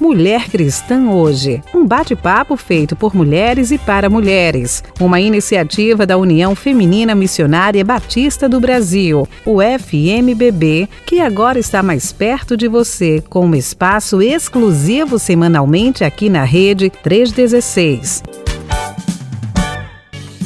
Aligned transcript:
Mulher 0.00 0.48
Cristã 0.48 1.10
Hoje, 1.10 1.62
um 1.74 1.86
bate-papo 1.86 2.56
feito 2.56 2.96
por 2.96 3.14
mulheres 3.14 3.70
e 3.70 3.76
para 3.76 4.08
mulheres, 4.08 4.82
uma 4.98 5.20
iniciativa 5.20 6.06
da 6.06 6.16
União 6.16 6.54
Feminina 6.54 7.14
Missionária 7.14 7.84
Batista 7.84 8.48
do 8.48 8.58
Brasil, 8.58 9.28
o 9.44 9.58
FMBB, 9.60 10.88
que 11.04 11.20
agora 11.20 11.58
está 11.58 11.82
mais 11.82 12.12
perto 12.12 12.56
de 12.56 12.66
você, 12.66 13.22
com 13.28 13.44
um 13.44 13.54
espaço 13.54 14.22
exclusivo 14.22 15.18
semanalmente 15.18 16.02
aqui 16.02 16.30
na 16.30 16.44
Rede 16.44 16.88
316. 16.88 18.22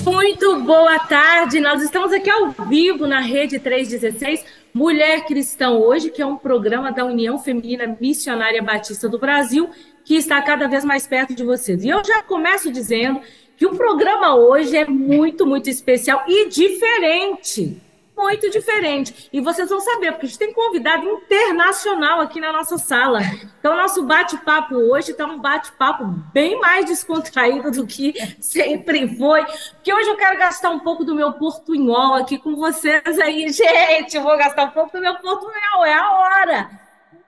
Muito 0.05 0.63
boa 0.63 0.99
tarde, 0.99 1.61
nós 1.61 1.81
estamos 1.81 2.13
aqui 2.13 2.29
ao 2.29 2.51
vivo 2.69 3.07
na 3.07 3.21
Rede 3.21 3.61
316 3.61 4.64
Mulher 4.75 5.25
Cristã 5.25 5.71
Hoje, 5.71 6.11
que 6.11 6.21
é 6.21 6.27
um 6.27 6.37
programa 6.37 6.91
da 6.91 7.05
União 7.05 7.39
Feminina 7.39 7.97
Missionária 8.01 8.61
Batista 8.61 9.09
do 9.09 9.21
Brasil, 9.21 9.71
que 10.05 10.17
está 10.17 10.43
cada 10.43 10.67
vez 10.67 10.85
mais 10.85 11.07
perto 11.07 11.33
de 11.33 11.45
vocês. 11.45 11.85
E 11.85 11.89
eu 11.89 12.05
já 12.05 12.25
começo 12.25 12.73
dizendo 12.73 13.21
que 13.57 13.65
o 13.65 13.77
programa 13.77 14.35
hoje 14.35 14.77
é 14.77 14.85
muito, 14.85 15.47
muito 15.47 15.71
especial 15.71 16.25
e 16.27 16.49
diferente 16.49 17.81
muito 18.17 18.51
diferente. 18.51 19.29
E 19.33 19.41
vocês 19.41 19.69
vão 19.69 19.81
saber, 19.81 20.13
porque 20.13 20.27
a 20.27 20.29
gente 20.29 20.39
tem 20.39 20.53
convidado 20.53 21.07
internacional 21.07 22.21
aqui 22.21 22.41
na 22.41 22.53
nossa 22.53 22.79
sala. 22.79 23.21
Então, 23.59 23.77
nosso 23.77 24.05
bate-papo 24.05 24.75
hoje 24.75 25.13
está 25.13 25.27
um 25.27 25.39
bate-papo 25.39 26.05
bem 26.33 26.59
mais 26.61 26.87
descontraído 26.87 27.71
do 27.71 27.87
que 27.87 28.15
sempre 28.41 29.17
foi. 29.17 29.45
Porque 29.75 29.93
hoje 29.93 30.09
eu 30.09 30.17
quero 30.17 30.39
gastar 30.39 30.71
um 30.71 30.81
pouco 30.81 31.05
do 31.05 31.15
meu 31.15 31.33
portunhol 31.33 32.15
aqui 32.15 32.39
com 32.39 32.55
vocês 32.57 33.19
aí. 33.19 33.49
Gente, 33.51 34.19
vou 34.19 34.37
gastar 34.37 34.65
um 34.65 34.71
pouco 34.71 34.93
do 34.93 35.01
meu 35.01 35.15
portunhol, 35.17 35.85
é 35.85 35.95
a 35.95 36.11
hora. 36.13 36.84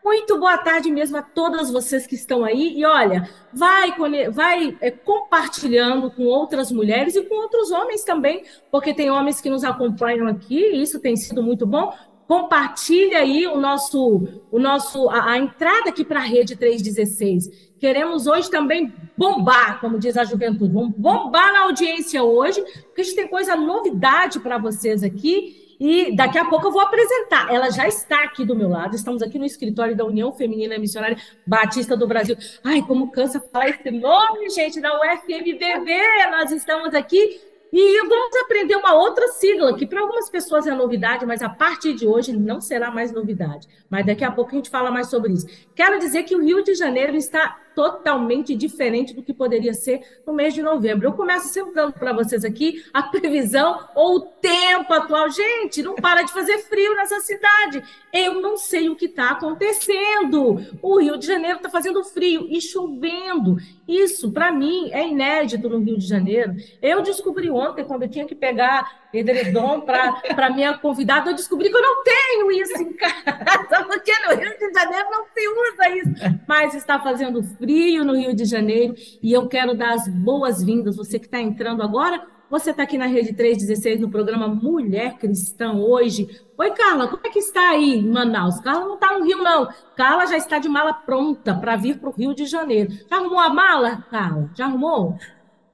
Muito 0.07 0.39
boa 0.39 0.57
tarde 0.57 0.89
mesmo 0.89 1.17
a 1.17 1.23
todas 1.23 1.69
vocês 1.69 2.07
que 2.07 2.15
estão 2.15 2.45
aí. 2.45 2.79
E 2.79 2.85
olha, 2.85 3.29
vai, 3.53 3.93
vai 4.31 4.79
é, 4.81 4.89
compartilhando 4.89 6.13
com 6.13 6.23
outras 6.27 6.71
mulheres 6.71 7.17
e 7.17 7.25
com 7.25 7.35
outros 7.35 7.73
homens 7.73 8.05
também, 8.05 8.45
porque 8.71 8.95
tem 8.95 9.11
homens 9.11 9.41
que 9.41 9.51
nos 9.51 9.65
acompanham 9.65 10.29
aqui, 10.29 10.61
e 10.61 10.81
isso 10.81 11.01
tem 11.01 11.17
sido 11.17 11.43
muito 11.43 11.67
bom. 11.67 11.93
Compartilha 12.29 13.19
aí 13.19 13.49
o 13.49 13.57
nosso, 13.57 14.29
o 14.49 14.61
nosso, 14.61 15.11
a, 15.11 15.33
a 15.33 15.39
entrada 15.39 15.91
aqui 15.91 16.05
para 16.05 16.21
a 16.21 16.25
rede 16.25 16.55
316. 16.55 17.73
Queremos 17.81 18.29
hoje 18.29 18.49
também 18.49 18.95
bombar, 19.19 19.81
como 19.81 19.99
diz 19.99 20.17
a 20.17 20.23
juventude. 20.23 20.73
Vamos 20.73 20.95
bombar 20.97 21.53
na 21.53 21.65
audiência 21.65 22.23
hoje, 22.23 22.63
porque 22.85 23.01
a 23.01 23.05
gente 23.05 23.17
tem 23.17 23.27
coisa 23.27 23.57
novidade 23.57 24.39
para 24.39 24.57
vocês 24.57 25.03
aqui. 25.03 25.66
E 25.79 26.15
daqui 26.17 26.39
a 26.39 26.45
pouco 26.45 26.69
eu 26.69 26.73
vou 26.73 26.81
apresentar. 26.81 27.53
Ela 27.53 27.71
já 27.71 27.87
está 27.87 28.25
aqui 28.25 28.45
do 28.45 28.57
meu 28.57 28.69
lado. 28.69 28.95
Estamos 28.95 29.23
aqui 29.23 29.39
no 29.39 29.45
escritório 29.45 29.97
da 29.97 30.05
União 30.05 30.33
Feminina 30.33 30.79
Missionária 30.79 31.17
Batista 31.47 31.97
do 31.97 32.07
Brasil. 32.07 32.37
Ai, 32.65 32.83
como 32.83 33.11
cansa 33.11 33.41
falar 33.41 33.69
esse 33.69 33.91
nome, 33.91 34.49
gente, 34.51 34.81
da 34.81 34.99
UFMBB. 34.99 35.93
Nós 36.31 36.51
estamos 36.51 36.95
aqui 36.95 37.41
e 37.73 38.09
vamos 38.09 38.37
aprender 38.37 38.77
uma 38.77 38.95
outra 38.95 39.29
sigla, 39.29 39.77
que 39.77 39.87
para 39.87 40.01
algumas 40.01 40.31
pessoas 40.31 40.67
é 40.67 40.75
novidade, 40.75 41.27
mas 41.27 41.43
a 41.43 41.49
partir 41.49 41.95
de 41.95 42.07
hoje 42.07 42.33
não 42.33 42.61
será 42.61 42.91
mais 42.91 43.13
novidade. 43.13 43.69
Mas 43.91 44.07
daqui 44.07 44.25
a 44.25 44.31
pouco 44.31 44.53
a 44.53 44.55
gente 44.55 44.71
fala 44.71 44.91
mais 44.91 45.09
sobre 45.09 45.33
isso. 45.33 45.47
Quero 45.75 45.99
dizer 45.99 46.23
que 46.23 46.35
o 46.35 46.43
Rio 46.43 46.63
de 46.63 46.75
Janeiro 46.75 47.17
está 47.17 47.59
totalmente 47.77 48.57
diferente 48.57 49.13
do 49.13 49.23
que 49.23 49.35
poderia 49.35 49.75
ser 49.75 50.01
no 50.27 50.33
mês 50.33 50.55
de 50.55 50.63
novembro. 50.63 51.07
Eu 51.07 51.13
começo 51.13 51.49
sempre 51.49 51.75
dando 51.75 51.93
para 51.93 52.15
vocês 52.15 52.43
aqui 52.43 52.83
a 52.91 53.03
previsão 53.03 53.87
ou 53.95 54.17
o 54.17 54.21
tempo 54.21 54.95
atual. 54.95 55.31
Gente, 55.31 55.83
não 55.83 55.95
para 55.95 56.23
de 56.23 56.33
fazer 56.33 56.57
frio 56.61 56.97
nessa 56.97 57.21
cidade. 57.21 57.85
Eu 58.11 58.41
não 58.41 58.57
sei 58.57 58.89
o 58.89 58.97
que 58.97 59.05
está 59.05 59.33
acontecendo. 59.33 60.59
O 60.81 60.99
Rio 60.99 61.19
de 61.19 61.27
Janeiro 61.27 61.59
está 61.59 61.69
fazendo 61.69 62.03
frio 62.03 62.47
e 62.49 62.63
chovendo. 62.63 63.59
Isso, 63.87 64.33
para 64.33 64.51
mim, 64.51 64.91
é 64.91 65.07
inédito 65.07 65.69
no 65.69 65.79
Rio 65.79 65.99
de 65.99 66.07
Janeiro. 66.07 66.57
Eu 66.81 67.03
descobri 67.03 67.51
ontem, 67.51 67.85
quando 67.85 68.05
eu 68.05 68.09
tinha 68.09 68.25
que 68.25 68.35
pegar 68.35 69.06
edredom 69.19 69.81
para 69.81 70.51
minha 70.51 70.77
convidada, 70.79 71.31
eu 71.31 71.35
descobri 71.35 71.71
que 71.71 71.77
eu 71.77 71.83
não 71.83 72.03
tenho 72.03 72.53
isso 72.53 72.81
em 72.81 72.93
casa, 72.93 73.85
porque 73.87 74.13
no 74.27 74.37
Rio 74.37 74.59
de 74.59 74.73
Janeiro 74.73 75.09
não 75.11 75.25
se 75.33 75.49
usa 75.49 75.89
isso. 75.91 76.41
Mas 76.47 76.75
está 76.75 77.01
fazendo 77.01 77.43
frio 77.43 78.05
no 78.05 78.17
Rio 78.17 78.35
de 78.35 78.45
Janeiro 78.45 78.95
e 79.23 79.33
eu 79.33 79.49
quero 79.49 79.75
dar 79.75 79.95
as 79.95 80.09
boas-vindas. 80.09 80.97
Você 80.97 81.19
que 81.19 81.27
está 81.27 81.41
entrando 81.41 81.83
agora, 81.83 82.23
você 82.49 82.71
está 82.71 82.85
aqui 82.85 82.97
na 82.97 83.07
Rede 83.07 83.33
316 83.33 84.01
no 84.01 84.09
programa 84.09 84.47
Mulher 84.47 85.19
Cristã 85.19 85.73
hoje. 85.73 86.29
Oi, 86.57 86.71
Carla, 86.71 87.09
como 87.09 87.27
é 87.27 87.29
que 87.29 87.41
está 87.41 87.71
aí 87.71 87.95
em 87.95 88.09
Manaus? 88.09 88.61
Carla 88.61 88.87
não 88.87 88.95
está 88.95 89.19
no 89.19 89.25
Rio, 89.25 89.39
não. 89.39 89.69
Carla 89.97 90.27
já 90.27 90.37
está 90.37 90.59
de 90.61 90.69
mala 90.69 90.93
pronta 90.93 91.55
para 91.55 91.75
vir 91.75 91.99
para 91.99 92.09
o 92.09 92.13
Rio 92.13 92.35
de 92.35 92.47
Janeiro. 92.47 92.93
Já 93.11 93.17
arrumou 93.17 93.41
a 93.41 93.49
mala, 93.49 94.05
Carla? 94.11 94.49
Já 94.55 94.67
arrumou? 94.67 95.19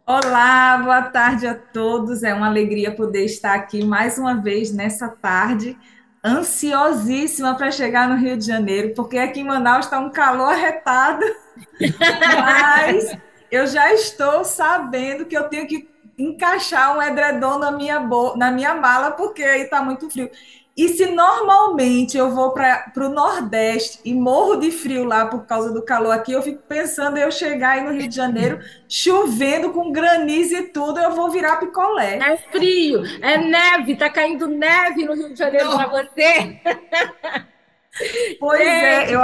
Olá, 0.04 0.78
boa 0.78 1.02
tarde 1.02 1.46
a 1.46 1.54
todos. 1.54 2.24
É 2.24 2.34
uma 2.34 2.48
alegria 2.48 2.92
poder 2.92 3.24
estar 3.24 3.54
aqui 3.54 3.84
mais 3.84 4.18
uma 4.18 4.34
vez 4.34 4.72
nessa 4.72 5.08
tarde, 5.08 5.78
ansiosíssima 6.24 7.54
para 7.54 7.70
chegar 7.70 8.08
no 8.08 8.16
Rio 8.16 8.36
de 8.36 8.44
Janeiro, 8.44 8.94
porque 8.96 9.16
aqui 9.16 9.40
em 9.40 9.44
Manaus 9.44 9.84
está 9.84 10.00
um 10.00 10.10
calor 10.10 10.52
arretado, 10.52 11.24
mas 12.36 13.16
eu 13.48 13.64
já 13.68 13.94
estou 13.94 14.44
sabendo 14.44 15.24
que 15.24 15.38
eu 15.38 15.48
tenho 15.48 15.68
que 15.68 15.88
encaixar 16.18 16.96
um 16.96 17.02
edredom 17.02 17.58
na 17.60 17.70
minha, 17.70 18.00
na 18.36 18.50
minha 18.50 18.74
mala, 18.74 19.12
porque 19.12 19.44
aí 19.44 19.62
está 19.62 19.82
muito 19.82 20.10
frio. 20.10 20.28
E 20.74 20.88
se 20.88 21.06
normalmente 21.06 22.16
eu 22.16 22.30
vou 22.30 22.52
para 22.52 22.92
o 22.96 23.08
Nordeste 23.10 24.00
e 24.04 24.14
morro 24.14 24.56
de 24.56 24.70
frio 24.70 25.04
lá 25.04 25.26
por 25.26 25.44
causa 25.44 25.70
do 25.70 25.82
calor 25.82 26.12
aqui, 26.12 26.32
eu 26.32 26.42
fico 26.42 26.62
pensando 26.66 27.18
em 27.18 27.20
eu 27.20 27.30
chegar 27.30 27.72
aí 27.72 27.82
no 27.82 27.92
Rio 27.92 28.08
de 28.08 28.16
Janeiro, 28.16 28.58
chovendo 28.88 29.70
com 29.70 29.92
granizo 29.92 30.56
e 30.56 30.62
tudo, 30.62 30.98
eu 30.98 31.12
vou 31.12 31.30
virar 31.30 31.56
picolé. 31.56 32.16
É 32.16 32.36
frio, 32.50 33.02
é 33.20 33.36
neve, 33.36 33.96
tá 33.96 34.08
caindo 34.08 34.48
neve 34.48 35.04
no 35.04 35.14
Rio 35.14 35.28
de 35.32 35.38
Janeiro 35.38 35.70
para 35.70 35.88
você. 35.88 36.60
Pois 38.40 38.60
é, 38.60 39.14
eu, 39.14 39.20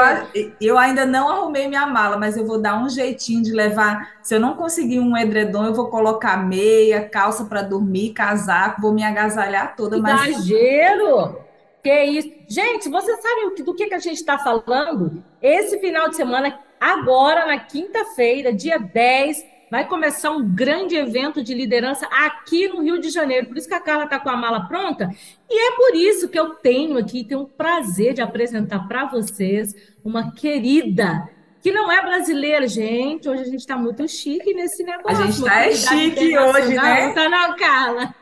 eu 0.60 0.78
ainda 0.78 1.06
não 1.06 1.28
arrumei 1.28 1.66
minha 1.68 1.86
mala, 1.86 2.18
mas 2.18 2.36
eu 2.36 2.46
vou 2.46 2.60
dar 2.60 2.78
um 2.82 2.88
jeitinho 2.88 3.42
de 3.42 3.50
levar. 3.50 4.18
Se 4.22 4.34
eu 4.34 4.40
não 4.40 4.54
conseguir 4.54 5.00
um 5.00 5.16
edredom, 5.16 5.64
eu 5.64 5.74
vou 5.74 5.88
colocar 5.88 6.36
meia, 6.36 7.08
calça 7.08 7.46
para 7.46 7.62
dormir, 7.62 8.12
casaco, 8.12 8.82
vou 8.82 8.92
me 8.92 9.02
agasalhar 9.02 9.74
toda. 9.74 9.96
Exagero! 9.96 11.20
Mas... 11.20 11.48
Que 11.82 12.04
isso? 12.04 12.30
Gente, 12.48 12.88
você 12.88 13.16
sabe 13.16 13.62
do 13.62 13.74
que, 13.74 13.86
que 13.86 13.94
a 13.94 13.98
gente 13.98 14.18
está 14.18 14.38
falando? 14.38 15.22
Esse 15.40 15.78
final 15.78 16.08
de 16.10 16.16
semana, 16.16 16.58
agora, 16.78 17.46
na 17.46 17.58
quinta-feira, 17.58 18.52
dia 18.52 18.78
10, 18.78 19.44
vai 19.70 19.86
começar 19.86 20.30
um 20.30 20.54
grande 20.54 20.96
evento 20.96 21.42
de 21.42 21.54
liderança 21.54 22.06
aqui 22.06 22.68
no 22.68 22.82
Rio 22.82 23.00
de 23.00 23.10
Janeiro. 23.10 23.46
Por 23.46 23.56
isso 23.56 23.68
que 23.68 23.74
a 23.74 23.80
Carla 23.80 24.04
está 24.04 24.18
com 24.18 24.28
a 24.28 24.36
mala 24.36 24.66
pronta. 24.66 25.10
E 25.48 25.68
é 25.68 25.76
por 25.76 25.94
isso 25.94 26.28
que 26.28 26.38
eu 26.38 26.54
tenho 26.54 26.98
aqui, 26.98 27.24
tenho 27.24 27.42
o 27.42 27.48
prazer 27.48 28.14
de 28.14 28.22
apresentar 28.22 28.86
para 28.88 29.06
vocês 29.06 29.74
uma 30.04 30.32
querida 30.32 31.28
que 31.60 31.72
não 31.72 31.90
é 31.90 32.00
brasileira, 32.00 32.66
gente. 32.66 33.28
Hoje 33.28 33.42
a 33.42 33.46
gente 33.46 33.60
está 33.60 33.76
muito 33.76 34.06
chique 34.08 34.54
nesse 34.54 34.82
negócio. 34.82 35.18
A 35.18 35.26
gente 35.26 35.38
está 35.38 35.66
é 35.66 35.74
chique 35.74 36.38
hoje, 36.38 36.74
né? 36.74 37.06
Não 37.06 37.14
tá 37.14 37.28
não, 37.28 37.56
Carla. 37.56 38.14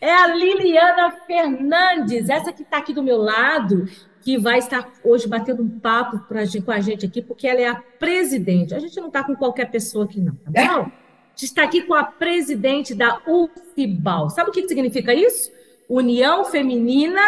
É 0.00 0.12
a 0.12 0.28
Liliana 0.28 1.10
Fernandes, 1.26 2.28
essa 2.28 2.52
que 2.52 2.62
está 2.62 2.78
aqui 2.78 2.92
do 2.92 3.02
meu 3.02 3.16
lado, 3.16 3.88
que 4.28 4.36
vai 4.36 4.58
estar 4.58 4.92
hoje 5.02 5.26
batendo 5.26 5.62
um 5.62 5.80
papo 5.80 6.18
pra, 6.28 6.42
com 6.62 6.70
a 6.70 6.80
gente 6.80 7.06
aqui, 7.06 7.22
porque 7.22 7.48
ela 7.48 7.62
é 7.62 7.66
a 7.66 7.76
presidente. 7.76 8.74
A 8.74 8.78
gente 8.78 9.00
não 9.00 9.06
está 9.06 9.24
com 9.24 9.34
qualquer 9.34 9.70
pessoa 9.70 10.04
aqui, 10.04 10.20
não, 10.20 10.34
tá 10.34 10.50
bom? 10.50 10.82
A 10.82 10.82
gente 11.30 11.44
está 11.44 11.62
aqui 11.62 11.80
com 11.80 11.94
a 11.94 12.04
presidente 12.04 12.94
da 12.94 13.22
UFIBAL. 13.26 14.28
Sabe 14.28 14.50
o 14.50 14.52
que 14.52 14.68
significa 14.68 15.14
isso? 15.14 15.50
União 15.88 16.44
Feminina 16.44 17.22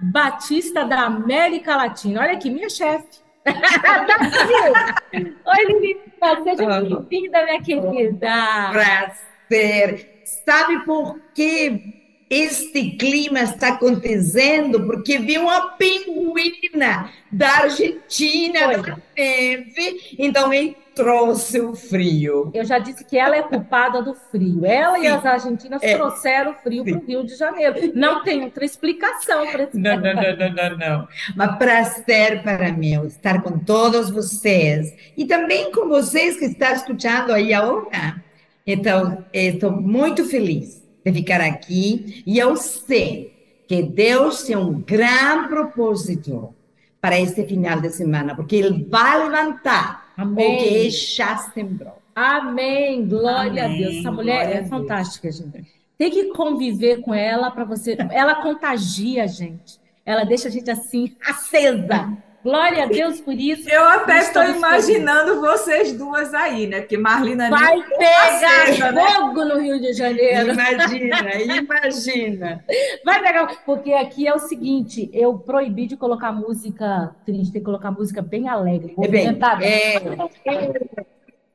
Batista 0.00 0.82
da 0.82 1.02
América 1.02 1.76
Latina. 1.76 2.22
Olha 2.22 2.32
aqui, 2.32 2.48
minha 2.48 2.70
chefe. 2.70 3.20
Oi, 5.12 5.64
Liliana, 5.68 6.42
seja 6.42 6.80
bem-vinda, 6.80 7.44
minha 7.44 7.62
querida. 7.62 8.70
Prazer. 8.72 10.22
Sabe 10.24 10.86
por 10.86 11.20
quê? 11.34 12.05
Este 12.28 12.90
clima 12.92 13.40
está 13.40 13.68
acontecendo 13.68 14.84
porque 14.84 15.18
vi 15.18 15.38
uma 15.38 15.70
pinguina 15.76 17.10
da 17.30 17.48
Argentina 17.58 18.66
na 18.66 18.98
neve, 19.16 20.16
então 20.18 20.52
ele 20.52 20.76
trouxe 20.92 21.60
o 21.60 21.74
frio. 21.74 22.50
Eu 22.54 22.64
já 22.64 22.78
disse 22.78 23.04
que 23.04 23.18
ela 23.18 23.36
é 23.36 23.42
culpada 23.42 24.02
do 24.02 24.14
frio. 24.14 24.64
Ela 24.64 24.96
Sim. 24.96 25.04
e 25.04 25.06
as 25.06 25.26
argentinas 25.26 25.82
é. 25.82 25.94
trouxeram 25.94 26.52
o 26.52 26.54
frio 26.54 26.84
para 26.84 26.96
o 26.96 27.06
Rio 27.06 27.24
de 27.24 27.36
Janeiro. 27.36 27.92
Não 27.94 28.24
tem 28.24 28.42
outra 28.42 28.64
explicação 28.64 29.46
para 29.46 29.64
isso. 29.64 29.78
Não, 29.78 30.00
não, 30.00 30.14
não, 30.14 30.36
não, 30.36 30.54
não, 30.54 30.78
não. 30.78 31.08
Mas 31.36 31.56
prazer 31.58 32.42
para 32.42 32.72
mim 32.72 33.06
estar 33.06 33.42
com 33.42 33.58
todos 33.58 34.08
vocês 34.08 34.96
e 35.16 35.26
também 35.26 35.70
com 35.70 35.86
vocês 35.86 36.38
que 36.38 36.46
estão 36.46 36.72
escutando 36.72 37.32
aí 37.32 37.52
agora. 37.52 38.24
Então, 38.66 39.24
estou 39.32 39.70
muito 39.70 40.24
feliz 40.24 40.85
de 41.06 41.12
ficar 41.12 41.40
aqui 41.40 42.24
e 42.26 42.36
eu 42.36 42.56
sei 42.56 43.32
que 43.68 43.80
Deus 43.80 44.42
tem 44.42 44.56
um 44.56 44.80
grande 44.80 45.48
propósito 45.48 46.52
para 47.00 47.20
este 47.20 47.44
final 47.44 47.80
de 47.80 47.90
semana, 47.90 48.34
porque 48.34 48.56
Ele 48.56 48.84
vai 48.90 49.22
levantar 49.22 50.12
Amém. 50.16 50.56
o 50.56 50.58
que 50.58 50.90
já 50.90 51.36
sembrou. 51.36 52.02
Amém. 52.12 53.06
Glória 53.06 53.66
Amém. 53.66 53.84
a 53.84 53.88
Deus. 53.88 53.96
Essa 53.98 54.10
mulher 54.10 54.46
Glória 54.46 54.58
é 54.58 54.64
fantástica, 54.64 55.30
gente. 55.30 55.64
Tem 55.96 56.10
que 56.10 56.24
conviver 56.32 57.00
com 57.02 57.14
ela 57.14 57.52
para 57.52 57.64
você. 57.64 57.96
Ela 58.10 58.42
contagia 58.42 59.24
a 59.24 59.26
gente. 59.28 59.78
Ela 60.04 60.24
deixa 60.24 60.48
a 60.48 60.50
gente 60.50 60.70
assim, 60.70 61.14
acesa. 61.24 62.16
Glória 62.46 62.84
a 62.84 62.86
Deus 62.86 63.20
por 63.20 63.34
isso. 63.34 63.68
Eu 63.68 63.82
até 63.88 64.18
estou 64.18 64.44
imaginando 64.44 65.40
vocês 65.40 65.92
duas 65.92 66.32
aí, 66.32 66.68
né? 66.68 66.78
Porque 66.82 66.96
Marlina 66.96 67.50
Vai 67.50 67.82
pegar 67.82 68.66
acesa, 68.66 68.92
né? 68.92 69.04
fogo 69.14 69.44
no 69.44 69.58
Rio 69.58 69.80
de 69.80 69.92
Janeiro. 69.92 70.52
Imagina, 70.52 71.34
imagina. 71.42 72.64
Vai 73.04 73.20
pegar. 73.20 73.48
Porque 73.66 73.92
aqui 73.92 74.28
é 74.28 74.32
o 74.32 74.38
seguinte: 74.38 75.10
eu 75.12 75.36
proibi 75.36 75.88
de 75.88 75.96
colocar 75.96 76.30
música 76.30 77.16
triste, 77.24 77.52
tem 77.52 77.60
que 77.60 77.66
colocar 77.66 77.90
música 77.90 78.22
bem 78.22 78.48
alegre, 78.48 78.94
É 79.02 79.08
bem, 79.08 79.26
movimentada. 79.26 79.64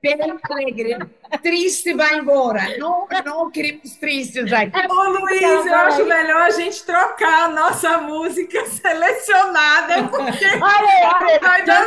Bem 0.01 0.17
alegre. 0.49 0.97
Triste 1.43 1.93
vai 1.93 2.17
embora. 2.17 2.77
Não, 2.77 3.07
não 3.23 3.51
queremos 3.51 3.95
tristes 3.95 4.51
aqui. 4.51 4.77
Ô, 4.89 5.03
Luiz, 5.09 5.65
eu 5.65 5.75
acho 5.75 6.05
melhor 6.05 6.41
a 6.41 6.49
gente 6.49 6.83
trocar 6.83 7.45
a 7.45 7.47
nossa 7.49 7.99
música 7.99 8.65
selecionada, 8.67 10.07
porque 10.09 10.45
Olha, 10.45 11.19
olha, 11.19 11.39
vai 11.39 11.65
dar 11.65 11.85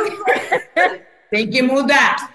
Tem 1.29 1.49
que 1.49 1.61
mudar. 1.61 2.31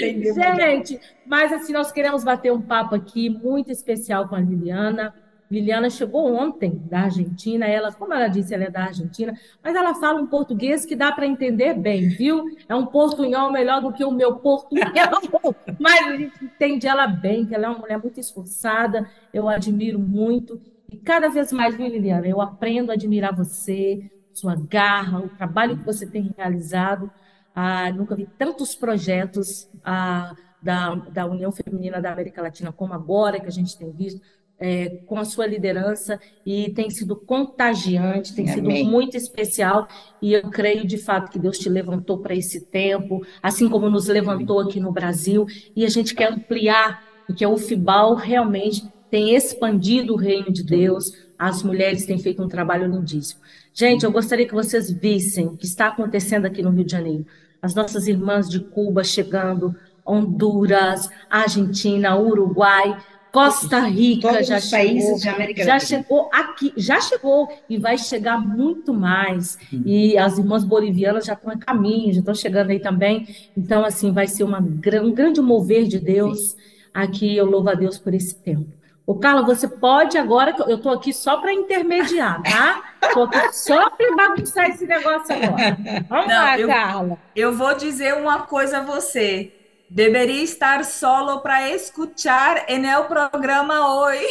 Tem 0.00 0.20
que 0.20 0.32
mudar. 0.32 0.56
Gente, 0.56 1.00
mas 1.24 1.52
assim, 1.52 1.72
nós 1.72 1.92
queremos 1.92 2.24
bater 2.24 2.52
um 2.52 2.60
papo 2.60 2.94
aqui 2.94 3.30
muito 3.30 3.70
especial 3.70 4.28
com 4.28 4.34
a 4.34 4.40
Liliana. 4.40 5.14
Liliana 5.50 5.88
chegou 5.88 6.34
ontem 6.34 6.82
da 6.90 7.00
Argentina, 7.02 7.66
ela, 7.66 7.92
como 7.92 8.12
ela 8.12 8.28
disse, 8.28 8.54
ela 8.54 8.64
é 8.64 8.70
da 8.70 8.84
Argentina, 8.84 9.32
mas 9.62 9.74
ela 9.74 9.94
fala 9.94 10.20
um 10.20 10.26
português 10.26 10.84
que 10.84 10.94
dá 10.94 11.10
para 11.10 11.26
entender 11.26 11.74
bem, 11.74 12.08
viu? 12.08 12.44
É 12.68 12.74
um 12.74 12.86
portunhol 12.86 13.50
melhor 13.50 13.80
do 13.80 13.92
que 13.92 14.04
o 14.04 14.10
meu 14.10 14.36
portunhol, 14.36 14.84
mas 15.80 16.06
a 16.06 16.16
gente 16.16 16.44
entende 16.44 16.86
ela 16.86 17.06
bem, 17.06 17.46
que 17.46 17.54
ela 17.54 17.66
é 17.66 17.68
uma 17.68 17.78
mulher 17.78 17.98
muito 17.98 18.20
esforçada, 18.20 19.08
eu 19.32 19.48
admiro 19.48 19.98
muito. 19.98 20.60
E 20.90 20.96
cada 20.96 21.28
vez 21.28 21.52
mais, 21.52 21.74
viu, 21.74 21.86
Liliana, 21.86 22.26
eu 22.26 22.40
aprendo 22.40 22.90
a 22.90 22.94
admirar 22.94 23.34
você, 23.34 24.10
sua 24.32 24.54
garra, 24.54 25.20
o 25.20 25.28
trabalho 25.28 25.78
que 25.78 25.84
você 25.84 26.06
tem 26.06 26.32
realizado. 26.36 27.10
Ah, 27.54 27.90
nunca 27.90 28.14
vi 28.14 28.26
tantos 28.38 28.74
projetos 28.74 29.68
ah, 29.84 30.34
da, 30.62 30.94
da 30.94 31.26
União 31.26 31.50
Feminina 31.50 32.00
da 32.00 32.12
América 32.12 32.42
Latina 32.42 32.72
como 32.72 32.92
agora, 32.94 33.40
que 33.40 33.46
a 33.46 33.50
gente 33.50 33.76
tem 33.76 33.90
visto, 33.90 34.20
é, 34.60 35.00
com 35.06 35.18
a 35.18 35.24
sua 35.24 35.46
liderança, 35.46 36.20
e 36.44 36.70
tem 36.70 36.90
sido 36.90 37.14
contagiante, 37.14 38.34
tem 38.34 38.46
sido 38.46 38.66
Amém. 38.66 38.84
muito 38.84 39.16
especial, 39.16 39.86
e 40.20 40.32
eu 40.32 40.50
creio 40.50 40.86
de 40.86 40.98
fato 40.98 41.30
que 41.30 41.38
Deus 41.38 41.58
te 41.58 41.68
levantou 41.68 42.18
para 42.18 42.34
esse 42.34 42.66
tempo, 42.66 43.24
assim 43.42 43.68
como 43.68 43.88
nos 43.88 44.06
levantou 44.06 44.60
aqui 44.60 44.80
no 44.80 44.92
Brasil, 44.92 45.46
e 45.76 45.84
a 45.84 45.88
gente 45.88 46.14
quer 46.14 46.32
ampliar, 46.32 47.02
porque 47.26 47.44
o 47.46 47.56
FIBAL 47.56 48.14
realmente 48.14 48.82
tem 49.10 49.34
expandido 49.34 50.14
o 50.14 50.16
reino 50.16 50.52
de 50.52 50.62
Deus, 50.62 51.12
as 51.38 51.62
mulheres 51.62 52.04
têm 52.04 52.18
feito 52.18 52.42
um 52.42 52.48
trabalho 52.48 52.90
lindíssimo. 52.90 53.40
Gente, 53.72 54.04
eu 54.04 54.10
gostaria 54.10 54.46
que 54.46 54.54
vocês 54.54 54.90
vissem 54.90 55.46
o 55.46 55.56
que 55.56 55.66
está 55.66 55.86
acontecendo 55.86 56.46
aqui 56.46 56.62
no 56.62 56.70
Rio 56.70 56.84
de 56.84 56.90
Janeiro. 56.92 57.24
As 57.62 57.74
nossas 57.74 58.08
irmãs 58.08 58.48
de 58.48 58.60
Cuba 58.60 59.04
chegando, 59.04 59.74
Honduras, 60.04 61.08
Argentina, 61.30 62.18
Uruguai, 62.18 62.98
Costa 63.44 63.78
Rica 63.80 64.28
Todos 64.32 64.46
já 64.46 64.58
os 64.58 64.70
países 64.70 65.02
chegou, 65.04 65.18
de 65.20 65.28
América 65.28 65.64
já 65.64 65.72
Latina. 65.74 66.02
chegou 66.02 66.30
aqui, 66.32 66.72
já 66.76 67.00
chegou 67.00 67.48
e 67.68 67.78
vai 67.78 67.96
chegar 67.98 68.38
muito 68.38 68.92
mais. 68.94 69.58
E 69.84 70.16
as 70.18 70.38
irmãs 70.38 70.64
bolivianas 70.64 71.24
já 71.24 71.34
estão 71.34 71.50
a 71.52 71.56
caminho, 71.58 72.12
já 72.12 72.20
estão 72.20 72.34
chegando 72.34 72.70
aí 72.70 72.80
também. 72.80 73.26
Então, 73.56 73.84
assim, 73.84 74.12
vai 74.12 74.26
ser 74.26 74.44
uma, 74.44 74.58
um 74.58 75.10
grande 75.12 75.40
mover 75.40 75.84
de 75.84 75.98
Deus. 75.98 76.56
Aqui 76.92 77.36
eu 77.36 77.46
louvo 77.46 77.70
a 77.70 77.74
Deus 77.74 77.98
por 77.98 78.12
esse 78.14 78.34
tempo. 78.34 78.66
Ô, 79.06 79.14
Carla, 79.14 79.42
você 79.42 79.66
pode 79.66 80.18
agora, 80.18 80.52
que 80.52 80.60
eu 80.60 80.76
estou 80.76 80.92
aqui 80.92 81.14
só 81.14 81.38
para 81.38 81.52
intermediar, 81.52 82.42
tá? 82.42 82.84
Estou 83.08 83.22
aqui 83.24 83.52
só 83.56 83.88
para 83.90 84.14
bagunçar 84.14 84.68
esse 84.68 84.84
negócio 84.86 85.34
agora. 85.34 85.78
Vamos 86.08 86.26
Não, 86.26 86.34
lá, 86.34 86.58
eu- 86.58 86.66
Carla. 86.68 87.18
Eu 87.34 87.56
vou 87.56 87.74
dizer 87.74 88.14
uma 88.16 88.40
coisa 88.42 88.78
a 88.78 88.82
você. 88.82 89.52
Deveria 89.90 90.42
estar 90.42 90.84
solo 90.84 91.42
para 91.42 91.68
escuchar 91.70 92.64
en 92.68 92.84
el 92.84 93.06
programa 93.06 93.94
hoje. 93.94 94.26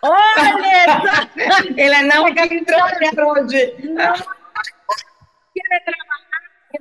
Olha, 0.00 1.28
Ela 1.76 2.02
não 2.02 2.32
quer 2.34 2.64
trabalhar 2.64 3.24
hoje. 3.24 3.76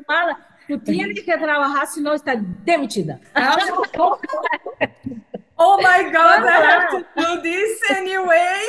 Mala, 0.07 0.37
tu 0.67 0.79
tienes 0.79 1.19
que 1.19 1.37
trabalhar, 1.37 1.85
senão 1.87 2.13
está 2.13 2.35
demitida. 2.35 3.19
Oh 5.63 5.77
my 5.77 6.09
God, 6.09 6.43
I 6.43 6.59
have 6.59 6.89
to 6.89 7.05
do 7.15 7.39
this 7.43 7.79
anyway. 7.91 8.63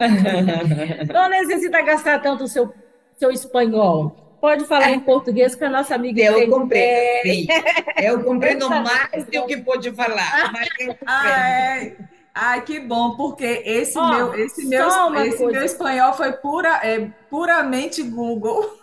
Não 1.12 1.28
necessita 1.28 1.82
gastar 1.82 2.22
tanto 2.22 2.44
o 2.44 2.48
seu, 2.48 2.72
seu 3.18 3.30
espanhol. 3.30 4.29
Pode 4.40 4.64
falar 4.64 4.90
em 4.90 5.00
português 5.00 5.54
com 5.54 5.64
a 5.66 5.68
nossa 5.70 5.94
amiga. 5.94 6.22
Eu. 6.22 6.34
Sim. 7.22 7.46
Eu 8.02 8.22
compreendo 8.24 8.68
mais 8.70 9.24
do 9.26 9.46
que 9.46 9.56
pode 9.58 9.92
falar. 9.92 10.50
Mas 10.52 10.68
eu 10.80 10.96
Ah, 11.06 11.22
compreendo. 11.22 11.36
é. 11.36 11.96
Ai, 12.34 12.62
que 12.62 12.80
bom, 12.80 13.16
porque 13.16 13.44
esse 13.44 13.98
Ó, 13.98 14.08
meu, 14.08 14.34
esse 14.34 14.64
meu, 14.66 14.88
esse 14.88 15.36
coisa. 15.38 15.52
meu 15.52 15.64
espanhol 15.64 16.12
foi 16.14 16.32
pura, 16.32 16.80
é, 16.82 17.10
puramente 17.28 18.02
Google. 18.02 18.78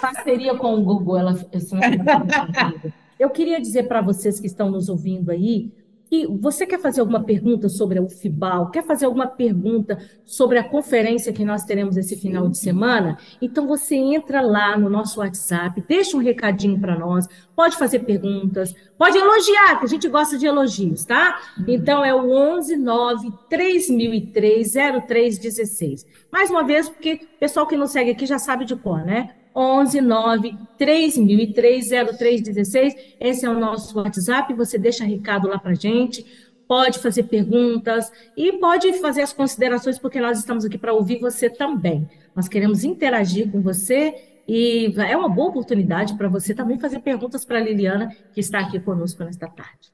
Parceria 0.00 0.54
com 0.56 0.74
o 0.74 0.82
Google. 0.82 1.18
Ela, 1.18 1.32
é 1.52 2.92
Eu 3.18 3.30
queria 3.30 3.60
dizer 3.60 3.84
para 3.84 4.00
vocês 4.00 4.40
que 4.40 4.46
estão 4.46 4.70
nos 4.70 4.88
ouvindo 4.88 5.30
aí 5.30 5.70
que 6.10 6.26
você 6.26 6.66
quer 6.66 6.80
fazer 6.80 7.00
alguma 7.00 7.22
pergunta 7.22 7.68
sobre 7.68 8.00
a 8.00 8.02
UFIBAL, 8.02 8.72
quer 8.72 8.82
fazer 8.82 9.06
alguma 9.06 9.28
pergunta 9.28 9.96
sobre 10.24 10.58
a 10.58 10.64
conferência 10.68 11.32
que 11.32 11.44
nós 11.44 11.62
teremos 11.62 11.96
esse 11.96 12.16
final 12.16 12.48
de 12.48 12.58
semana? 12.58 13.16
Então 13.40 13.68
você 13.68 13.94
entra 13.94 14.40
lá 14.40 14.76
no 14.76 14.90
nosso 14.90 15.20
WhatsApp, 15.20 15.84
deixa 15.86 16.16
um 16.16 16.20
recadinho 16.20 16.80
para 16.80 16.98
nós, 16.98 17.28
pode 17.54 17.76
fazer 17.76 18.00
perguntas, 18.00 18.74
pode 18.98 19.16
elogiar, 19.16 19.78
que 19.78 19.84
a 19.84 19.88
gente 19.88 20.08
gosta 20.08 20.36
de 20.36 20.46
elogios, 20.46 21.04
tá? 21.04 21.38
Então 21.68 22.04
é 22.04 22.12
o 22.12 22.28
11 22.28 22.76
9 22.76 23.32
3003 23.48 24.72
0316. 25.06 26.04
Mais 26.32 26.50
uma 26.50 26.64
vez, 26.64 26.88
porque 26.88 27.20
o 27.36 27.38
pessoal 27.38 27.68
que 27.68 27.76
nos 27.76 27.92
segue 27.92 28.10
aqui 28.10 28.26
já 28.26 28.38
sabe 28.38 28.64
de 28.64 28.74
cor, 28.74 29.04
né? 29.04 29.36
11 29.54 30.00
9 30.00 30.56
3003 30.78 31.88
0316. 32.18 32.94
Esse 33.18 33.46
é 33.46 33.50
o 33.50 33.58
nosso 33.58 33.98
WhatsApp. 33.98 34.54
Você 34.54 34.78
deixa 34.78 35.04
recado 35.04 35.48
lá 35.48 35.58
para 35.58 35.74
gente, 35.74 36.24
pode 36.68 36.98
fazer 37.00 37.24
perguntas 37.24 38.12
e 38.36 38.52
pode 38.52 38.92
fazer 39.00 39.22
as 39.22 39.32
considerações, 39.32 39.98
porque 39.98 40.20
nós 40.20 40.38
estamos 40.38 40.64
aqui 40.64 40.78
para 40.78 40.92
ouvir 40.92 41.18
você 41.18 41.50
também. 41.50 42.08
Nós 42.34 42.48
queremos 42.48 42.84
interagir 42.84 43.50
com 43.50 43.60
você 43.60 44.14
e 44.46 44.94
é 44.96 45.16
uma 45.16 45.28
boa 45.28 45.50
oportunidade 45.50 46.16
para 46.16 46.28
você 46.28 46.54
também 46.54 46.78
fazer 46.78 47.00
perguntas 47.00 47.44
para 47.44 47.58
a 47.58 47.62
Liliana, 47.62 48.14
que 48.32 48.40
está 48.40 48.60
aqui 48.60 48.78
conosco 48.80 49.22
nesta 49.24 49.48
tarde. 49.48 49.92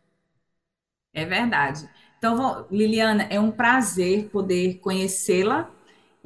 É 1.13 1.25
verdade. 1.25 1.89
Então, 2.19 2.67
Liliana, 2.71 3.25
é 3.31 3.41
um 3.41 3.51
prazer 3.51 4.29
poder 4.31 4.79
conhecê-la 4.81 5.71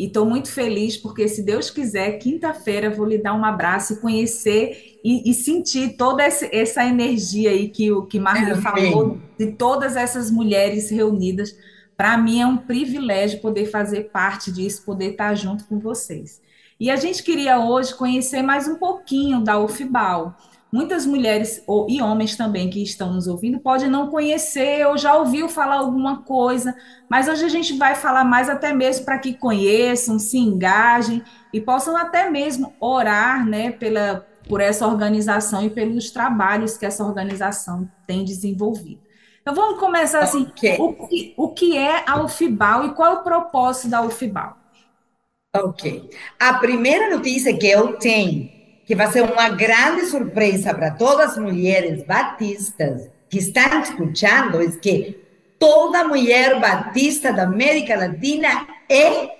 e 0.01 0.07
estou 0.07 0.25
muito 0.25 0.51
feliz 0.51 0.97
porque, 0.97 1.29
se 1.29 1.43
Deus 1.43 1.69
quiser, 1.69 2.13
quinta-feira 2.13 2.89
vou 2.89 3.05
lhe 3.05 3.19
dar 3.19 3.35
um 3.35 3.45
abraço 3.45 3.93
e 3.93 3.97
conhecer 3.97 4.99
e, 5.05 5.31
e 5.31 5.35
sentir 5.35 5.99
toda 5.99 6.23
essa 6.23 6.87
energia 6.87 7.51
aí 7.51 7.69
que 7.69 7.93
o 7.93 8.07
que 8.07 8.19
Marli 8.19 8.51
Amém. 8.51 8.63
falou, 8.63 9.19
de 9.39 9.53
todas 9.53 9.97
essas 9.97 10.31
mulheres 10.31 10.89
reunidas. 10.89 11.55
Para 11.99 12.17
mim 12.17 12.41
é 12.41 12.47
um 12.47 12.57
privilégio 12.57 13.43
poder 13.43 13.67
fazer 13.67 14.05
parte 14.05 14.51
disso, 14.51 14.87
poder 14.87 15.11
estar 15.11 15.35
junto 15.35 15.65
com 15.65 15.79
vocês. 15.79 16.41
E 16.81 16.91
a 16.91 16.97
gente 16.97 17.23
queria 17.23 17.61
hoje 17.61 17.95
conhecer 17.95 18.41
mais 18.41 18.67
um 18.67 18.77
pouquinho 18.77 19.45
da 19.45 19.61
UFBAL. 19.61 20.35
Muitas 20.73 21.05
mulheres 21.05 21.63
ou, 21.67 21.89
e 21.91 22.01
homens 22.01 22.37
também 22.37 22.71
que 22.71 22.81
estão 22.83 23.13
nos 23.13 23.27
ouvindo 23.27 23.59
podem 23.59 23.89
não 23.89 24.09
conhecer 24.09 24.87
ou 24.87 24.97
já 24.97 25.17
ouviu 25.17 25.49
falar 25.49 25.77
alguma 25.77 26.23
coisa, 26.23 26.77
mas 27.09 27.27
hoje 27.27 27.45
a 27.45 27.49
gente 27.49 27.77
vai 27.77 27.97
falar 27.97 28.25
mais 28.25 28.49
até 28.49 28.73
mesmo 28.73 29.05
para 29.05 29.19
que 29.19 29.35
conheçam, 29.35 30.19
se 30.19 30.39
engajem 30.39 31.23
e 31.53 31.61
possam 31.61 31.97
até 31.97 32.31
mesmo 32.31 32.73
orar, 32.79 33.45
né, 33.45 33.73
pela, 33.73 34.25
por 34.49 34.61
essa 34.61 34.87
organização 34.87 35.65
e 35.65 35.71
pelos 35.71 36.13
trabalhos 36.13 36.77
que 36.77 36.87
essa 36.87 37.05
organização 37.05 37.91
tem 38.07 38.25
desenvolvido. 38.25 39.01
Então 39.43 39.55
vamos 39.55 39.81
começar 39.81 40.21
assim, 40.21 40.43
Ok. 40.43 40.77
o 40.79 41.09
que, 41.09 41.35
o 41.37 41.49
que 41.49 41.77
é 41.77 42.05
a 42.07 42.23
UFBAL 42.23 42.85
e 42.87 42.95
qual 42.95 43.13
é 43.13 43.19
o 43.19 43.23
propósito 43.25 43.89
da 43.89 44.03
UFBAL? 44.03 44.57
Ok. 45.57 46.11
A 46.39 46.55
primeira 46.55 47.11
notícia 47.11 47.57
que 47.57 47.67
eu 47.67 47.99
tenho, 47.99 48.49
que 48.91 48.97
vai 48.97 49.07
ser 49.13 49.23
uma 49.23 49.51
grande 49.51 50.07
surpresa 50.07 50.75
para 50.75 50.91
todas 50.91 51.31
as 51.31 51.39
mulheres 51.39 52.03
batistas 52.03 53.09
que 53.29 53.39
estão 53.39 53.83
escutando, 53.83 54.61
é 54.61 54.67
que 54.67 55.17
toda 55.61 56.09
mulher 56.09 56.59
batista 56.59 57.33
da 57.33 57.45
América 57.45 57.97
Latina 57.97 58.67
é 58.89 59.31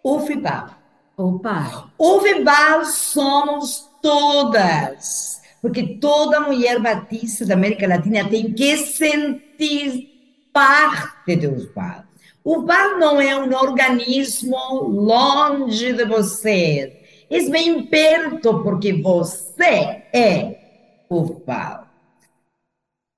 UFIBAL. 0.00 0.76
Opa! 1.16 1.90
O 1.98 2.20
Vival 2.20 2.84
somos 2.84 3.84
todas, 4.00 5.42
porque 5.60 5.98
toda 6.00 6.42
mulher 6.42 6.78
batista 6.78 7.44
da 7.44 7.54
América 7.54 7.88
Latina 7.88 8.28
tem 8.28 8.52
que 8.52 8.76
sentir 8.76 10.08
parte 10.52 11.34
do 11.34 11.68
VAL. 11.74 12.04
O 12.44 12.62
VAL 12.62 12.96
não 13.00 13.20
é 13.20 13.34
um 13.34 13.52
organismo 13.56 14.56
longe 14.84 15.92
de 15.92 16.04
você, 16.04 16.93
é 17.30 17.50
bem 17.50 17.82
perto, 17.84 18.62
porque 18.62 18.92
você 18.92 20.02
é 20.12 20.56
o 21.08 21.22
VAL. 21.44 21.84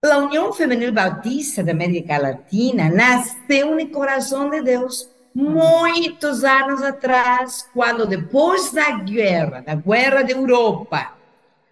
A 0.05 0.19
União 0.19 0.53
Feminil 0.53 0.93
Bautista 0.93 1.65
da 1.65 1.73
América 1.73 2.17
Latina 2.19 2.89
nasceu 2.89 3.75
no 3.75 3.89
coração 3.89 4.51
de 4.51 4.63
Deus 4.63 5.09
muitos 5.35 6.45
anos 6.45 6.83
atrás, 6.83 7.69
quando 7.75 8.07
depois 8.07 8.73
da 8.73 8.93
guerra, 8.93 9.61
da 9.61 9.75
guerra 9.75 10.23
da 10.23 10.33
Europa, 10.33 11.13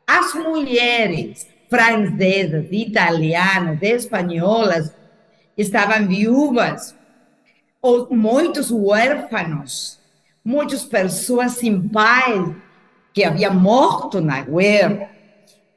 as 0.06 0.34
mulheres 0.34 1.46
francesas, 1.70 2.66
italianas, 2.70 3.78
espanholas 3.82 4.92
estavam 5.56 6.06
viúvas, 6.06 6.94
ou 7.80 8.08
muitos 8.14 8.70
huérfanos, 8.70 9.98
muitas 10.44 10.84
pessoas 10.84 11.52
sem 11.52 11.88
pai 11.88 12.54
que 13.12 13.24
haviam 13.24 13.54
morto 13.54 14.20
na 14.20 14.42
guerra 14.42 15.08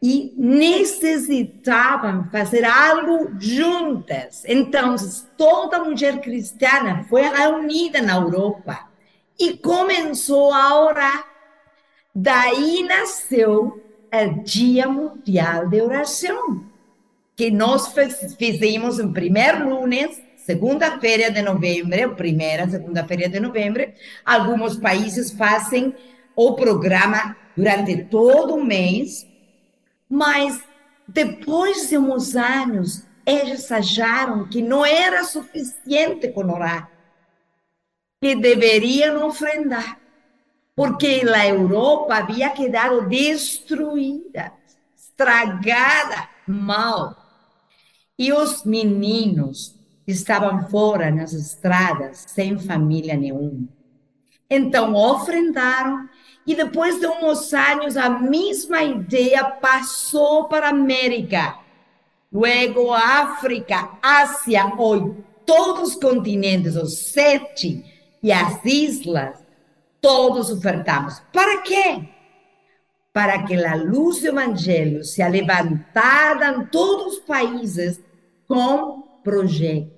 e 0.01 0.33
necessitavam 0.37 2.29
fazer 2.31 2.65
algo 2.65 3.31
juntas. 3.39 4.43
Então, 4.45 4.95
toda 5.37 5.83
mulher 5.83 6.19
cristã 6.21 7.03
foi 7.09 7.21
reunida 7.23 8.01
na 8.01 8.15
Europa 8.15 8.87
e 9.39 9.57
começou 9.57 10.53
a 10.53 10.83
orar. 10.83 11.25
Daí 12.13 12.83
nasceu 12.83 13.81
o 14.11 14.43
Dia 14.43 14.87
Mundial 14.87 15.67
de 15.67 15.81
Oração, 15.81 16.63
que 17.35 17.51
nós 17.51 17.93
fizemos 18.37 18.99
em 18.99 19.11
primeiro 19.11 19.69
lunes, 19.69 20.19
segunda-feira 20.47 21.29
de 21.29 21.41
novembro, 21.41 22.15
primeira, 22.15 22.69
segunda-feira 22.69 23.27
de 23.27 23.37
novembro. 23.37 23.91
Alguns 24.23 24.77
países 24.77 25.29
fazem 25.29 25.93
o 26.37 26.55
programa 26.55 27.35
durante 27.53 28.05
todo 28.05 28.55
o 28.55 28.63
mês, 28.63 29.27
mas 30.09 30.63
depois 31.05 31.89
de 31.89 31.97
uns 31.97 32.33
anos, 32.37 33.05
eles 33.25 33.69
acharam 33.69 34.47
que 34.47 34.61
não 34.61 34.85
era 34.85 35.25
suficiente 35.25 36.29
com 36.29 36.49
orar, 36.49 36.89
que 38.21 38.33
deveriam 38.33 39.27
ofrendar, 39.27 39.99
porque 40.73 41.23
a 41.27 41.45
Europa 41.45 42.15
havia 42.15 42.49
quedado 42.51 43.05
destruída, 43.09 44.53
estragada, 44.95 46.29
mal. 46.47 47.17
E 48.17 48.31
os 48.31 48.63
meninos 48.63 49.76
estavam 50.07 50.67
fora 50.69 51.11
nas 51.11 51.33
estradas, 51.33 52.25
sem 52.27 52.57
família 52.57 53.15
nenhuma. 53.15 53.67
Então, 54.49 54.95
ofrendaram 54.95 56.07
e 56.45 56.55
depois 56.55 56.99
de 56.99 57.07
uns 57.07 57.53
anos, 57.53 57.97
a 57.97 58.09
mesma 58.09 58.81
ideia 58.81 59.43
passou 59.43 60.45
para 60.45 60.67
a 60.67 60.71
América, 60.71 61.59
luego 62.31 62.93
África, 62.93 63.89
Ásia, 64.01 64.65
hoje 64.77 65.27
todos 65.47 65.91
os 65.91 65.95
continentes, 65.95 66.75
os 66.75 67.11
sete 67.11 67.83
e 68.21 68.31
as 68.31 68.63
islas, 68.65 69.39
todos 70.01 70.51
ofertamos. 70.51 71.21
Para 71.31 71.61
quê? 71.61 72.03
Para 73.13 73.43
que 73.43 73.55
a 73.55 73.75
luz 73.75 74.21
do 74.21 74.27
Evangelho 74.27 75.03
se 75.03 75.27
levantada 75.27 76.49
em 76.49 76.65
todos 76.65 77.13
os 77.13 77.19
países 77.19 77.99
com 78.45 79.01
projeto. 79.23 79.96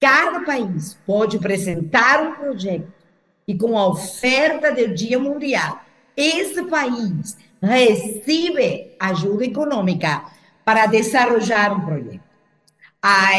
Cada 0.00 0.40
país 0.40 0.98
pode 1.06 1.36
apresentar 1.36 2.22
um 2.22 2.32
projeto 2.32 2.90
e 3.46 3.54
com 3.54 3.76
a 3.76 3.88
oferta 3.88 4.72
do 4.72 4.94
Dia 4.94 5.18
Mundial, 5.18 5.84
esse 6.16 6.62
país 6.64 7.36
recebe 7.60 8.92
ajuda 8.98 9.44
econômica 9.44 10.24
para 10.64 10.86
desenvolver 10.86 11.72
um 11.72 11.80
projeto. 11.80 12.20
Há 13.02 13.32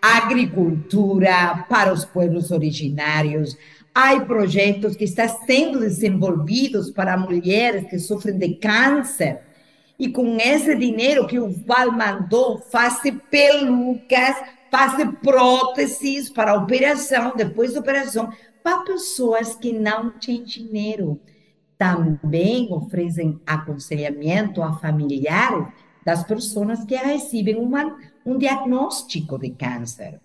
agricultura 0.00 1.66
para 1.68 1.92
os 1.92 2.04
povos 2.04 2.50
originários, 2.50 3.56
há 3.94 4.18
projetos 4.20 4.96
que 4.96 5.04
estão 5.04 5.28
sendo 5.44 5.80
desenvolvidos 5.80 6.90
para 6.90 7.16
mulheres 7.16 7.88
que 7.90 7.98
sofrem 7.98 8.38
de 8.38 8.54
câncer. 8.54 9.40
E 9.98 10.08
com 10.08 10.36
esse 10.36 10.74
dinheiro 10.74 11.26
que 11.26 11.38
o 11.38 11.50
Val 11.66 11.92
mandou, 11.92 12.58
faz 12.58 13.00
pelucas, 13.30 14.36
faz 14.72 14.94
próteses 15.22 16.30
para 16.30 16.54
operação, 16.54 17.34
depois 17.36 17.74
da 17.74 17.80
operação, 17.80 18.32
para 18.62 18.84
pessoas 18.84 19.54
que 19.54 19.70
não 19.70 20.10
têm 20.12 20.42
dinheiro. 20.42 21.20
Também 21.76 22.72
oferecem 22.72 23.38
aconselhamento 23.46 24.62
a 24.62 24.72
familiares 24.78 25.66
das 26.02 26.24
pessoas 26.24 26.82
que 26.84 26.96
recebem 26.96 27.56
uma, 27.56 27.98
um 28.24 28.38
diagnóstico 28.38 29.38
de 29.38 29.50
câncer. 29.50 30.18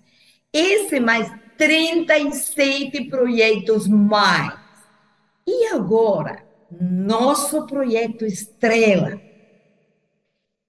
Esse 0.53 0.97
mais 1.01 1.29
37 1.57 3.03
projetos 3.09 3.85
mais. 3.85 4.57
E 5.45 5.67
agora, 5.73 6.45
nosso 6.71 7.65
projeto 7.65 8.23
estrela 8.23 9.26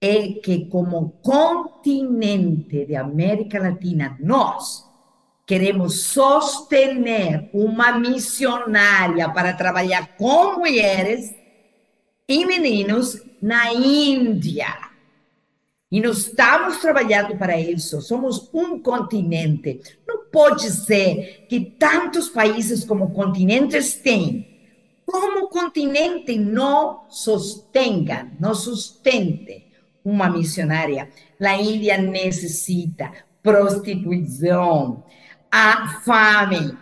é 0.01 0.33
que, 0.33 0.65
como 0.65 1.19
continente 1.21 2.85
de 2.85 2.95
América 2.95 3.59
Latina, 3.59 4.17
nós 4.19 4.89
Queremos 5.49 6.03
sostener 6.03 7.49
uma 7.51 7.93
missionária 7.93 9.27
para 9.29 9.51
trabalhar 9.51 10.15
com 10.15 10.59
mulheres 10.59 11.33
e 12.27 12.45
meninos 12.45 13.19
na 13.41 13.73
Índia. 13.73 14.67
E 15.91 15.99
nós 15.99 16.19
estamos 16.19 16.77
trabalhando 16.77 17.35
para 17.35 17.59
isso. 17.59 17.99
Somos 17.99 18.47
um 18.53 18.77
continente. 18.77 19.81
Não 20.07 20.25
pode 20.25 20.69
ser 20.69 21.47
que 21.49 21.61
tantos 21.79 22.29
países 22.29 22.85
como 22.85 23.09
continentes 23.09 23.95
têm, 23.95 24.45
como 25.03 25.47
continente 25.47 26.37
não 26.37 27.09
sostenha, 27.09 28.31
não 28.39 28.53
sustente 28.53 29.65
uma 30.03 30.29
missionária. 30.29 31.09
A 31.39 31.55
Índia 31.55 31.97
necessita 31.97 33.11
prostituição, 33.41 35.03
a 35.51 35.87
fame, 36.01 36.77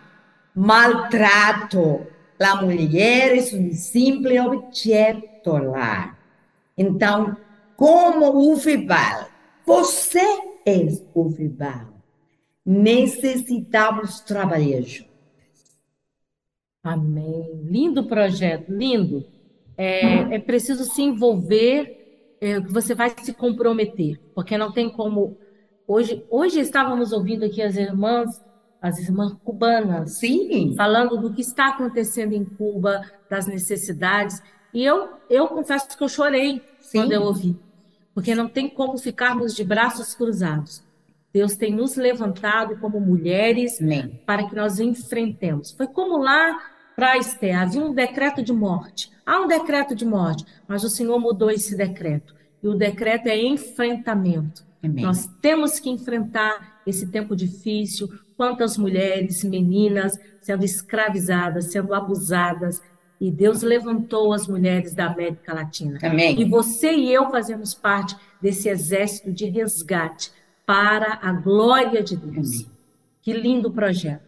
maltrato. 0.54 2.06
A 2.38 2.62
mulher 2.62 3.36
é 3.36 3.56
um 3.56 3.72
simples 3.72 4.40
objeto 4.40 5.52
lá. 5.52 6.16
Então, 6.76 7.36
como 7.76 8.52
o 8.52 8.56
Fibal, 8.56 9.28
você 9.66 10.20
é 10.64 10.86
o 11.14 11.30
Fibal. 11.30 11.94
Necessitamos 12.64 14.20
trabalhar 14.20 14.82
juntos. 14.82 15.08
Amém. 16.82 17.60
Lindo 17.64 18.06
projeto, 18.06 18.68
lindo. 18.68 19.26
É, 19.76 20.36
é 20.36 20.38
preciso 20.38 20.84
se 20.84 21.02
envolver, 21.02 21.97
você 22.68 22.94
vai 22.94 23.14
se 23.18 23.32
comprometer, 23.32 24.20
porque 24.34 24.56
não 24.56 24.72
tem 24.72 24.90
como. 24.90 25.36
Hoje, 25.86 26.24
hoje 26.30 26.60
estávamos 26.60 27.12
ouvindo 27.12 27.44
aqui 27.44 27.62
as 27.62 27.76
irmãs 27.76 28.40
as 28.80 28.98
irmãs 28.98 29.32
cubanas, 29.44 30.18
sim, 30.18 30.74
falando 30.76 31.16
do 31.18 31.32
que 31.32 31.40
está 31.40 31.68
acontecendo 31.68 32.32
em 32.32 32.44
Cuba, 32.44 33.02
das 33.28 33.46
necessidades. 33.46 34.40
E 34.72 34.84
eu, 34.84 35.08
eu 35.28 35.48
confesso 35.48 35.96
que 35.96 36.02
eu 36.02 36.08
chorei 36.08 36.62
sim. 36.80 36.98
quando 36.98 37.12
eu 37.12 37.22
ouvi, 37.22 37.58
porque 38.14 38.34
não 38.34 38.48
tem 38.48 38.68
como 38.68 38.96
ficarmos 38.96 39.54
de 39.54 39.64
braços 39.64 40.14
cruzados. 40.14 40.86
Deus 41.32 41.56
tem 41.56 41.74
nos 41.74 41.96
levantado 41.96 42.78
como 42.78 43.00
mulheres 43.00 43.80
Amém. 43.80 44.20
para 44.24 44.48
que 44.48 44.54
nós 44.54 44.80
enfrentemos. 44.80 45.72
Foi 45.72 45.86
como 45.86 46.16
lá 46.16 46.56
para 46.96 47.18
Esther, 47.18 47.60
havia 47.60 47.82
um 47.82 47.92
decreto 47.92 48.42
de 48.42 48.52
morte. 48.52 49.10
Há 49.28 49.42
um 49.42 49.46
decreto 49.46 49.94
de 49.94 50.06
morte, 50.06 50.42
mas 50.66 50.82
o 50.82 50.88
Senhor 50.88 51.20
mudou 51.20 51.50
esse 51.50 51.76
decreto. 51.76 52.34
E 52.62 52.66
o 52.66 52.74
decreto 52.74 53.26
é 53.26 53.36
enfrentamento. 53.36 54.64
Amém. 54.82 55.04
Nós 55.04 55.26
temos 55.42 55.78
que 55.78 55.90
enfrentar 55.90 56.80
esse 56.86 57.06
tempo 57.08 57.36
difícil, 57.36 58.08
quantas 58.38 58.78
mulheres, 58.78 59.44
meninas 59.44 60.18
sendo 60.40 60.64
escravizadas, 60.64 61.66
sendo 61.66 61.92
abusadas, 61.92 62.80
e 63.20 63.30
Deus 63.30 63.60
levantou 63.60 64.32
as 64.32 64.46
mulheres 64.46 64.94
da 64.94 65.08
América 65.08 65.52
Latina. 65.52 65.98
Amém. 66.02 66.40
E 66.40 66.44
você 66.46 66.94
e 66.94 67.12
eu 67.12 67.30
fazemos 67.30 67.74
parte 67.74 68.16
desse 68.40 68.70
exército 68.70 69.30
de 69.30 69.44
resgate 69.44 70.32
para 70.64 71.18
a 71.20 71.32
glória 71.32 72.02
de 72.02 72.16
Deus. 72.16 72.62
Amém. 72.62 72.70
Que 73.20 73.34
lindo 73.34 73.70
projeto. 73.70 74.27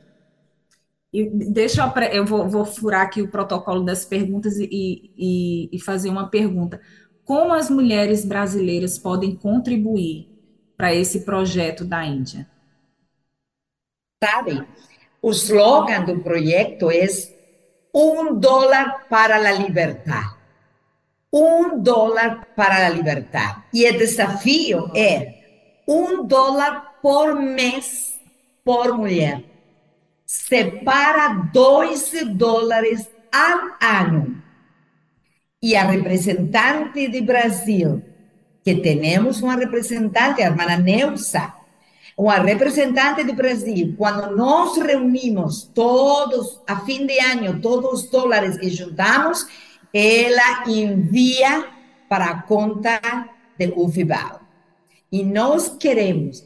Deixa 1.12 1.82
eu, 1.82 2.02
eu 2.12 2.24
vou, 2.24 2.48
vou, 2.48 2.64
furar 2.64 3.02
aqui 3.02 3.20
o 3.20 3.30
protocolo 3.30 3.84
das 3.84 4.04
perguntas 4.04 4.56
e, 4.58 4.68
e, 5.16 5.68
e 5.72 5.80
fazer 5.80 6.08
uma 6.08 6.28
pergunta. 6.28 6.80
Como 7.24 7.52
as 7.52 7.68
mulheres 7.68 8.24
brasileiras 8.24 8.96
podem 8.96 9.34
contribuir 9.34 10.28
para 10.76 10.94
esse 10.94 11.24
projeto 11.24 11.84
da 11.84 12.04
Índia? 12.04 12.48
Sabe, 14.22 14.64
o 15.20 15.30
slogan 15.30 16.04
do 16.04 16.20
projeto 16.20 16.90
é 16.90 17.06
um 17.92 18.38
dólar 18.38 19.06
para 19.08 19.36
a 19.36 19.52
liberdade. 19.52 20.36
Um 21.32 21.80
dólar 21.80 22.46
para 22.54 22.86
a 22.86 22.88
liberdade. 22.88 23.64
E 23.74 23.88
o 23.88 23.98
desafio 23.98 24.90
é 24.94 25.34
um 25.88 26.24
dólar 26.24 27.00
por 27.02 27.34
mês 27.34 28.18
por 28.64 28.96
mulher 28.96 29.49
separa 30.30 31.50
12 31.52 32.24
dólares 32.26 33.10
ao 33.32 33.76
ano. 33.82 34.40
E 35.60 35.74
a 35.74 35.82
representante 35.82 37.08
de 37.08 37.20
Brasil, 37.20 38.00
que 38.62 38.76
temos 38.76 39.42
uma 39.42 39.56
representante, 39.56 40.40
a 40.40 40.46
irmã 40.46 40.76
Neusa, 40.76 41.52
uma 42.16 42.36
representante 42.36 43.24
do 43.24 43.32
Brasil, 43.32 43.96
quando 43.98 44.36
nós 44.36 44.76
reunimos 44.76 45.64
todos, 45.74 46.60
a 46.64 46.76
fim 46.76 47.06
de 47.06 47.18
ano, 47.18 47.60
todos 47.60 48.04
os 48.04 48.08
dólares 48.08 48.56
que 48.56 48.70
juntamos, 48.70 49.48
ela 49.92 50.62
envia 50.68 51.66
para 52.08 52.26
a 52.26 52.42
conta 52.42 53.00
do 53.58 53.80
UFIBAL. 53.80 54.42
E 55.10 55.24
nós 55.24 55.76
queremos, 55.76 56.44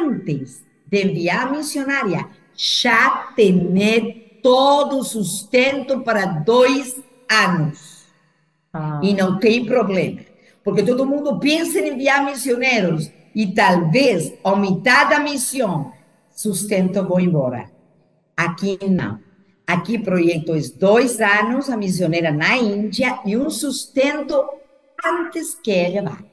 antes 0.00 0.64
de 0.84 1.04
enviar 1.04 1.46
a 1.46 1.50
missionária, 1.52 2.39
já 2.60 3.32
ter 3.34 4.38
todo 4.42 4.98
o 4.98 5.04
sustento 5.04 6.00
para 6.00 6.26
dois 6.26 7.02
anos. 7.30 8.04
Ah. 8.70 9.00
E 9.02 9.14
não 9.14 9.38
tem 9.38 9.64
problema. 9.64 10.20
Porque 10.62 10.82
todo 10.82 11.06
mundo 11.06 11.38
pensa 11.38 11.78
em 11.78 11.94
enviar 11.94 12.22
missioneiros 12.24 13.10
e 13.34 13.46
talvez 13.46 14.34
a 14.44 14.54
metade 14.54 15.10
da 15.10 15.20
missão 15.20 15.90
sustento 16.30 17.02
vou 17.02 17.18
embora. 17.18 17.70
Aqui 18.36 18.78
não. 18.88 19.18
Aqui 19.66 19.98
projeto 19.98 20.54
é 20.54 20.60
dois 20.78 21.18
anos, 21.18 21.70
a 21.70 21.76
missioneira 21.76 22.30
na 22.30 22.56
Índia 22.56 23.20
e 23.24 23.36
um 23.36 23.48
sustento 23.48 24.44
antes 25.02 25.54
que 25.54 25.70
ela 25.70 26.10
vá. 26.10 26.29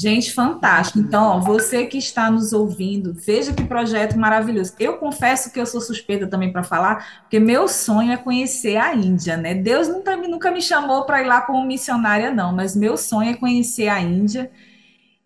Gente, 0.00 0.32
fantástico. 0.32 0.98
Então, 0.98 1.22
ó, 1.24 1.40
você 1.40 1.84
que 1.84 1.98
está 1.98 2.30
nos 2.30 2.54
ouvindo, 2.54 3.12
veja 3.12 3.52
que 3.52 3.62
projeto 3.62 4.18
maravilhoso. 4.18 4.72
Eu 4.80 4.96
confesso 4.96 5.52
que 5.52 5.60
eu 5.60 5.66
sou 5.66 5.78
suspeita 5.78 6.26
também 6.26 6.50
para 6.50 6.62
falar, 6.62 7.20
porque 7.20 7.38
meu 7.38 7.68
sonho 7.68 8.10
é 8.10 8.16
conhecer 8.16 8.78
a 8.78 8.94
Índia, 8.94 9.36
né? 9.36 9.52
Deus 9.54 9.88
nunca, 9.88 10.16
nunca 10.16 10.50
me 10.50 10.62
chamou 10.62 11.04
para 11.04 11.20
ir 11.20 11.26
lá 11.26 11.42
como 11.42 11.66
missionária, 11.66 12.32
não, 12.32 12.50
mas 12.50 12.74
meu 12.74 12.96
sonho 12.96 13.32
é 13.32 13.34
conhecer 13.34 13.88
a 13.88 14.00
Índia. 14.00 14.50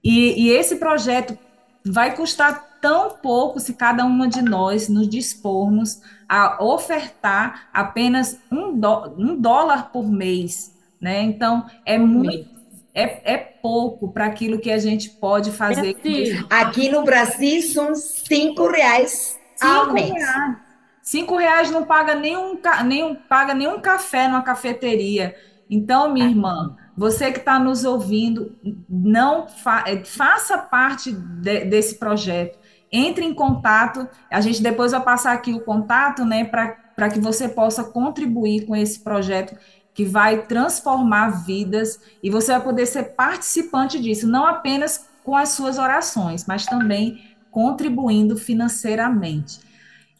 E, 0.02 0.46
e 0.46 0.50
esse 0.50 0.74
projeto 0.74 1.38
vai 1.86 2.16
custar 2.16 2.80
tão 2.80 3.10
pouco 3.10 3.60
se 3.60 3.74
cada 3.74 4.04
uma 4.04 4.26
de 4.26 4.42
nós 4.42 4.88
nos 4.88 5.08
dispormos 5.08 6.02
a 6.28 6.60
ofertar 6.60 7.68
apenas 7.72 8.40
um, 8.50 8.76
dó, 8.76 9.14
um 9.16 9.40
dólar 9.40 9.92
por 9.92 10.10
mês, 10.10 10.74
né? 11.00 11.22
Então, 11.22 11.64
é 11.86 11.96
muito 11.96 12.53
é, 12.94 13.34
é 13.34 13.36
pouco 13.36 14.12
para 14.12 14.26
aquilo 14.26 14.58
que 14.58 14.70
a 14.70 14.78
gente 14.78 15.10
pode 15.10 15.50
fazer. 15.50 15.96
É 16.04 16.54
Aqui 16.54 16.88
no 16.88 17.02
Brasil 17.02 17.60
são 17.62 17.94
cinco 17.94 18.68
reais 18.68 19.36
cinco 19.56 19.92
mês. 19.92 20.12
Reais. 20.12 20.56
Cinco 21.02 21.36
reais 21.36 21.70
não 21.70 21.84
paga 21.84 22.14
nenhum, 22.14 22.58
nenhum, 22.84 23.14
paga 23.14 23.54
nenhum 23.54 23.80
café 23.80 24.26
numa 24.26 24.42
cafeteria. 24.42 25.34
Então, 25.68 26.12
minha 26.12 26.26
irmã, 26.26 26.76
você 26.96 27.30
que 27.30 27.38
está 27.38 27.58
nos 27.58 27.84
ouvindo, 27.84 28.56
não 28.88 29.46
fa 29.46 29.84
é, 29.86 30.02
faça 30.04 30.56
parte 30.58 31.12
de, 31.12 31.64
desse 31.64 31.98
projeto. 31.98 32.58
Entre 32.90 33.24
em 33.24 33.34
contato. 33.34 34.08
A 34.30 34.40
gente 34.40 34.62
depois 34.62 34.92
vai 34.92 35.02
passar 35.02 35.32
aqui 35.32 35.52
o 35.52 35.60
contato, 35.60 36.24
né, 36.24 36.44
para 36.44 37.08
que 37.10 37.18
você 37.18 37.48
possa 37.48 37.82
contribuir 37.82 38.66
com 38.66 38.76
esse 38.76 39.00
projeto 39.00 39.56
que 39.94 40.04
vai 40.04 40.42
transformar 40.42 41.44
vidas 41.44 42.00
e 42.22 42.28
você 42.28 42.52
vai 42.52 42.60
poder 42.60 42.86
ser 42.86 43.14
participante 43.14 44.00
disso, 44.00 44.26
não 44.26 44.44
apenas 44.44 45.06
com 45.22 45.36
as 45.36 45.50
suas 45.50 45.78
orações, 45.78 46.44
mas 46.46 46.66
também 46.66 47.24
contribuindo 47.50 48.36
financeiramente. 48.36 49.60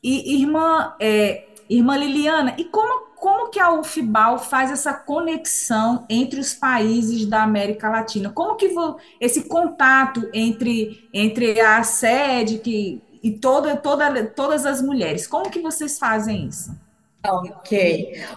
E 0.02 0.40
irmã, 0.40 0.94
é, 1.00 1.48
irmã 1.68 1.96
Liliana, 1.96 2.54
e 2.56 2.64
como, 2.64 3.06
como 3.16 3.50
que 3.50 3.58
a 3.58 3.72
UFBAL 3.72 4.38
faz 4.38 4.70
essa 4.70 4.92
conexão 4.92 6.06
entre 6.08 6.38
os 6.38 6.54
países 6.54 7.26
da 7.26 7.42
América 7.42 7.90
Latina? 7.90 8.30
Como 8.30 8.54
que 8.54 8.72
esse 9.20 9.44
contato 9.48 10.28
entre, 10.32 11.08
entre 11.12 11.60
a 11.60 11.82
sede 11.82 12.58
que, 12.58 13.02
e 13.22 13.32
toda, 13.32 13.76
toda, 13.76 14.24
todas 14.26 14.64
as 14.64 14.80
mulheres, 14.80 15.26
como 15.26 15.50
que 15.50 15.60
vocês 15.60 15.98
fazem 15.98 16.46
isso? 16.46 16.84
Ok. 17.26 17.72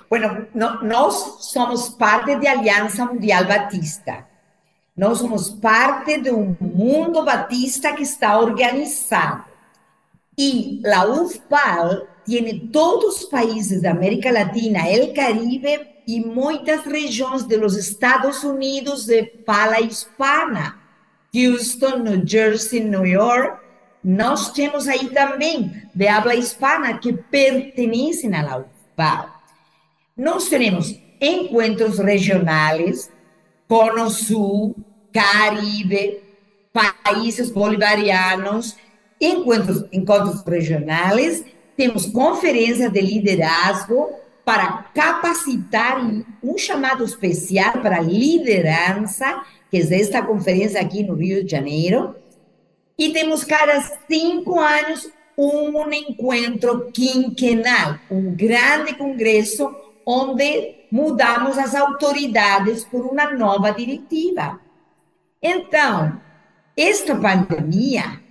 Bueno, 0.10 0.47
no, 0.54 0.84
nós 0.84 1.45
somos 1.52 1.89
parte 1.89 2.36
da 2.38 2.52
Aliança 2.52 3.06
Mundial 3.06 3.45
Batista. 3.45 4.26
Somos 5.15 5.50
parte 5.50 6.21
de 6.21 6.32
um 6.32 6.56
mundo 6.60 7.23
batista 7.23 7.93
que 7.93 8.04
está 8.04 8.39
organizado. 8.39 9.45
E 10.38 10.82
a 10.86 11.06
UFPAL 11.06 12.08
tem 12.26 12.67
todos 12.67 13.23
os 13.23 13.26
países 13.26 13.82
da 13.82 13.91
América 13.91 14.32
Latina, 14.32 14.80
o 15.04 15.13
Caribe 15.13 15.88
e 16.08 16.21
muitas 16.21 16.86
regiões 16.86 17.43
dos 17.43 17.76
Estados 17.76 18.43
Unidos 18.43 19.06
de 19.06 19.43
fala 19.45 19.82
hispana. 19.82 20.80
Houston, 21.36 21.97
New 21.97 22.26
Jersey, 22.26 22.80
New 22.80 23.06
York. 23.06 23.60
Nós 24.04 24.52
temos 24.52 24.88
aí 24.88 25.10
também 25.10 25.84
de 25.93 26.08
habla 26.08 26.36
hispana 26.36 26.97
que 26.97 27.12
pertencem 27.12 28.34
à 28.34 28.58
UFPAL. 28.58 28.77
Nós 30.18 30.50
temos 30.50 31.00
encontros 31.22 32.00
regionais, 32.00 33.12
Cono 33.68 34.10
Sul, 34.10 34.76
Caribe, 35.14 36.20
países 36.74 37.52
bolivarianos, 37.52 38.76
encontros, 39.22 39.86
encontros 39.92 40.44
regionais, 40.44 41.44
temos 41.76 42.06
conferência 42.08 42.90
de 42.90 43.02
liderazgo 43.02 44.10
para 44.44 44.86
capacitar 44.94 46.00
um 46.42 46.58
chamado 46.58 47.04
especial 47.04 47.74
para 47.74 48.00
liderança, 48.00 49.44
que 49.70 49.78
é 49.78 50.02
esta 50.02 50.22
conferência 50.22 50.80
aqui 50.82 51.04
no 51.04 51.16
Rio 51.16 51.44
de 51.44 51.52
Janeiro, 51.52 52.16
e 52.98 53.12
temos 53.12 53.44
cada 53.44 53.80
cinco 54.08 54.60
anos 54.60 55.12
um 55.38 55.91
encontro 55.91 56.91
quinquenal, 56.91 58.00
um 58.10 58.34
grande 58.36 58.95
congresso 58.95 59.76
onde 60.06 60.76
mudamos 60.91 61.58
as 61.58 61.76
autoridades 61.76 62.84
por 62.86 63.06
uma 63.06 63.34
nova 63.34 63.71
diretiva. 63.71 64.60
Então, 65.41 66.21
esta 66.76 67.15
pandemia 67.15 68.21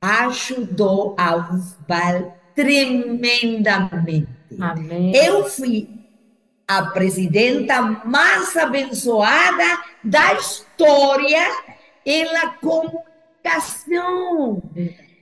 ajudou 0.00 1.14
a 1.18 1.36
UFBAL 1.36 2.38
tremendamente. 2.54 4.28
Amém. 4.58 5.14
Eu 5.14 5.44
fui 5.44 5.88
a 6.66 6.86
presidenta 6.86 7.82
mais 7.82 8.56
abençoada 8.56 9.82
da 10.02 10.32
história 10.34 11.46
na 12.32 12.48
comunicação. 12.54 14.62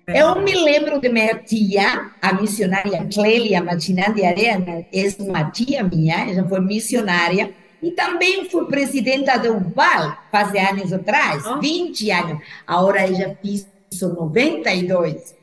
Eu 0.08 0.40
me 0.40 0.54
lembro 0.54 1.00
de 1.00 1.08
minha 1.08 1.34
tia, 1.34 2.12
a 2.22 2.32
missionária 2.32 3.08
Clélia 3.12 3.60
Machinandi 3.60 4.24
Arena, 4.24 4.86
é 4.92 5.08
uma 5.18 5.50
tia 5.50 5.82
minha, 5.82 6.30
ela 6.30 6.48
foi 6.48 6.60
missionária, 6.60 7.52
e 7.82 7.90
também 7.90 8.48
foi 8.48 8.66
presidenta 8.66 9.36
do 9.36 9.56
UBAL, 9.56 10.16
faz 10.30 10.54
anos 10.54 10.92
atrás, 10.92 11.44
oh. 11.44 11.58
20 11.58 12.10
anos. 12.12 12.42
Agora 12.64 13.00
ela 13.00 13.36
fez 13.42 13.66
92. 14.00 15.34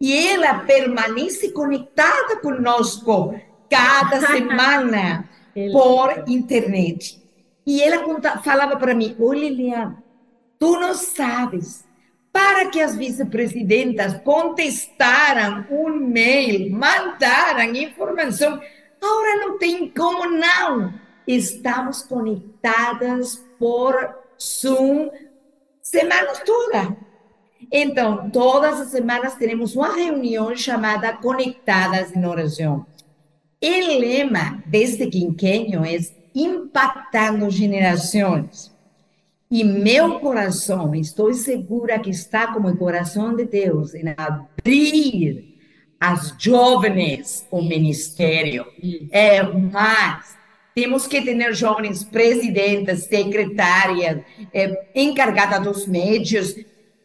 E 0.00 0.28
ela 0.28 0.60
permanece 0.60 1.50
conectada 1.50 2.36
conosco 2.36 3.34
cada 3.68 4.20
semana 4.30 5.28
por 5.72 6.22
internet. 6.28 7.20
E 7.66 7.82
ela 7.82 8.04
falava 8.44 8.76
para 8.76 8.94
mim, 8.94 9.16
olha, 9.18 9.40
Liliana, 9.40 10.02
tu 10.56 10.78
não 10.78 10.94
sabes 10.94 11.83
para 12.34 12.68
que 12.68 12.80
as 12.80 12.96
vice-presidentas 12.96 14.20
contestaram 14.24 15.64
um 15.70 15.90
mail, 15.90 16.68
mandaram 16.68 17.72
informação. 17.76 18.60
Agora 19.00 19.36
não 19.36 19.56
tem 19.56 19.88
como 19.88 20.28
não. 20.28 20.92
Estamos 21.28 22.02
conectadas 22.02 23.36
por 23.56 24.16
Zoom 24.42 25.10
semanas 25.80 26.40
toda. 26.44 26.96
Então, 27.70 28.28
todas 28.30 28.80
as 28.80 28.88
semanas 28.88 29.36
teremos 29.36 29.76
uma 29.76 29.94
reunião 29.94 30.56
chamada 30.56 31.12
Conectadas 31.12 32.16
em 32.16 32.26
Oração. 32.26 32.84
O 33.62 34.00
lema 34.00 34.60
deste 34.66 35.06
quinquênio 35.06 35.84
é 35.84 35.98
impactando 36.34 37.48
gerações. 37.48 38.73
E 39.54 39.62
meu 39.62 40.18
coração, 40.18 40.92
estou 40.96 41.32
segura 41.32 41.96
que 42.00 42.10
está 42.10 42.48
como 42.48 42.68
o 42.68 42.76
coração 42.76 43.36
de 43.36 43.44
Deus 43.44 43.94
em 43.94 44.12
abrir 44.16 45.54
as 46.00 46.34
jovens 46.36 47.46
o 47.52 47.62
ministério. 47.62 48.66
É 49.12 49.44
mais, 49.44 50.36
temos 50.74 51.06
que 51.06 51.22
ter 51.22 51.54
jovens 51.54 52.02
presidentes, 52.02 53.04
secretárias, 53.04 54.22
é, 54.52 54.86
encarregadas 54.92 55.62
dos 55.62 55.86
médios, 55.86 56.56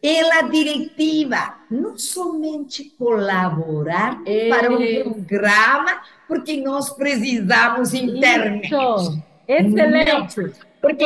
ela 0.02 0.42
diretiva, 0.50 1.56
não 1.70 2.00
somente 2.00 2.86
colaborar 2.98 4.24
é. 4.26 4.50
para 4.50 4.72
um 4.72 5.04
programa, 5.04 6.02
porque 6.28 6.58
nós 6.58 6.90
precisamos 6.90 7.94
internet. 7.94 8.74
Isso. 8.74 9.24
Excelente. 9.48 10.69
Porque, 10.82 11.06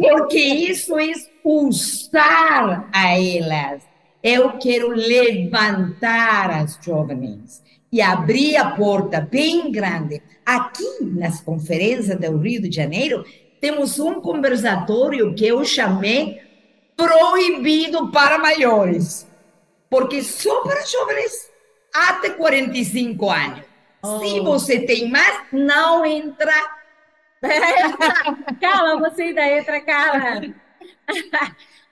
porque 0.00 0.38
isso 0.38 0.98
é 0.98 1.12
usar 1.44 2.88
a 2.92 3.18
elas. 3.18 3.82
Eu 4.22 4.58
quero 4.58 4.88
levantar 4.90 6.50
as 6.50 6.78
jovens 6.82 7.62
e 7.92 8.00
abrir 8.00 8.56
a 8.56 8.72
porta 8.72 9.20
bem 9.20 9.70
grande. 9.70 10.22
Aqui, 10.44 10.98
nas 11.02 11.40
conferências 11.40 12.18
do 12.18 12.36
Rio 12.36 12.62
de 12.62 12.74
Janeiro, 12.74 13.24
temos 13.60 13.98
um 13.98 14.20
conversatório 14.20 15.34
que 15.34 15.46
eu 15.46 15.64
chamei 15.64 16.40
proibido 16.96 18.10
para 18.10 18.38
maiores, 18.38 19.26
porque 19.88 20.22
só 20.22 20.60
para 20.62 20.84
jovens 20.84 21.50
até 21.92 22.30
45 22.30 23.30
anos. 23.30 23.64
Oh. 24.02 24.18
Se 24.20 24.40
você 24.40 24.80
tem 24.80 25.10
mais, 25.10 25.44
não 25.52 26.04
entra. 26.04 26.79
Calma, 28.60 29.08
você 29.08 29.22
ainda 29.22 29.48
entra, 29.48 29.80
cara. 29.80 30.54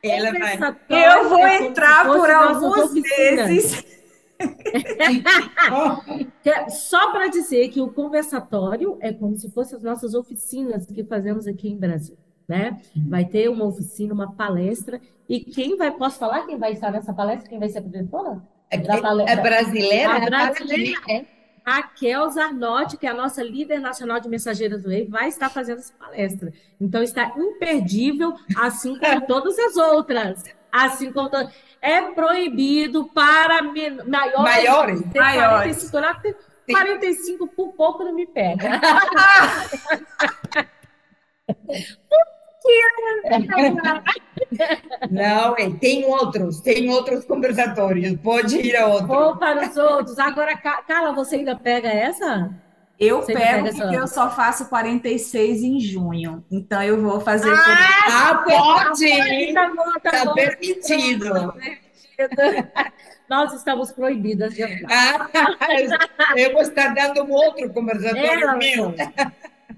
Ela 0.03 0.33
vai. 0.33 0.77
Eu 0.89 1.29
vou 1.29 1.47
entrar 1.47 2.07
por 2.07 2.31
alguns 2.31 2.93
meses. 2.95 3.85
Só 6.69 7.11
para 7.11 7.29
dizer 7.29 7.69
que 7.69 7.81
o 7.81 7.93
conversatório 7.93 8.97
é 9.01 9.13
como 9.13 9.37
se 9.37 9.51
fossem 9.51 9.77
as 9.77 9.83
nossas 9.83 10.15
oficinas 10.15 10.87
que 10.87 11.03
fazemos 11.03 11.47
aqui 11.47 11.69
em 11.69 11.77
Brasil 11.77 12.17
né? 12.49 12.81
Vai 13.07 13.27
ter 13.27 13.51
uma 13.51 13.67
oficina, 13.67 14.15
uma 14.15 14.33
palestra. 14.35 14.99
E 15.29 15.41
quem 15.41 15.77
vai, 15.77 15.91
posso 15.91 16.19
falar 16.19 16.47
quem 16.47 16.57
vai 16.57 16.73
estar 16.73 16.91
nessa 16.91 17.13
palestra? 17.13 17.49
Quem 17.49 17.59
vai 17.59 17.69
ser 17.69 17.79
a 17.79 17.81
apresentada? 17.83 18.43
É, 18.71 18.77
é 18.77 19.37
brasileira? 19.37 20.13
A 20.15 20.21
brasileira. 20.21 21.01
É. 21.09 21.25
Raquel 21.69 22.31
Zarnotti, 22.31 22.97
que 22.97 23.07
é 23.07 23.11
a 23.11 23.15
nossa 23.15 23.43
líder 23.43 23.79
nacional 23.79 24.21
de 24.21 24.29
mensageiras 24.29 24.83
do 24.83 24.89
rei, 24.89 25.07
vai 25.07 25.29
estar 25.29 25.51
fazendo 25.51 25.79
essa 25.79 25.93
palestra. 25.95 26.53
Então 26.81 27.03
está 27.03 27.33
imperdível, 27.37 28.35
assim 28.57 28.99
como 28.99 29.27
todas 29.27 29.59
as 29.59 29.77
outras. 29.77 30.45
Assim 30.73 31.13
como 31.13 31.29
todas. 31.29 31.53
É 31.81 32.01
proibido 32.13 33.09
para 33.13 33.63
maiores. 33.63 34.05
Maiores. 34.37 35.11
45, 35.11 36.01
maiores. 36.01 36.37
45 36.67 37.47
por 37.49 37.73
pouco 37.75 38.05
não 38.05 38.15
me 38.15 38.27
pega. 38.27 38.81
Não, 45.11 45.55
tem 45.79 46.05
outros, 46.07 46.61
tem 46.61 46.91
outros 46.91 47.25
conversatórios, 47.25 48.19
pode 48.21 48.57
ir 48.59 48.77
a 48.77 48.87
outros. 48.87 49.09
Vou 49.09 49.37
para 49.37 49.69
os 49.69 49.77
outros. 49.77 50.19
Agora, 50.19 50.57
Carla, 50.57 51.13
você 51.13 51.37
ainda 51.37 51.57
pega 51.57 51.89
essa? 51.89 52.51
Eu 52.99 53.23
você 53.23 53.33
pego 53.33 53.69
porque 53.69 53.83
essa? 53.83 53.95
eu 53.95 54.09
só 54.09 54.29
faço 54.31 54.69
46 54.69 55.63
em 55.63 55.79
junho. 55.81 56.45
Então 56.51 56.83
eu 56.83 57.01
vou 57.01 57.21
fazer. 57.21 57.53
Ah, 57.53 58.31
ah 58.31 58.35
pode! 58.45 59.55
Tá 59.55 59.69
bom, 59.69 59.93
tá, 60.03 60.11
tá 60.11 60.25
bom. 60.25 60.35
permitido. 60.35 61.55
Nós 63.29 63.53
estamos 63.53 63.93
proibidas 63.93 64.53
de. 64.55 64.65
Ah, 64.91 65.29
eu 66.37 66.53
vou 66.53 66.63
estar 66.63 66.93
dando 66.93 67.23
um 67.23 67.31
outro 67.31 67.73
conversatório 67.73 68.59
meu. 68.59 68.95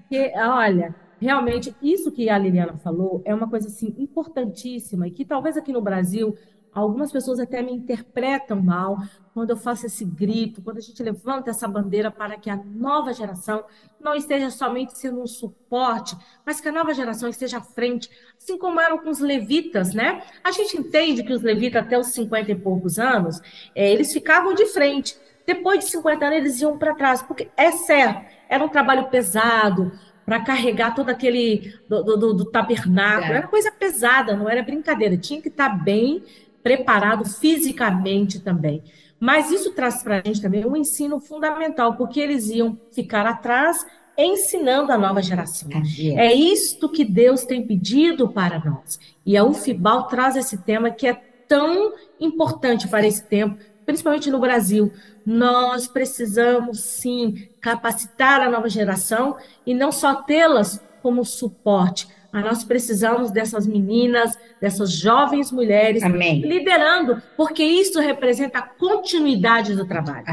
Que, 0.09 0.31
olha, 0.35 0.95
realmente, 1.21 1.75
isso 1.81 2.11
que 2.11 2.29
a 2.29 2.37
Liliana 2.37 2.77
falou 2.77 3.21
é 3.23 3.33
uma 3.33 3.47
coisa 3.47 3.67
assim 3.67 3.95
importantíssima 3.97 5.07
e 5.07 5.11
que 5.11 5.23
talvez 5.23 5.55
aqui 5.55 5.71
no 5.71 5.81
Brasil 5.81 6.35
algumas 6.73 7.11
pessoas 7.11 7.39
até 7.39 7.61
me 7.61 7.71
interpretam 7.71 8.61
mal 8.61 8.97
quando 9.33 9.51
eu 9.51 9.57
faço 9.57 9.85
esse 9.85 10.03
grito, 10.03 10.61
quando 10.61 10.77
a 10.77 10.81
gente 10.81 11.01
levanta 11.03 11.51
essa 11.51 11.67
bandeira 11.67 12.09
para 12.09 12.37
que 12.37 12.49
a 12.49 12.55
nova 12.55 13.13
geração 13.13 13.63
não 13.99 14.15
esteja 14.15 14.49
somente 14.49 14.97
sendo 14.97 15.21
um 15.21 15.27
suporte, 15.27 16.15
mas 16.45 16.59
que 16.59 16.67
a 16.67 16.71
nova 16.71 16.93
geração 16.93 17.29
esteja 17.29 17.59
à 17.59 17.61
frente, 17.61 18.09
assim 18.37 18.57
como 18.57 18.79
eram 18.79 18.97
com 18.97 19.09
os 19.09 19.19
levitas, 19.19 19.93
né? 19.93 20.23
A 20.43 20.51
gente 20.51 20.77
entende 20.77 21.23
que 21.23 21.33
os 21.33 21.41
levitas 21.41 21.83
até 21.83 21.97
os 21.97 22.07
50 22.07 22.51
e 22.51 22.55
poucos 22.55 22.97
anos, 22.97 23.39
é, 23.75 23.91
eles 23.91 24.11
ficavam 24.11 24.53
de 24.53 24.65
frente. 24.67 25.17
Depois 25.45 25.79
de 25.79 25.85
50 25.91 26.25
anos, 26.25 26.37
eles 26.37 26.61
iam 26.61 26.77
para 26.77 26.95
trás, 26.95 27.21
porque 27.21 27.49
é 27.55 27.71
certo, 27.71 28.25
era 28.49 28.63
um 28.63 28.69
trabalho 28.69 29.09
pesado, 29.09 29.91
para 30.25 30.41
carregar 30.41 30.95
todo 30.95 31.09
aquele 31.09 31.73
do, 31.87 32.03
do, 32.03 32.33
do 32.33 32.45
tabernáculo. 32.45 33.33
É. 33.33 33.37
Era 33.37 33.47
coisa 33.47 33.71
pesada, 33.71 34.35
não 34.35 34.49
era 34.49 34.63
brincadeira. 34.63 35.17
Tinha 35.17 35.41
que 35.41 35.49
estar 35.49 35.69
tá 35.69 35.75
bem 35.75 36.23
preparado 36.63 37.25
fisicamente 37.25 38.39
também. 38.39 38.83
Mas 39.19 39.51
isso 39.51 39.71
traz 39.73 40.01
para 40.01 40.17
a 40.17 40.21
gente 40.25 40.41
também 40.41 40.65
um 40.65 40.75
ensino 40.75 41.19
fundamental, 41.19 41.95
porque 41.95 42.19
eles 42.19 42.49
iam 42.49 42.77
ficar 42.91 43.25
atrás 43.25 43.85
ensinando 44.17 44.91
a 44.91 44.97
nova 44.97 45.21
geração. 45.21 45.69
É 46.15 46.33
isto 46.33 46.89
que 46.89 47.05
Deus 47.05 47.43
tem 47.43 47.65
pedido 47.65 48.29
para 48.29 48.59
nós. 48.59 48.99
E 49.25 49.37
a 49.37 49.43
UFIBAL 49.43 50.07
traz 50.07 50.35
esse 50.35 50.57
tema 50.57 50.91
que 50.91 51.07
é 51.07 51.13
tão 51.47 51.93
importante 52.19 52.87
para 52.87 53.05
esse 53.05 53.23
tempo, 53.27 53.57
principalmente 53.91 54.31
no 54.31 54.39
Brasil. 54.39 54.91
Nós 55.25 55.85
precisamos 55.85 56.79
sim 56.79 57.49
capacitar 57.59 58.39
a 58.41 58.49
nova 58.49 58.69
geração 58.69 59.35
e 59.65 59.73
não 59.73 59.91
só 59.91 60.15
tê-las 60.15 60.81
como 61.01 61.25
suporte, 61.25 62.07
mas 62.31 62.45
nós 62.45 62.63
precisamos 62.63 63.31
dessas 63.31 63.67
meninas, 63.67 64.37
dessas 64.61 64.91
jovens 64.91 65.51
mulheres 65.51 66.01
Amém. 66.03 66.39
liderando, 66.41 67.21
porque 67.35 67.63
isso 67.63 67.99
representa 67.99 68.59
a 68.59 68.61
continuidade 68.61 69.75
do 69.75 69.85
trabalho, 69.85 70.25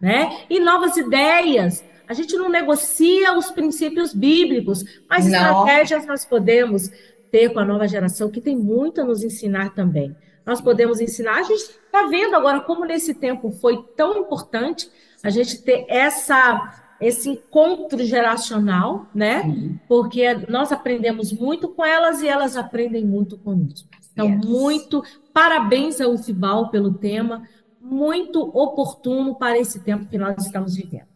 né? 0.00 0.40
E 0.50 0.58
novas 0.58 0.96
ideias. 0.96 1.84
A 2.08 2.12
gente 2.12 2.36
não 2.36 2.50
negocia 2.50 3.38
os 3.38 3.50
princípios 3.50 4.12
bíblicos, 4.12 4.84
mas 5.08 5.26
não. 5.26 5.38
estratégias 5.38 6.04
nós 6.04 6.24
podemos 6.24 6.90
ter 7.30 7.50
com 7.50 7.60
a 7.60 7.64
nova 7.64 7.86
geração 7.86 8.28
que 8.28 8.40
tem 8.40 8.56
muito 8.56 9.00
a 9.00 9.04
nos 9.04 9.22
ensinar 9.22 9.72
também 9.72 10.14
nós 10.44 10.60
podemos 10.60 11.00
ensinar. 11.00 11.38
A 11.38 11.42
gente 11.42 11.60
está 11.62 12.06
vendo 12.06 12.34
agora 12.34 12.60
como 12.60 12.84
nesse 12.84 13.14
tempo 13.14 13.50
foi 13.50 13.82
tão 13.96 14.18
importante 14.18 14.90
a 15.22 15.30
gente 15.30 15.62
ter 15.62 15.86
essa 15.88 16.80
esse 17.00 17.28
encontro 17.28 18.02
geracional, 18.04 19.06
né? 19.14 19.42
Sim. 19.42 19.80
Porque 19.88 20.32
nós 20.48 20.72
aprendemos 20.72 21.32
muito 21.32 21.68
com 21.68 21.84
elas 21.84 22.22
e 22.22 22.28
elas 22.28 22.56
aprendem 22.56 23.04
muito 23.04 23.36
conosco. 23.36 23.88
Então, 24.12 24.28
yes. 24.28 24.46
muito 24.46 25.02
parabéns 25.32 26.00
ao 26.00 26.12
UFIBAL 26.12 26.70
pelo 26.70 26.94
tema, 26.94 27.42
muito 27.80 28.40
oportuno 28.40 29.34
para 29.34 29.58
esse 29.58 29.80
tempo 29.80 30.06
que 30.06 30.16
nós 30.16 30.46
estamos 30.46 30.76
vivendo. 30.76 31.08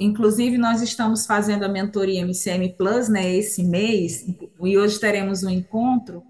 Inclusive, 0.00 0.56
nós 0.56 0.80
estamos 0.80 1.26
fazendo 1.26 1.64
a 1.64 1.68
mentoria 1.68 2.22
MCM 2.24 2.70
Plus, 2.70 3.08
né, 3.08 3.30
esse 3.30 3.62
mês, 3.62 4.26
e 4.62 4.78
hoje 4.78 4.98
teremos 4.98 5.44
um 5.44 5.50
encontro 5.50 6.22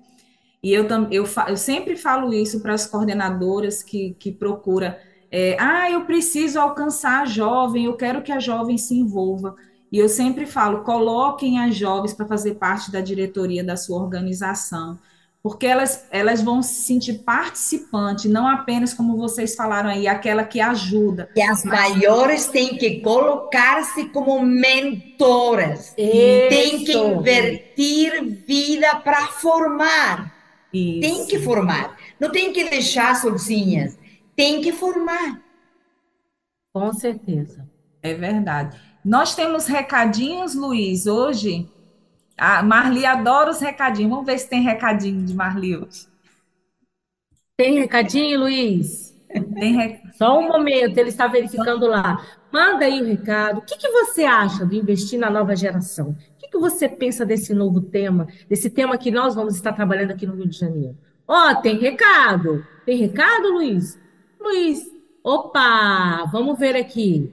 e 0.63 0.73
eu, 0.73 0.87
eu, 1.11 1.25
eu 1.49 1.57
sempre 1.57 1.97
falo 1.97 2.35
isso 2.35 2.61
para 2.61 2.75
as 2.75 2.87
coordenadoras 2.87 3.83
que, 3.83 4.15
que 4.19 4.31
procuram. 4.31 4.95
É, 5.33 5.57
ah, 5.59 5.91
eu 5.91 6.05
preciso 6.05 6.61
alcançar 6.61 7.23
a 7.23 7.25
jovem, 7.25 7.87
eu 7.87 7.95
quero 7.95 8.21
que 8.21 8.33
a 8.33 8.41
jovem 8.41 8.77
se 8.77 8.95
envolva. 8.95 9.55
E 9.91 9.99
eu 9.99 10.09
sempre 10.09 10.47
falo, 10.47 10.83
coloquem 10.85 11.59
as 11.61 11.75
jovens 11.75 12.13
para 12.13 12.27
fazer 12.27 12.55
parte 12.57 12.93
da 12.93 13.01
diretoria 13.01 13.65
da 13.65 13.77
sua 13.77 14.01
organização, 14.01 14.99
porque 15.43 15.67
elas, 15.67 16.07
elas 16.11 16.43
vão 16.43 16.63
se 16.63 16.83
sentir 16.83 17.25
participante, 17.25 18.29
não 18.29 18.47
apenas, 18.47 18.93
como 18.93 19.17
vocês 19.17 19.55
falaram 19.55 19.89
aí, 19.89 20.07
aquela 20.07 20.45
que 20.45 20.61
ajuda. 20.61 21.31
E 21.35 21.41
as 21.41 21.65
maiores 21.65 22.47
têm 22.47 22.77
que 22.77 23.01
colocar-se 23.01 24.11
como 24.11 24.41
mentoras, 24.43 25.95
Isso. 25.97 26.49
têm 26.51 26.85
que 26.85 26.93
invertir 26.93 28.23
vida 28.47 28.97
para 28.97 29.27
formar. 29.29 30.40
Isso. 30.73 31.01
Tem 31.01 31.27
que 31.27 31.39
formar. 31.41 31.97
Não 32.19 32.31
tem 32.31 32.53
que 32.53 32.69
deixar 32.69 33.15
sozinhas. 33.17 33.99
Tem 34.37 34.61
que 34.61 34.73
formar. 34.73 35.43
Com 36.73 36.93
certeza. 36.93 37.69
É 38.03 38.15
verdade. 38.15 38.81
Nós 39.05 39.35
temos 39.35 39.67
recadinhos, 39.67 40.55
Luiz, 40.55 41.07
hoje. 41.07 41.69
A 42.37 42.63
Marli 42.63 43.05
adora 43.05 43.51
os 43.51 43.61
recadinhos. 43.61 44.11
Vamos 44.11 44.27
ver 44.27 44.39
se 44.39 44.49
tem 44.49 44.63
recadinho 44.63 45.25
de 45.25 45.35
Marli 45.35 45.77
hoje. 45.77 46.09
Tem 47.57 47.79
recadinho, 47.79 48.41
Luiz? 48.41 49.15
Tem 49.29 49.77
rec... 49.77 50.01
Só 50.15 50.39
um 50.39 50.49
momento, 50.49 50.97
ele 50.97 51.11
está 51.11 51.27
verificando 51.27 51.87
lá. 51.87 52.25
Manda 52.53 52.85
aí 52.85 53.03
o 53.03 53.07
recado. 53.07 53.59
O 53.59 53.63
que, 53.63 53.77
que 53.77 53.89
você 53.91 54.25
acha 54.25 54.65
do 54.65 54.75
investir 54.75 55.19
na 55.19 55.31
nova 55.31 55.55
geração? 55.55 56.17
Que, 56.51 56.59
você 56.59 56.89
pensa 56.89 57.25
desse 57.25 57.55
novo 57.55 57.81
tema, 57.81 58.27
desse 58.49 58.69
tema 58.71 58.99
que 58.99 59.11
nós 59.11 59.35
vamos 59.35 59.55
estar 59.55 59.73
trabalhando 59.73 60.11
aqui 60.11 60.27
no 60.27 60.35
Rio 60.35 60.49
de 60.49 60.59
Janeiro? 60.59 60.97
Ó, 61.27 61.55
tem 61.57 61.79
recado. 61.79 62.65
Tem 62.85 62.97
recado, 62.97 63.53
Luiz? 63.53 63.99
Luiz, 64.41 64.91
opa, 65.23 66.25
vamos 66.33 66.59
ver 66.59 66.77
aqui. 66.77 67.33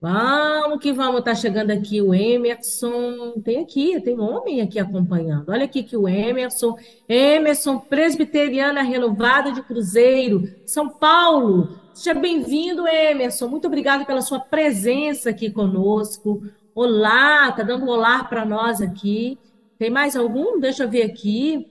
Vamos 0.00 0.78
que 0.80 0.92
vamos, 0.92 1.22
tá 1.22 1.34
chegando 1.34 1.72
aqui 1.72 2.00
o 2.00 2.14
Emerson. 2.14 3.32
Tem 3.44 3.60
aqui, 3.60 4.00
tem 4.00 4.18
homem 4.20 4.60
aqui 4.60 4.78
acompanhando. 4.78 5.48
Olha 5.48 5.64
aqui 5.64 5.82
que 5.82 5.96
o 5.96 6.08
Emerson, 6.08 6.78
Emerson, 7.08 7.80
presbiteriana 7.80 8.82
renovada 8.82 9.50
de 9.50 9.60
Cruzeiro, 9.60 10.48
São 10.64 10.88
Paulo. 10.88 11.80
Seja 11.92 12.14
bem-vindo, 12.14 12.86
Emerson. 12.86 13.48
Muito 13.48 13.66
obrigado 13.66 14.06
pela 14.06 14.20
sua 14.20 14.38
presença 14.38 15.30
aqui 15.30 15.50
conosco. 15.50 16.44
Olá, 16.80 17.50
tá 17.50 17.64
dando 17.64 17.86
um 17.86 17.88
olá 17.88 18.22
para 18.22 18.44
nós 18.44 18.80
aqui. 18.80 19.36
Tem 19.80 19.90
mais 19.90 20.14
algum? 20.14 20.60
Deixa 20.60 20.84
eu 20.84 20.88
ver 20.88 21.02
aqui. 21.02 21.66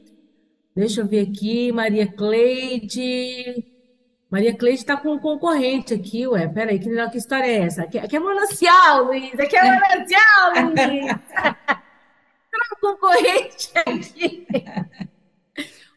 Deixa 0.76 1.00
eu 1.00 1.08
ver 1.08 1.30
aqui, 1.30 1.72
Maria 1.72 2.06
Cleide. 2.12 3.66
Maria 4.30 4.54
Cleide 4.54 4.80
está 4.80 4.98
com 4.98 5.14
um 5.14 5.18
concorrente 5.18 5.94
aqui, 5.94 6.28
ué. 6.28 6.46
Peraí, 6.50 6.78
que, 6.78 6.90
que 7.08 7.18
história 7.18 7.46
é 7.46 7.60
essa? 7.60 7.84
Aqui, 7.84 7.98
aqui 7.98 8.18
é 8.18 8.20
manancial, 8.20 9.06
Luiz. 9.06 9.40
Aqui 9.40 9.56
é 9.56 9.64
manancial, 9.64 10.66
Luiz. 10.66 11.16
Tem 12.52 12.62
um 12.76 12.80
concorrente 12.82 13.72
aqui. 13.86 14.46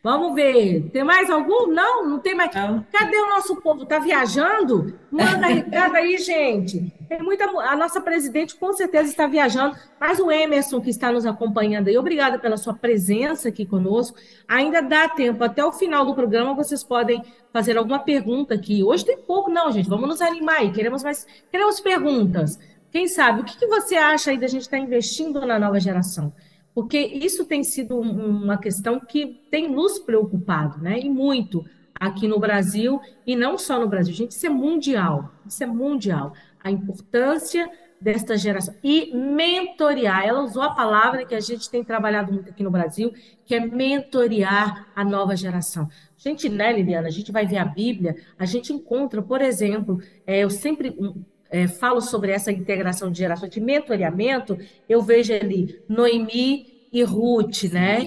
Vamos 0.03 0.35
ver. 0.35 0.89
Tem 0.93 1.05
mais 1.05 1.29
algum? 1.29 1.67
Não, 1.67 2.09
não 2.09 2.19
tem 2.19 2.35
mais. 2.35 2.55
Não. 2.55 2.87
Cadê 2.91 3.19
o 3.19 3.29
nosso 3.29 3.57
povo? 3.57 3.85
Tá 3.85 3.99
viajando? 3.99 4.99
Manda 5.11 5.47
recado 5.47 5.95
aí, 5.97 6.17
gente. 6.17 6.91
Tem 7.07 7.23
muita. 7.23 7.45
A 7.45 7.77
nossa 7.77 8.01
presidente 8.01 8.57
com 8.57 8.73
certeza 8.73 9.11
está 9.11 9.27
viajando, 9.27 9.77
mas 10.01 10.19
o 10.19 10.31
Emerson 10.31 10.81
que 10.81 10.89
está 10.89 11.13
nos 11.13 11.27
acompanhando 11.27 11.89
aí, 11.89 11.99
obrigada 11.99 12.39
pela 12.39 12.57
sua 12.57 12.73
presença 12.73 13.51
aqui 13.51 13.67
conosco. 13.67 14.17
Ainda 14.49 14.81
dá 14.81 15.07
tempo, 15.07 15.45
até 15.45 15.63
o 15.63 15.73
final 15.73 16.07
do 16.07 16.15
programa 16.15 16.55
vocês 16.55 16.83
podem 16.83 17.23
fazer 17.53 17.77
alguma 17.77 17.99
pergunta 17.99 18.55
aqui. 18.55 18.83
Hoje 18.83 19.05
tem 19.05 19.19
pouco, 19.19 19.51
não, 19.51 19.71
gente. 19.71 19.89
Vamos 19.89 20.09
nos 20.09 20.23
animar 20.23 20.61
aí. 20.61 20.73
Queremos 20.73 21.03
mais. 21.03 21.27
Queremos 21.51 21.79
perguntas. 21.79 22.59
Quem 22.91 23.07
sabe, 23.07 23.43
o 23.43 23.45
que, 23.45 23.57
que 23.57 23.67
você 23.67 23.95
acha 23.95 24.31
aí 24.31 24.39
da 24.39 24.49
gente 24.49 24.63
estar 24.63 24.79
investindo 24.79 25.47
na 25.47 25.59
nova 25.59 25.79
geração? 25.79 26.33
Porque 26.81 26.97
isso 26.99 27.45
tem 27.45 27.63
sido 27.63 28.01
uma 28.01 28.57
questão 28.57 28.99
que 28.99 29.43
tem 29.51 29.71
nos 29.71 29.99
preocupado, 29.99 30.83
né? 30.83 30.99
E 30.99 31.11
muito 31.11 31.63
aqui 31.95 32.27
no 32.27 32.41
Brasil, 32.41 32.99
e 33.27 33.37
não 33.37 33.59
só 33.59 33.79
no 33.79 33.87
Brasil, 33.87 34.15
gente, 34.15 34.31
isso 34.31 34.47
é 34.47 34.49
mundial, 34.49 35.31
isso 35.47 35.63
é 35.63 35.67
mundial. 35.67 36.33
A 36.65 36.71
importância 36.71 37.71
desta 38.01 38.35
geração. 38.35 38.75
E 38.83 39.15
mentorear, 39.15 40.25
ela 40.27 40.43
usou 40.43 40.63
a 40.63 40.75
palavra 40.75 41.27
que 41.27 41.35
a 41.35 41.41
gente 41.41 41.69
tem 41.69 41.85
trabalhado 41.85 42.33
muito 42.33 42.49
aqui 42.49 42.63
no 42.63 42.71
Brasil, 42.71 43.13
que 43.45 43.55
é 43.55 43.61
mentorear 43.61 44.87
a 44.97 45.05
nova 45.05 45.37
geração. 45.37 45.87
Gente, 46.17 46.49
né, 46.49 46.73
Liliana, 46.73 47.09
a 47.09 47.11
gente 47.11 47.31
vai 47.31 47.47
ver 47.47 47.59
a 47.59 47.65
Bíblia, 47.67 48.17
a 48.39 48.47
gente 48.47 48.73
encontra, 48.73 49.21
por 49.21 49.43
exemplo, 49.43 50.01
é, 50.27 50.39
eu 50.39 50.49
sempre 50.49 50.97
é, 51.51 51.69
falo 51.69 52.01
sobre 52.01 52.31
essa 52.31 52.51
integração 52.51 53.11
de 53.11 53.19
gerações 53.19 53.51
de 53.51 53.61
mentoreamento, 53.61 54.57
eu 54.89 55.03
vejo 55.03 55.35
ali 55.35 55.79
Noemi 55.87 56.70
e 56.93 57.05
Ruth, 57.05 57.65
né? 57.73 58.01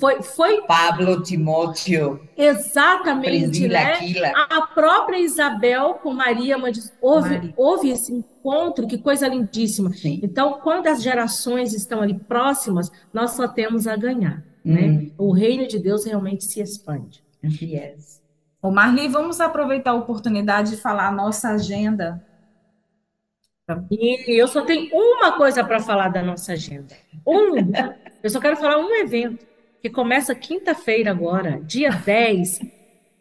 Foi, 0.00 0.22
foi 0.22 0.62
Pablo, 0.62 1.22
Timóteo, 1.22 2.26
exatamente, 2.36 3.48
Priscila, 3.48 3.74
né? 3.74 3.92
Aquila. 3.92 4.28
A 4.50 4.66
própria 4.68 5.18
Isabel 5.18 5.94
com 5.94 6.14
Maria, 6.14 6.56
mas 6.56 6.92
houve, 7.00 7.30
Maria. 7.30 7.54
houve 7.56 7.90
esse 7.90 8.12
encontro, 8.12 8.86
que 8.86 8.96
coisa 8.96 9.28
lindíssima. 9.28 9.92
Sim. 9.92 10.18
Então, 10.22 10.60
quando 10.62 10.86
as 10.86 11.02
gerações 11.02 11.74
estão 11.74 12.00
ali 12.00 12.14
próximas, 12.14 12.90
nós 13.12 13.32
só 13.32 13.46
temos 13.46 13.86
a 13.86 13.96
ganhar, 13.96 14.42
né? 14.64 14.82
Hum. 14.82 15.10
O 15.18 15.32
reino 15.32 15.68
de 15.68 15.78
Deus 15.78 16.06
realmente 16.06 16.44
se 16.44 16.60
expande. 16.60 17.22
Yes. 17.44 18.22
Ô, 18.62 18.70
Marli, 18.70 19.08
vamos 19.08 19.40
aproveitar 19.40 19.90
a 19.90 19.94
oportunidade 19.94 20.70
de 20.70 20.76
falar 20.76 21.08
a 21.08 21.12
nossa 21.12 21.50
agenda. 21.50 22.24
E 23.90 24.40
eu 24.40 24.48
só 24.48 24.62
tenho 24.62 24.90
uma 24.92 25.32
coisa 25.32 25.64
para 25.64 25.80
falar 25.80 26.08
da 26.08 26.22
nossa 26.22 26.52
agenda. 26.52 26.94
Um, 27.26 27.54
eu 28.22 28.30
só 28.30 28.40
quero 28.40 28.56
falar 28.56 28.78
um 28.78 28.94
evento 28.94 29.46
que 29.80 29.90
começa 29.90 30.34
quinta-feira 30.34 31.10
agora, 31.10 31.60
dia 31.64 31.90
10, 31.90 32.60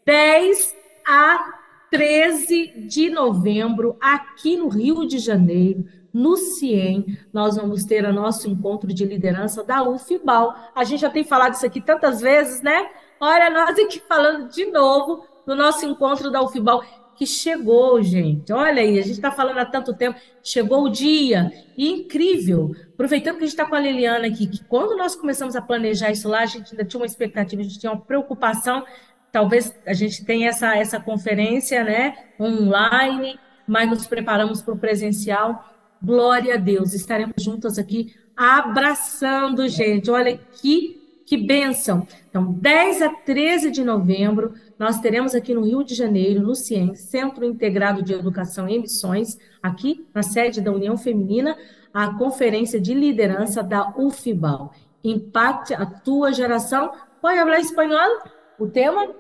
10 0.06 0.76
a 1.08 1.60
13 1.90 2.86
de 2.88 3.10
novembro, 3.10 3.98
aqui 4.00 4.56
no 4.56 4.70
Rio 4.70 5.08
de 5.08 5.18
Janeiro, 5.18 5.86
no 6.14 6.36
CIEM, 6.38 7.18
nós 7.34 7.56
vamos 7.56 7.84
ter 7.86 8.06
o 8.06 8.14
nosso 8.14 8.50
encontro 8.50 8.94
de 8.94 9.06
liderança 9.06 9.64
da 9.64 9.82
UFBAL. 9.84 10.56
A 10.76 10.84
gente 10.84 11.02
já 11.02 11.10
tem 11.10 11.24
falado 11.24 11.54
isso 11.54 11.66
aqui 11.66 11.82
tantas 11.82 12.22
vezes, 12.22 12.62
né? 12.62 12.90
Olha, 13.20 13.50
nós 13.50 13.78
aqui 13.80 14.00
falando 14.00 14.50
de 14.50 14.66
novo 14.68 15.26
do 15.46 15.56
nosso 15.56 15.86
encontro 15.86 16.30
da 16.30 16.42
UFBAL, 16.42 16.84
que 17.22 17.28
chegou, 17.28 18.02
gente. 18.02 18.52
Olha 18.52 18.82
aí, 18.82 18.98
a 18.98 19.04
gente 19.04 19.12
está 19.12 19.32
falando 19.32 19.60
há 19.60 19.66
tanto 19.66 19.94
tempo, 19.94 20.20
chegou 20.42 20.86
o 20.86 20.90
dia. 20.90 21.52
E 21.78 21.88
incrível, 21.88 22.76
aproveitando 22.96 23.38
que 23.38 23.44
a 23.44 23.46
gente 23.46 23.54
está 23.54 23.64
com 23.64 23.76
a 23.76 23.80
Liliana 23.80 24.26
aqui, 24.26 24.48
que 24.48 24.64
quando 24.64 24.98
nós 24.98 25.16
começamos 25.16 25.56
a 25.56 25.62
planejar 25.62 26.10
isso 26.10 26.28
lá, 26.28 26.40
a 26.40 26.46
gente 26.48 26.72
ainda 26.72 26.84
tinha 26.84 27.00
uma 27.00 27.06
expectativa, 27.06 27.62
a 27.62 27.64
gente 27.64 27.78
tinha 27.78 27.92
uma 27.92 28.02
preocupação. 28.02 28.84
Talvez 29.32 29.72
a 29.86 29.94
gente 29.94 30.26
tenha 30.26 30.50
essa, 30.50 30.76
essa 30.76 31.00
conferência, 31.00 31.84
né, 31.84 32.16
online, 32.40 33.40
mas 33.68 33.88
nos 33.88 34.08
preparamos 34.08 34.64
para 34.64 34.74
o 34.74 34.80
presencial. 34.80 35.64
Glória 36.02 36.56
a 36.56 36.58
Deus, 36.58 36.92
estaremos 36.92 37.36
juntas 37.38 37.78
aqui 37.78 38.16
abraçando, 38.36 39.68
gente. 39.68 40.10
Olha 40.10 40.40
que 40.60 41.01
que 41.32 41.38
bênção! 41.38 42.06
Então, 42.30 42.52
10 42.52 43.02
a 43.04 43.10
13 43.10 43.72
de 43.72 43.86
novembro, 43.86 44.54
nós 44.78 45.00
teremos 45.00 45.34
aqui 45.34 45.54
no 45.54 45.64
Rio 45.64 45.82
de 45.82 45.96
Janeiro, 45.96 46.42
no 46.42 46.54
CIEM, 46.54 46.94
Centro 46.94 47.46
Integrado 47.46 48.04
de 48.04 48.12
Educação 48.12 48.68
e 48.68 48.78
Missões, 48.78 49.38
aqui 49.64 50.06
na 50.14 50.24
sede 50.24 50.60
da 50.60 50.74
União 50.74 50.98
Feminina, 50.98 51.56
a 51.94 52.14
conferência 52.16 52.82
de 52.82 52.94
liderança 52.94 53.64
da 53.64 53.94
UFBAL. 53.98 54.74
Impacte 55.02 55.74
a 55.74 55.86
tua 55.86 56.34
geração. 56.34 56.92
Pode 57.22 57.40
falar 57.40 57.60
espanhol? 57.62 58.20
O 58.60 58.68
tema? 58.68 59.16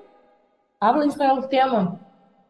Habla 0.82 1.06
espanhol 1.06 1.38
o 1.38 1.48
tema. 1.48 1.98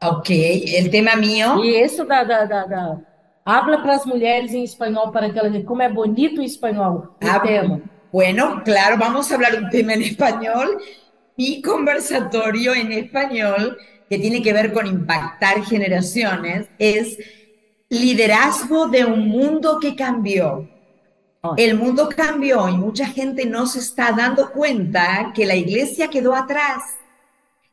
Ok, 0.04 0.76
el 0.76 0.90
tema 0.90 1.16
mío. 1.16 1.64
E 1.64 1.80
isso 1.84 2.04
da, 2.04 2.24
da, 2.24 2.46
da, 2.46 2.66
da... 2.66 2.98
Habla 3.46 3.78
para 3.78 3.94
as 3.94 4.08
mulheres 4.08 4.56
em 4.56 4.64
espanhol, 4.64 5.12
para 5.12 5.30
que 5.30 5.38
elas 5.38 5.52
vejam 5.52 5.68
como 5.68 5.84
é 5.84 5.90
bonito 5.90 6.42
o 6.42 6.44
espanhol, 6.44 7.16
o 7.24 7.28
Ah, 7.28 7.40
tema. 7.40 7.91
Bueno, 8.12 8.62
claro, 8.66 8.98
vamos 8.98 9.32
a 9.32 9.36
hablar 9.36 9.56
un 9.56 9.70
tema 9.70 9.94
en 9.94 10.02
español. 10.02 10.78
Mi 11.38 11.62
conversatorio 11.62 12.74
en 12.74 12.92
español, 12.92 13.78
que 14.10 14.20
tiene 14.20 14.42
que 14.42 14.54
ver 14.54 14.74
con 14.74 14.86
impactar 14.86 15.64
generaciones, 15.64 16.68
es 16.78 17.18
liderazgo 17.90 18.88
de 18.88 19.06
un 19.06 19.28
mundo 19.28 19.80
que 19.80 19.96
cambió. 19.96 20.70
El 21.58 21.78
mundo 21.78 22.10
cambió 22.16 22.70
y 22.70 22.78
mucha 22.78 23.08
gente 23.08 23.46
no 23.46 23.66
se 23.66 23.80
está 23.80 24.12
dando 24.12 24.52
cuenta 24.52 25.32
que 25.34 25.46
la 25.46 25.56
iglesia 25.56 26.10
quedó 26.10 26.36
atrás. 26.36 26.84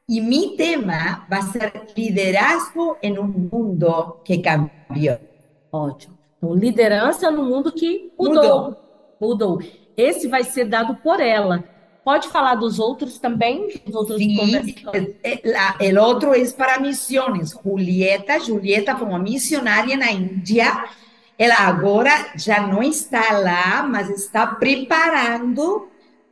Y 0.07 0.23
mi 0.23 0.57
tema 0.57 1.27
va 1.31 1.39
a 1.39 1.53
ser 1.53 1.73
liderazgo 1.95 2.97
en 3.03 3.19
un 3.19 3.49
mundo 3.53 4.23
que 4.25 4.41
cambió. 4.41 5.19
Ótimo. 5.71 6.19
Então, 6.39 6.55
liderança 6.55 7.31
no 7.31 7.45
mundo 7.45 7.73
que 7.73 8.13
mudou. 8.17 8.77
Mudou. 9.21 9.59
Esse 9.99 10.29
vai 10.29 10.45
ser 10.45 10.67
dado 10.67 10.95
por 11.03 11.19
ela. 11.19 11.65
Pode 12.05 12.29
falar 12.29 12.55
dos 12.55 12.79
outros 12.79 13.19
também? 13.19 13.69
Dos 13.85 13.97
outros 13.97 14.17
Sí, 14.17 14.37
el 15.81 15.99
otro 15.99 16.35
es 16.35 16.53
para 16.53 16.79
misiones. 16.79 17.53
Julieta, 17.53 18.39
Julieta 18.39 18.95
como 18.95 19.19
missionária 19.19 19.97
na 19.97 20.13
Índia, 20.13 20.85
ela 21.37 21.57
agora 21.57 22.31
já 22.37 22.65
não 22.65 22.81
está 22.81 23.33
lá, 23.39 23.83
mas 23.83 24.09
está 24.09 24.47
preparando 24.47 25.89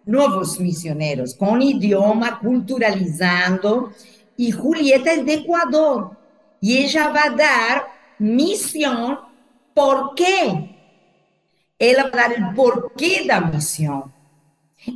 novos 0.07 0.59
missioneros, 0.59 1.35
com 1.35 1.61
idioma, 1.61 2.37
culturalizando. 2.37 3.93
E 4.39 4.53
Julieta 4.53 5.11
é 5.11 5.23
de 5.25 5.33
Equador. 5.33 6.17
E 6.63 6.87
ela 6.97 7.11
vai 7.11 7.35
dar 7.35 8.15
missão, 8.19 9.19
por 9.75 10.15
quê? 10.15 10.76
Ela 11.79 12.11
vai 12.11 12.41
dar 12.41 12.51
o 12.51 12.55
porquê 12.55 13.27
da 13.27 13.41
missão. 13.41 14.11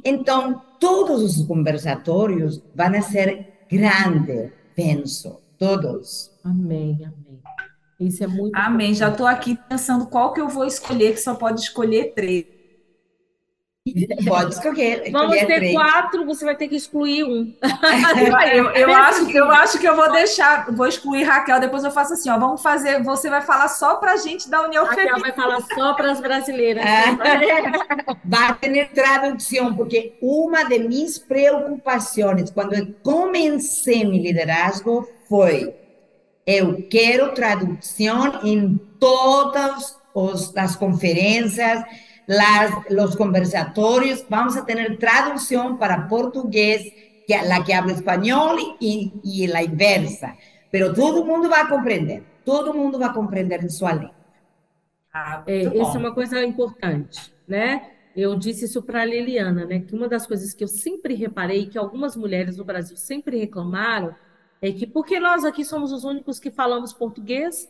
Então, 0.05 0.63
todos 0.79 1.23
os 1.23 1.47
conversatórios 1.47 2.63
vão 2.75 3.03
ser 3.03 3.65
grandes, 3.71 4.53
penso, 4.75 5.41
todos. 5.59 6.31
Amém, 6.45 6.99
amém. 7.05 7.41
Isso 8.01 8.25
é 8.25 8.27
muito 8.27 8.57
Amém. 8.57 8.95
Já 8.95 9.11
estou 9.11 9.27
aqui 9.27 9.59
pensando 9.69 10.07
qual 10.07 10.33
que 10.33 10.41
eu 10.41 10.49
vou 10.49 10.65
escolher, 10.65 11.13
que 11.13 11.21
só 11.21 11.35
pode 11.35 11.61
escolher 11.61 12.15
três. 12.15 12.47
Pode 14.27 14.55
escolher. 14.55 15.11
Vamos 15.11 15.37
ter 15.39 15.47
três. 15.47 15.73
quatro, 15.75 16.25
você 16.25 16.45
vai 16.45 16.57
ter 16.57 16.69
que 16.69 16.77
excluir 16.77 17.25
um. 17.25 17.53
Eu, 18.53 18.71
eu 18.71 18.91
acho, 18.95 19.27
que- 19.27 19.37
eu 19.37 19.51
acho 19.51 19.79
que 19.79 19.87
eu 19.89 19.97
vou 19.97 20.11
deixar, 20.13 20.71
vou 20.73 20.87
excluir 20.87 21.23
Raquel, 21.25 21.61
depois 21.61 21.85
eu 21.85 21.91
faço 21.91 22.15
assim, 22.15 22.31
ó, 22.31 22.39
vamos 22.39 22.63
fazer, 22.63 23.03
você 23.03 23.29
vai 23.31 23.41
falar 23.43 23.69
só 23.69 23.97
pra 23.97 24.17
gente 24.17 24.49
da 24.51 24.63
União 24.63 24.85
Raquel 24.85 25.05
Feminina. 25.07 25.21
vai 25.21 25.33
falar 25.33 25.61
só 25.75 25.95
para 25.95 26.11
as 26.13 26.21
brasileiras. 26.21 26.85
Va 28.25 28.49
a 28.49 28.55
tener 28.55 28.91
traducción, 28.93 29.77
porque 29.77 30.17
una 30.21 30.65
de 30.65 30.79
mis 30.81 31.19
preocupaciones 31.19 32.51
cuando 32.51 32.77
comencé 33.03 34.05
mi 34.05 34.21
liderazgo 34.21 35.07
fue, 35.29 35.75
eu 36.47 36.87
quero 36.89 37.33
traducción 37.35 38.41
en 38.45 38.79
todas 38.99 39.97
os- 40.15 40.53
las 40.55 40.77
conferencias, 40.77 41.85
las, 42.31 42.71
los 42.91 43.17
conversatorios, 43.17 44.25
vamos 44.29 44.57
a 44.57 44.65
tener 44.65 44.99
traducción 44.99 45.79
para 45.79 46.07
portugués, 46.07 46.93
que, 47.27 47.37
la 47.45 47.65
que 47.65 47.75
habla 47.75 47.93
español 47.93 48.57
y, 48.79 49.13
y 49.25 49.49
la 49.49 49.65
inversa, 49.65 50.37
pero 50.71 50.95
todo 50.95 51.25
mundo 51.25 51.51
va 51.51 51.63
a 51.63 51.69
comprender, 51.69 52.23
todo 52.45 52.73
mundo 52.73 53.01
va 53.01 53.07
a 53.07 53.13
comprender 53.13 53.63
en 53.63 53.71
su 53.71 53.85
lengua. 53.85 54.15
Ah, 55.13 55.43
É, 55.45 55.65
essa 55.81 55.97
é 55.97 55.99
uma 55.99 56.15
coisa 56.15 56.45
importante, 56.45 57.35
né? 57.49 57.91
Eu 58.15 58.37
disse 58.37 58.65
isso 58.67 58.81
para 58.81 59.03
a 59.03 59.05
Liliana, 59.05 59.65
né? 59.67 59.81
Que 59.81 59.93
uma 59.93 60.09
das 60.09 60.25
coisas 60.25 60.55
que 60.55 60.63
eu 60.63 60.69
sempre 60.69 61.15
reparei, 61.15 61.67
que 61.67 61.77
algumas 61.79 62.15
mulheres 62.15 62.57
no 62.57 62.65
Brasil 62.65 62.97
sempre 62.97 63.39
reclamaram, 63.39 64.15
é 64.63 64.71
que 64.71 64.87
porque 64.87 65.19
nós 65.19 65.45
aqui 65.45 65.65
somos 65.65 65.91
os 65.91 66.05
únicos 66.05 66.39
que 66.39 66.51
falamos 66.53 66.93
português, 66.93 67.69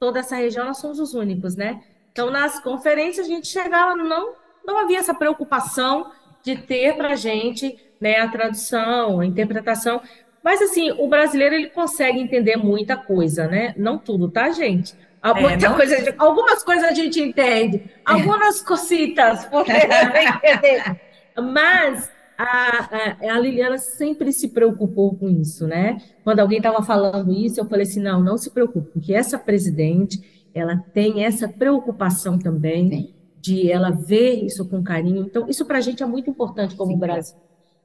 toda 0.00 0.18
essa 0.18 0.34
região 0.34 0.64
nós 0.66 0.78
somos 0.78 0.98
os 0.98 1.14
únicos, 1.14 1.54
né? 1.54 1.84
Então, 2.12 2.30
nas 2.30 2.60
conferências, 2.60 3.26
a 3.26 3.28
gente 3.28 3.48
chegava, 3.48 3.96
não, 3.96 4.34
não 4.64 4.78
havia 4.78 4.98
essa 4.98 5.14
preocupação 5.14 6.12
de 6.42 6.56
ter 6.56 6.94
para 6.96 7.10
a 7.12 7.16
gente, 7.16 7.76
né, 8.00 8.18
a 8.20 8.28
tradução, 8.28 9.20
a 9.20 9.26
interpretação. 9.26 10.00
Mas, 10.44 10.60
assim, 10.60 10.90
o 10.92 11.08
brasileiro, 11.08 11.54
ele 11.54 11.70
consegue 11.70 12.18
entender 12.20 12.56
muita 12.56 12.96
coisa, 12.96 13.46
né? 13.46 13.74
Não 13.76 13.96
tudo, 13.96 14.28
tá, 14.28 14.50
gente? 14.50 14.94
É, 15.22 15.56
não- 15.56 15.76
coisa, 15.76 16.14
algumas 16.18 16.64
coisas 16.64 16.84
a 16.84 16.92
gente 16.92 17.20
entende, 17.20 17.84
algumas 18.04 18.60
cositas, 18.60 19.44
porque 19.50 19.70
entender. 19.72 21.00
Mas 21.40 22.10
a, 22.36 22.88
a, 23.26 23.34
a 23.34 23.38
Liliana 23.38 23.78
sempre 23.78 24.32
se 24.32 24.48
preocupou 24.48 25.14
com 25.14 25.28
isso, 25.28 25.66
né? 25.68 25.98
Quando 26.24 26.40
alguém 26.40 26.58
estava 26.58 26.82
falando 26.82 27.32
isso, 27.32 27.60
eu 27.60 27.64
falei 27.66 27.84
assim: 27.84 28.00
não, 28.00 28.20
não 28.20 28.36
se 28.36 28.50
preocupe, 28.50 28.90
porque 28.92 29.14
essa 29.14 29.38
presidente, 29.38 30.41
ela 30.54 30.76
tem 30.92 31.24
essa 31.24 31.48
preocupação 31.48 32.38
também 32.38 32.90
Sim. 32.90 33.14
de 33.40 33.70
ela 33.70 33.90
ver 33.90 34.44
isso 34.44 34.68
com 34.68 34.82
carinho. 34.82 35.24
Então, 35.24 35.48
isso 35.48 35.64
para 35.64 35.78
a 35.78 35.80
gente 35.80 36.02
é 36.02 36.06
muito 36.06 36.30
importante 36.30 36.74
como 36.76 36.92
Sim, 36.92 36.98
Brasil. 36.98 37.36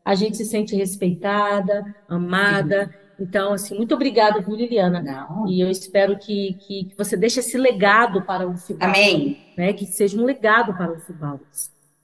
A 0.03 0.15
gente 0.15 0.38
se 0.38 0.45
sente 0.45 0.75
respeitada, 0.75 1.95
amada. 2.08 2.93
Então, 3.19 3.53
assim, 3.53 3.75
muito 3.75 3.93
obrigada, 3.95 4.41
viu, 4.41 4.56
Liliana? 4.56 5.01
Não. 5.01 5.47
E 5.49 5.60
eu 5.60 5.69
espero 5.69 6.17
que, 6.17 6.53
que, 6.62 6.86
que 6.86 6.97
você 6.97 7.17
deixe 7.17 7.39
esse 7.39 7.58
legado 7.58 8.21
para 8.21 8.47
o 8.47 8.56
Fibal, 8.56 8.89
Amém. 8.89 9.38
né? 9.58 9.73
Que 9.73 9.86
seja 9.86 10.17
um 10.17 10.23
legado 10.23 10.73
para 10.75 10.91
o 10.91 10.99
Fibal. 10.99 11.39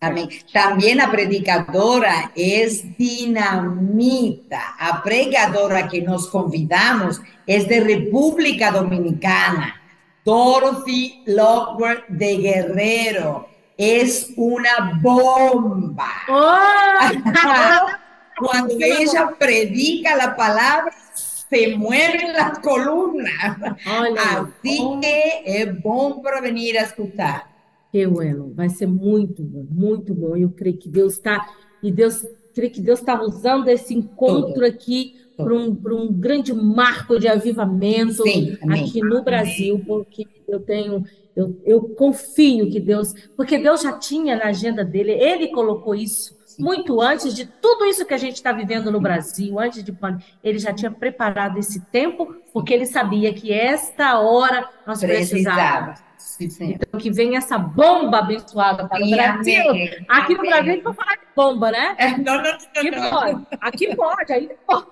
Amén. 0.03 0.27
También 0.51 0.97
la 0.97 1.09
predicadora 1.09 2.31
es 2.35 2.83
dinamita. 2.97 4.59
A 4.77 5.01
pregadora 5.01 5.87
que 5.87 6.01
nos 6.01 6.27
convidamos 6.27 7.21
es 7.47 7.67
de 7.69 7.79
República 7.79 8.71
Dominicana. 8.71 9.81
Dorothy 10.25 11.23
Lockwood 11.25 12.03
de 12.09 12.37
Guerrero. 12.37 13.47
Es 13.77 14.31
una 14.37 14.99
bomba. 15.01 16.09
Cuando 18.37 18.73
ella 18.79 19.31
predica 19.37 20.15
la 20.15 20.35
palabra, 20.35 20.93
se 21.13 21.75
mueven 21.75 22.33
las 22.33 22.59
columnas. 22.59 23.57
Olha, 23.99 24.21
Así 24.61 24.79
que 25.01 25.43
es 25.45 25.81
bom 25.81 26.21
para 26.21 26.41
venir 26.41 26.77
a 26.77 26.83
escuchar. 26.83 27.51
que 27.91 28.07
bueno, 28.07 28.51
vai 28.55 28.69
ser 28.69 28.87
muito 28.87 29.43
bom, 29.43 29.67
muito 29.69 30.15
bom. 30.15 30.35
Eu 30.35 30.49
creio 30.49 30.77
que 30.77 30.89
Deus 30.89 31.13
está 31.13 31.47
e 31.81 31.91
Deus, 31.91 32.25
creio 32.55 32.71
que 32.71 32.81
Deus 32.81 32.99
está 32.99 33.21
usando 33.21 33.67
esse 33.69 33.93
encontro 33.93 34.65
aqui. 34.65 35.15
Para 35.35 35.53
um, 35.53 35.75
para 35.75 35.95
um 35.95 36.11
grande 36.11 36.53
marco 36.53 37.19
de 37.19 37.27
avivamento 37.27 38.23
Sim, 38.23 38.57
aqui 38.69 39.01
no 39.01 39.23
Brasil, 39.23 39.81
porque 39.85 40.27
eu 40.47 40.59
tenho, 40.59 41.03
eu, 41.35 41.59
eu 41.65 41.81
confio 41.89 42.69
que 42.69 42.79
Deus, 42.79 43.13
porque 43.35 43.57
Deus 43.57 43.81
já 43.81 43.97
tinha 43.97 44.35
na 44.35 44.45
agenda 44.45 44.83
dele, 44.83 45.11
ele 45.11 45.47
colocou 45.49 45.95
isso 45.95 46.37
Sim. 46.45 46.63
muito 46.63 47.01
antes 47.01 47.33
de 47.33 47.45
tudo 47.45 47.85
isso 47.85 48.05
que 48.05 48.13
a 48.13 48.17
gente 48.17 48.35
está 48.35 48.51
vivendo 48.51 48.91
no 48.91 49.01
Brasil, 49.01 49.59
antes 49.59 49.83
de 49.83 49.91
pandemia, 49.91 50.25
ele 50.43 50.59
já 50.59 50.73
tinha 50.73 50.91
preparado 50.91 51.57
esse 51.57 51.83
tempo, 51.85 52.35
porque 52.53 52.73
ele 52.73 52.85
sabia 52.85 53.33
que 53.33 53.51
esta 53.51 54.19
hora 54.19 54.69
nós 54.85 54.99
precisávamos. 54.99 55.99
Precisava. 55.99 56.12
Sim. 56.23 56.77
Então, 56.79 56.99
que 56.99 57.11
vem 57.11 57.35
essa 57.35 57.57
bomba 57.57 58.19
abençoada 58.19 58.87
para 58.87 59.05
o 59.05 59.09
Brasil. 59.09 59.69
amém. 59.69 60.05
Aqui 60.09 60.33
no 60.33 60.39
Amém. 60.39 60.49
Brasil, 60.51 60.71
a 60.71 60.75
gente 60.75 60.83
vai 60.83 60.93
falar 60.93 61.15
de 61.15 61.21
bomba, 61.35 61.71
né? 61.71 61.95
É, 61.97 62.17
Não, 62.17 62.41
não, 62.41 62.51
Aqui 62.51 62.91
não, 62.91 63.01
não. 63.03 63.09
pode, 63.09 63.47
aqui 63.61 63.95
pode, 63.95 64.33
aí 64.33 64.49
pode, 64.65 64.87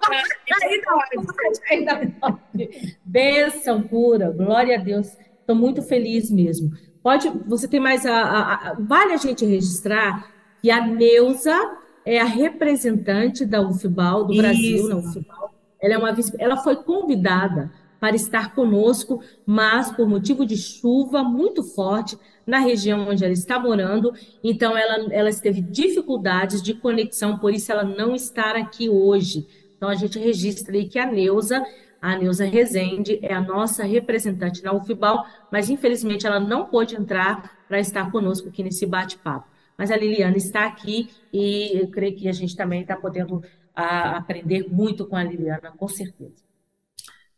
aí 0.64 0.82
não 0.86 1.26
pode, 1.26 1.60
ainda 1.70 2.12
pode. 2.20 2.98
Bênção 3.06 3.82
pura, 3.82 4.30
glória 4.32 4.78
a 4.78 4.82
Deus. 4.82 5.18
Estou 5.40 5.56
muito 5.56 5.82
feliz 5.82 6.30
mesmo. 6.30 6.72
Pode, 7.02 7.30
você 7.48 7.68
tem 7.68 7.80
mais 7.80 8.06
a, 8.06 8.14
a- 8.22 8.54
a- 8.54 8.76
vale 8.80 9.14
a 9.14 9.18
gente 9.18 9.46
registrar 9.46 10.28
que 10.62 10.70
a 10.70 10.86
Neuza 10.86 11.56
é 12.06 12.20
a 12.20 12.26
representante 12.26 13.46
da 13.46 13.62
UFBAL 13.62 14.26
do 14.26 14.36
Brasil, 14.38 14.76
Isso. 14.78 14.90
na 14.90 14.96
UFBAL. 14.98 15.52
Ela 15.82 15.94
é 15.96 15.98
uma 15.98 16.16
ela 16.40 16.58
foi 16.58 16.76
convidada 16.76 17.72
para 18.02 18.16
estar 18.16 18.56
conosco, 18.56 19.22
mas 19.46 19.92
por 19.92 20.10
motivo 20.10 20.44
de 20.44 20.58
chuva 20.58 21.24
muito 21.24 21.64
forte 21.64 22.18
na 22.48 22.58
região 22.58 23.08
onde 23.08 23.24
ela 23.24 23.32
está 23.32 23.60
morando, 23.60 24.12
então 24.44 24.76
ela, 24.76 25.14
ela 25.14 25.32
teve 25.32 25.62
dificuldades 25.62 26.64
de 26.64 26.74
conexão, 26.74 27.38
por 27.38 27.54
isso 27.54 27.72
ela 27.72 27.84
não 27.84 28.16
está 28.16 28.58
aqui 28.58 28.90
hoje. 28.90 29.48
Então 29.78 29.88
a 29.88 29.94
gente 29.94 30.18
registra 30.18 30.76
aí 30.76 30.90
que 30.90 30.98
a 30.98 31.06
Neuza, 31.06 31.64
a 32.02 32.18
Neuza 32.18 32.44
Rezende, 32.44 33.20
é 33.22 33.36
a 33.36 33.40
nossa 33.40 33.84
representante 33.84 34.64
na 34.64 34.74
UFBAL, 34.74 35.24
mas 35.52 35.70
infelizmente 35.70 36.26
ela 36.26 36.40
não 36.40 36.66
pôde 36.66 36.96
entrar 36.96 37.56
para 37.68 37.80
estar 37.80 38.12
conosco 38.12 38.50
aqui 38.50 38.64
nesse 38.64 38.84
bate-papo. 38.88 39.48
Mas 39.78 39.92
a 39.92 39.96
Liliana 39.96 40.38
está 40.38 40.66
aqui 40.66 41.08
e 41.32 41.80
eu 41.80 41.88
creio 41.90 42.16
que 42.16 42.28
a 42.28 42.34
gente 42.34 42.56
também 42.56 42.82
está 42.82 42.96
podendo 42.96 43.44
ah, 43.76 44.18
aprender 44.18 44.68
muito 44.68 45.06
com 45.06 45.16
a 45.16 45.24
Liliana, 45.24 45.72
com 45.78 45.88
certeza. 45.88 46.51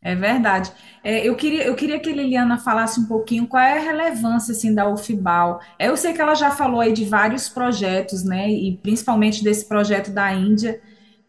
É 0.04 0.14
verdade. 0.14 0.70
É, 1.02 1.26
eu 1.26 1.34
queria, 1.34 1.64
eu 1.64 1.74
queria 1.74 1.98
que 1.98 2.10
a 2.10 2.14
Liliana 2.14 2.58
falasse 2.58 3.00
um 3.00 3.06
pouquinho 3.06 3.46
qual 3.46 3.62
é 3.62 3.78
a 3.78 3.82
relevância 3.82 4.52
assim, 4.52 4.74
da 4.74 4.86
UFBAL. 4.88 5.60
É, 5.78 5.88
Eu 5.88 5.96
sei 5.96 6.12
que 6.12 6.20
ela 6.20 6.34
já 6.34 6.50
falou 6.50 6.80
aí 6.82 6.92
de 6.92 7.06
vários 7.06 7.48
projetos, 7.48 8.22
né? 8.22 8.50
E 8.50 8.76
principalmente 8.82 9.42
desse 9.42 9.66
projeto 9.66 10.10
da 10.12 10.32
Índia, 10.34 10.78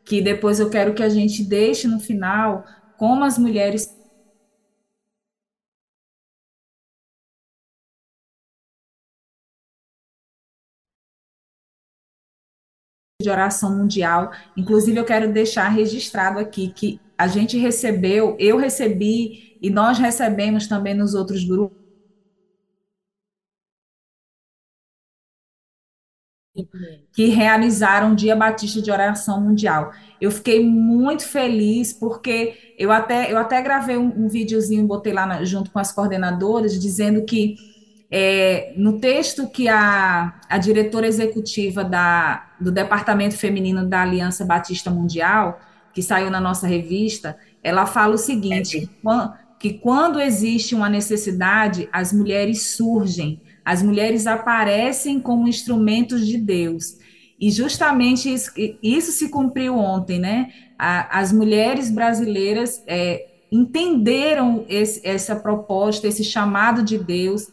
que 0.05 0.21
depois 0.21 0.59
eu 0.59 0.69
quero 0.69 0.93
que 0.93 1.03
a 1.03 1.09
gente 1.09 1.43
deixe 1.43 1.88
no 1.88 1.99
final 2.01 2.65
como 2.97 3.23
as 3.23 3.38
mulheres 3.38 3.89
de 13.25 13.31
oração 13.31 13.75
mundial. 13.77 14.31
Inclusive, 14.55 14.97
eu 14.99 15.05
quero 15.05 15.31
deixar 15.33 15.67
registrado 15.69 16.39
aqui 16.39 16.71
que 16.73 17.01
a 17.17 17.27
gente 17.27 17.57
recebeu, 17.57 18.35
eu 18.39 18.57
recebi 18.57 19.39
e 19.61 19.69
nós 19.69 19.97
recebemos 19.99 20.67
também 20.67 20.93
nos 20.93 21.13
outros 21.13 21.43
grupos 21.45 21.75
que 27.13 27.27
realizaram 27.27 28.11
o 28.13 28.15
Dia 28.15 28.35
Batista 28.35 28.81
de 28.81 28.91
Oração 28.91 29.41
Mundial. 29.41 29.91
Eu 30.19 30.31
fiquei 30.31 30.63
muito 30.65 31.23
feliz 31.27 31.93
porque 31.97 32.55
eu 32.77 32.91
até, 32.91 33.31
eu 33.31 33.38
até 33.38 33.61
gravei 33.61 33.97
um, 33.97 34.26
um 34.26 34.28
videozinho, 34.28 34.86
botei 34.88 35.13
lá 35.13 35.26
na- 35.26 35.43
junto 35.45 35.71
com 35.71 35.80
as 35.80 35.91
coordenadoras, 35.91 36.80
dizendo 36.80 37.23
que 37.26 37.55
é, 38.12 38.74
no 38.78 38.99
texto 38.99 39.47
que 39.47 39.68
a, 39.68 40.39
a 40.49 40.58
diretora 40.58 41.08
executiva 41.08 41.84
da, 41.84 42.47
do 42.60 42.72
Departamento 42.72 43.36
Feminino 43.38 43.86
da 43.86 44.01
Aliança 44.01 44.45
Batista 44.45 44.89
Mundial, 44.91 45.60
que 45.93 46.03
saiu 46.03 46.30
na 46.30 46.39
nossa 46.39 46.68
revista, 46.68 47.38
ela 47.64 47.86
fala 47.86 48.16
o 48.16 48.18
seguinte: 48.18 48.89
que 49.60 49.74
quando 49.74 50.20
existe 50.20 50.76
uma 50.76 50.89
necessidade, 50.89 51.89
as 51.91 52.14
mulheres 52.14 52.76
surgem, 52.76 53.41
as 53.64 53.82
mulheres 53.82 54.28
aparecem 54.28 55.20
como 55.20 55.47
instrumentos 55.47 56.28
de 56.28 56.38
Deus. 56.38 56.97
E 57.39 57.49
justamente 57.49 58.32
isso, 58.34 58.51
isso 58.82 59.12
se 59.12 59.30
cumpriu 59.30 59.76
ontem, 59.78 60.20
né? 60.20 60.49
A- 60.78 61.20
as 61.20 61.32
mulheres 61.34 61.89
brasileiras 61.89 62.82
é, 62.88 63.26
entenderam 63.51 64.66
esse- 64.70 65.01
essa 65.06 65.36
proposta, 65.36 66.08
esse 66.08 66.24
chamado 66.24 66.84
de 66.84 66.97
Deus 66.97 67.47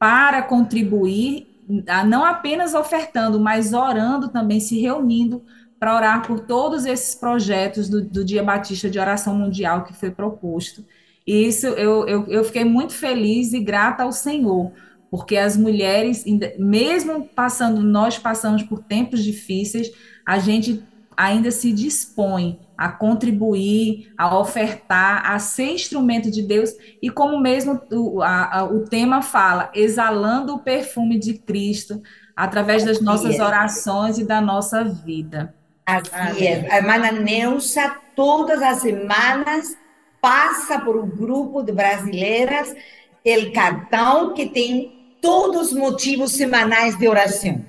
para 0.00 0.42
contribuir 0.42 1.46
não 2.08 2.24
apenas 2.24 2.74
ofertando, 2.74 3.38
mas 3.38 3.72
orando 3.72 4.28
também, 4.28 4.58
se 4.58 4.80
reunindo 4.80 5.42
para 5.78 5.94
orar 5.94 6.26
por 6.26 6.40
todos 6.40 6.84
esses 6.84 7.14
projetos 7.14 7.88
do, 7.88 8.02
do, 8.02 8.24
Dia 8.24 8.42
Batista 8.42 8.90
de 8.90 8.98
Oração 8.98 9.34
Mundial 9.34 9.84
que 9.84 9.94
foi 9.94 10.10
proposto. 10.10 10.84
E 11.24 11.46
isso 11.46 11.66
eu, 11.68 12.08
eu, 12.08 12.26
eu 12.26 12.44
fiquei 12.44 12.64
muito 12.64 12.92
feliz 12.92 13.52
e 13.52 13.60
grata 13.60 14.02
ao 14.02 14.10
Senhor, 14.10 14.72
porque 15.10 15.36
as 15.36 15.56
mulheres, 15.56 16.24
mesmo 16.58 17.28
passando, 17.28 17.80
nós 17.82 18.18
passamos 18.18 18.62
por 18.62 18.80
tempos 18.80 19.22
difíceis, 19.22 19.92
a 20.26 20.38
gente 20.38 20.82
ainda 21.16 21.50
se 21.50 21.72
dispõe 21.72 22.58
a 22.80 22.88
contribuir, 22.88 24.10
a 24.16 24.38
ofertar, 24.38 25.30
a 25.30 25.38
ser 25.38 25.72
instrumento 25.72 26.30
de 26.30 26.40
Deus, 26.40 26.70
e 27.02 27.10
como 27.10 27.38
mesmo 27.38 27.78
o, 27.92 28.22
a, 28.22 28.64
o 28.64 28.86
tema 28.86 29.20
fala, 29.20 29.70
exalando 29.74 30.54
o 30.54 30.60
perfume 30.60 31.18
de 31.18 31.34
Cristo 31.34 32.00
através 32.34 32.82
das 32.82 32.98
nossas 32.98 33.38
orações 33.38 34.18
e 34.18 34.24
da 34.24 34.40
nossa 34.40 34.82
vida. 34.82 35.54
Assim 35.84 36.46
é. 36.46 36.72
A 36.72 36.78
irmã 36.78 36.96
Neuza, 37.20 37.96
todas 38.16 38.62
as 38.62 38.78
semanas, 38.78 39.76
passa 40.18 40.78
por 40.78 40.96
um 40.96 41.06
grupo 41.06 41.62
de 41.62 41.72
brasileiras 41.72 42.74
o 43.22 43.52
cartão 43.52 44.32
que 44.32 44.46
tem 44.46 45.18
todos 45.20 45.72
os 45.72 45.72
motivos 45.74 46.32
semanais 46.32 46.96
de 46.96 47.06
oração. 47.06 47.62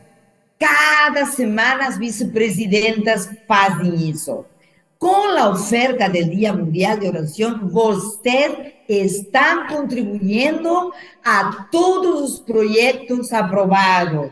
Cada 0.57 1.25
semana 1.25 1.89
as 1.89 1.97
vice-presidentas 1.97 3.29
fazem 3.45 4.09
isso. 4.09 4.45
Com 5.01 5.35
a 5.35 5.49
oferta 5.49 6.07
do 6.07 6.23
Dia 6.25 6.53
Mundial 6.53 6.95
de 6.95 7.07
Oração, 7.07 7.67
vocês 7.67 8.53
estão 8.87 9.65
contribuindo 9.65 10.93
a 11.25 11.65
todos 11.71 12.21
os 12.21 12.39
projetos 12.39 13.33
aprovados. 13.33 14.29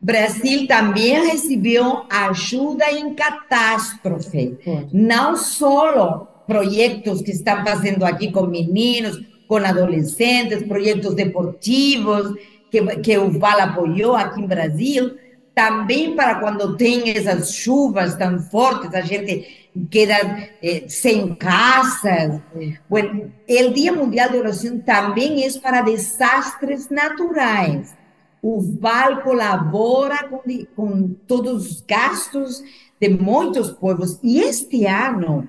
Brasil 0.00 0.66
também 0.66 1.24
recebeu 1.28 2.06
ajuda 2.10 2.90
em 2.90 3.14
catástrofe, 3.14 4.58
não 4.92 5.36
só 5.36 6.42
projetos 6.44 7.22
que 7.22 7.30
estão 7.30 7.64
fazendo 7.64 8.04
aqui 8.04 8.32
com 8.32 8.48
meninos, 8.48 9.22
com 9.46 9.58
adolescentes, 9.58 10.66
projetos 10.66 11.14
deportivos 11.14 12.34
que, 12.68 12.82
que 12.96 13.16
o 13.16 13.30
VAL 13.30 13.60
apoiou 13.60 14.16
aqui 14.16 14.40
em 14.40 14.46
Brasil, 14.48 15.14
também 15.54 16.16
para 16.16 16.40
quando 16.40 16.76
tem 16.76 17.10
essas 17.10 17.54
chuvas 17.54 18.16
tão 18.16 18.38
fortes, 18.40 18.92
a 18.92 19.00
gente 19.00 19.68
queda 19.90 20.48
eh, 20.62 20.84
sem 20.88 21.34
casa. 21.34 22.42
Bueno, 22.88 23.32
o 23.48 23.72
Dia 23.72 23.92
Mundial 23.92 24.30
de 24.30 24.38
Oração 24.38 24.80
também 24.80 25.44
é 25.44 25.58
para 25.60 25.82
desastres 25.82 26.90
naturais. 26.90 27.96
O 28.42 28.60
VAL 28.60 29.22
colabora 29.22 30.28
com, 30.28 30.42
com 30.74 31.14
todos 31.26 31.70
os 31.70 31.80
gastos 31.80 32.62
de 33.00 33.08
muitos 33.08 33.70
povos. 33.70 34.18
E 34.22 34.40
este 34.40 34.86
ano 34.86 35.48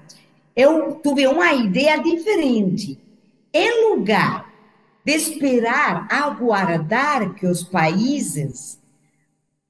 eu 0.56 1.00
tive 1.04 1.28
uma 1.28 1.52
ideia 1.54 1.98
diferente. 1.98 3.00
Em 3.52 3.90
lugar 3.90 4.54
de 5.04 5.14
esperar 5.14 6.08
aguardar 6.10 7.34
que 7.36 7.46
os 7.46 7.64
países 7.64 8.80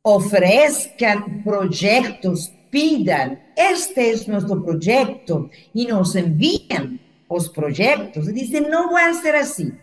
ofereçam 0.05 1.41
projetos, 1.43 2.53
pidam, 2.69 3.39
este 3.57 3.99
é 3.99 4.31
nosso 4.31 4.61
projeto, 4.61 5.49
e 5.73 5.87
nos 5.87 6.15
enviam 6.15 6.99
os 7.27 7.47
projetos, 7.47 8.27
e 8.27 8.33
dizem, 8.33 8.69
não 8.69 8.91
vai 8.91 9.11
ser 9.15 9.33
assim. 9.33 9.75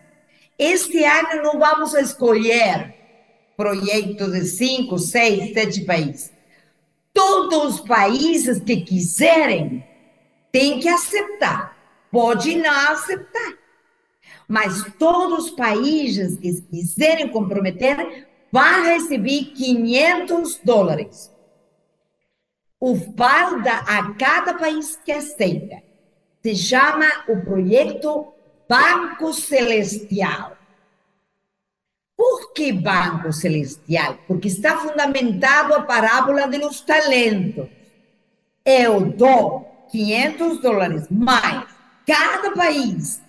Este 0.57 1.03
ano 1.03 1.43
não 1.43 1.59
vamos 1.59 1.93
escolher 1.95 2.95
projetos 3.57 4.33
de 4.33 4.45
cinco, 4.45 4.97
seis, 4.97 5.53
sete 5.53 5.81
países. 5.81 6.33
Todos 7.13 7.75
os 7.75 7.81
países 7.81 8.61
que 8.61 8.77
quiserem 8.77 9.85
têm 10.53 10.79
que 10.79 10.89
aceitar. 10.89 11.77
Pode 12.13 12.55
não 12.55 12.71
aceitar. 12.93 13.55
Mas 14.47 14.85
todos 14.99 15.47
os 15.47 15.51
países 15.51 16.39
que 16.39 16.61
quiserem 16.63 17.29
comprometer 17.29 18.29
vai 18.53 18.95
receber 18.95 19.47
500 19.47 20.61
dólares. 20.63 21.33
O 22.79 22.95
falta 23.17 23.73
a 23.87 24.13
cada 24.15 24.55
país 24.55 25.01
que 25.03 25.11
aceita 25.11 25.83
se 26.43 26.55
chama 26.55 27.07
o 27.29 27.41
projeto 27.41 28.35
Banco 28.69 29.33
Celestial. 29.33 30.59
Por 32.17 32.53
que 32.53 32.73
Banco 32.73 33.33
Celestial? 33.33 34.19
Porque 34.29 34.49
está 34.49 34.77
fundamentado 34.77 35.75
a 35.75 35.83
parábola 35.83 36.47
dos 36.47 36.81
talentos. 36.83 37.69
Eu 38.65 39.01
dou 39.13 39.87
500 39.91 40.61
dólares, 40.61 41.07
mas 41.11 41.67
cada 42.07 42.53
país 42.53 43.22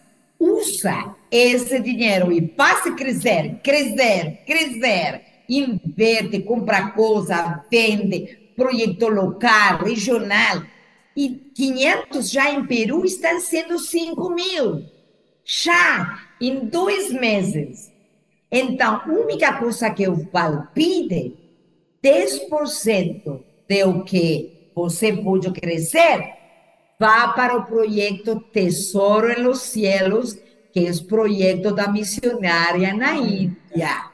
usa 0.44 1.16
esse 1.32 1.80
dinheiro 1.80 2.32
e 2.32 2.42
passa 2.42 2.90
a 2.90 2.96
crescer, 2.96 3.60
crescer, 3.64 4.40
crescer, 4.46 5.22
inverte, 5.48 6.42
compra 6.42 6.90
coisa, 6.90 7.64
vende, 7.72 8.52
projeto 8.56 9.08
local, 9.08 9.80
regional. 9.80 10.64
E 11.16 11.30
500 11.56 12.30
já 12.30 12.52
em 12.52 12.66
Peru 12.66 13.06
estão 13.06 13.40
sendo 13.40 13.80
5 13.80 14.30
mil. 14.32 14.86
Já 15.46 16.20
em 16.42 16.66
dois 16.66 17.12
meses. 17.12 17.92
Então, 18.52 18.96
a 18.96 19.08
única 19.08 19.54
coisa 19.54 19.90
que 19.92 20.04
eu 20.04 20.26
palpite, 20.26 21.38
10% 22.04 23.24
do 23.26 24.04
que 24.04 24.70
você 24.76 25.14
pode 25.14 25.52
crescer, 25.52 26.43
vá 27.04 27.34
para 27.34 27.58
o 27.58 27.66
projeto 27.66 28.40
Tesouro 28.54 29.30
en 29.30 29.44
los 29.44 29.60
Cielos, 29.64 30.38
que 30.72 30.88
é 30.88 30.90
o 30.90 31.04
projeto 31.04 31.76
da 31.76 31.90
missionária 31.90 32.94
na 32.94 33.14
Índia. 33.16 34.10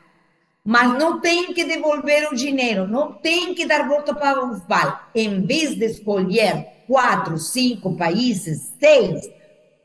Mas 0.66 0.98
não 0.98 1.22
tem 1.22 1.54
que 1.54 1.66
devolver 1.66 2.30
o 2.32 2.36
dinheiro, 2.36 2.88
não 2.88 3.14
tem 3.14 3.54
que 3.54 3.68
dar 3.68 3.88
volta 3.88 4.16
para 4.16 4.44
o 4.44 4.58
VAL. 4.68 5.02
Em 5.14 5.46
vez 5.46 5.76
de 5.76 5.86
escolher 5.86 6.66
quatro, 6.88 7.38
cinco 7.38 7.96
países, 7.96 8.74
seis, 8.80 9.30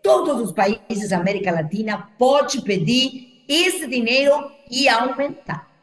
todos 0.03 0.41
os 0.41 0.53
países 0.53 1.11
da 1.11 1.19
América 1.19 1.53
Latina 1.53 2.09
pode 2.19 2.63
pedir 2.63 3.45
esse 3.47 3.87
dinheiro 3.87 4.51
e 4.71 4.89
aumentar. 4.89 5.74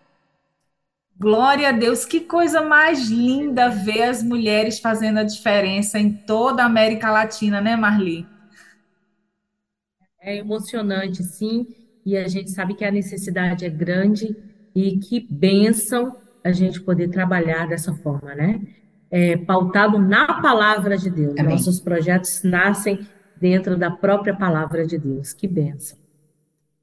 Glória 1.22 1.70
a 1.70 1.72
Deus, 1.72 2.04
que 2.04 2.22
coisa 2.22 2.64
mais 2.64 3.08
linda 3.08 3.70
ver 3.70 4.02
as 4.02 4.24
mulheres 4.24 4.80
fazendo 4.80 5.20
a 5.20 5.24
diferença 5.24 6.00
em 6.00 6.12
toda 6.12 6.64
a 6.64 6.66
América 6.66 7.12
Latina, 7.12 7.62
né, 7.62 7.76
Marli? 7.76 8.26
É 10.20 10.38
emocionante, 10.38 11.22
sim, 11.22 11.68
e 12.04 12.18
a 12.18 12.28
gente 12.28 12.50
sabe 12.50 12.74
que 12.74 12.84
a 12.84 12.90
necessidade 12.90 13.64
é 13.64 13.70
grande 13.70 14.36
e 14.74 14.98
que 14.98 15.20
bênção 15.30 16.16
a 16.44 16.52
gente 16.52 16.82
poder 16.82 17.10
trabalhar 17.10 17.68
dessa 17.68 17.94
forma, 17.94 18.34
né? 18.34 18.60
É, 19.12 19.38
pautado 19.38 20.00
na 20.00 20.42
palavra 20.42 20.98
de 20.98 21.12
Deus. 21.12 21.36
Amém. 21.38 21.52
Nossos 21.52 21.80
projetos 21.80 22.42
nascem 22.42 23.00
dentro 23.40 23.78
da 23.78 23.92
própria 23.92 24.36
palavra 24.36 24.88
de 24.88 24.98
Deus. 24.98 25.34
Que 25.34 25.48
bênção. 25.48 26.01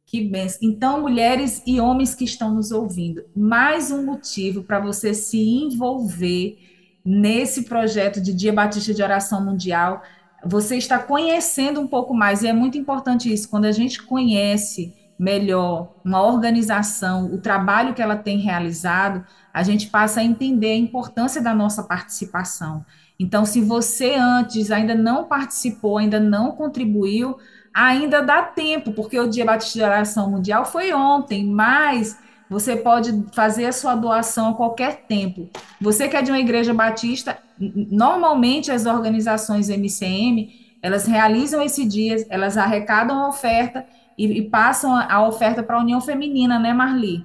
Que 0.09 0.25
benção. 0.25 0.61
Então, 0.63 1.03
mulheres 1.03 1.63
e 1.67 1.79
homens 1.79 2.15
que 2.15 2.25
estão 2.25 2.55
nos 2.55 2.73
ouvindo, 2.73 3.27
mais 3.37 3.91
um 3.91 4.07
motivo 4.07 4.63
para 4.63 4.81
você 4.81 5.13
se 5.13 5.39
envolver 5.39 6.57
nesse 7.05 7.65
projeto 7.65 8.19
de 8.19 8.33
Dia 8.33 8.51
Batista 8.51 8.95
de 8.95 9.03
Oração 9.03 9.45
Mundial. 9.45 10.03
Você 10.43 10.79
está 10.79 10.99
conhecendo 10.99 11.79
um 11.79 11.87
pouco 11.87 12.15
mais, 12.15 12.43
e 12.43 12.47
é 12.47 12.55
muito 12.55 12.79
importante 12.79 13.31
isso, 13.31 13.51
quando 13.51 13.67
a 13.67 13.73
gente 13.73 14.03
conhece 14.03 14.95
melhor 15.19 15.97
uma 16.03 16.23
organização, 16.23 17.27
o 17.27 17.37
trabalho 17.37 17.93
que 17.93 18.01
ela 18.01 18.17
tem 18.17 18.39
realizado, 18.39 19.27
a 19.53 19.63
gente 19.63 19.89
passa 19.89 20.21
a 20.21 20.25
entender 20.25 20.71
a 20.71 20.77
importância 20.77 21.43
da 21.43 21.55
nossa 21.55 21.83
participação. 21.83 22.83
Então, 23.21 23.45
se 23.45 23.61
você 23.61 24.15
antes 24.15 24.71
ainda 24.71 24.95
não 24.95 25.25
participou, 25.25 25.99
ainda 25.99 26.19
não 26.19 26.53
contribuiu, 26.53 27.37
ainda 27.79 28.21
dá 28.21 28.43
tempo, 28.43 28.93
porque 28.93 29.19
o 29.19 29.29
Dia 29.29 29.45
Batista 29.45 29.79
de 29.79 29.85
Oração 29.85 30.29
Mundial 30.29 30.65
foi 30.65 30.93
ontem, 30.93 31.47
mas 31.47 32.19
você 32.51 32.75
pode 32.75 33.25
fazer 33.33 33.67
a 33.67 33.73
sua 33.73 33.95
doação 33.95 34.51
a 34.51 34.55
qualquer 34.55 35.05
tempo. 35.07 35.49
Você 35.81 36.09
que 36.09 36.17
é 36.17 36.23
de 36.23 36.31
uma 36.33 36.41
igreja 36.41 36.75
batista, 36.75 37.39
normalmente 37.59 38.73
as 38.73 38.85
organizações 38.85 39.69
MCM, 39.69 40.77
elas 40.83 41.07
realizam 41.07 41.63
esse 41.63 41.85
dia, 41.85 42.17
elas 42.31 42.57
arrecadam 42.57 43.17
a 43.17 43.29
oferta 43.29 43.87
e, 44.17 44.27
e 44.39 44.51
passam 44.51 44.97
a 44.97 45.27
oferta 45.27 45.63
para 45.63 45.77
a 45.77 45.81
União 45.81 46.01
Feminina, 46.01 46.59
né, 46.59 46.73
Marli? 46.73 47.25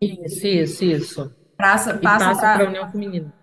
Isso, 0.00 0.46
isso, 0.46 0.84
isso. 0.84 1.36
Passa, 1.58 1.98
passa, 1.98 2.26
passa 2.26 2.40
para 2.40 2.64
a 2.64 2.68
União 2.68 2.90
Feminina. 2.90 3.34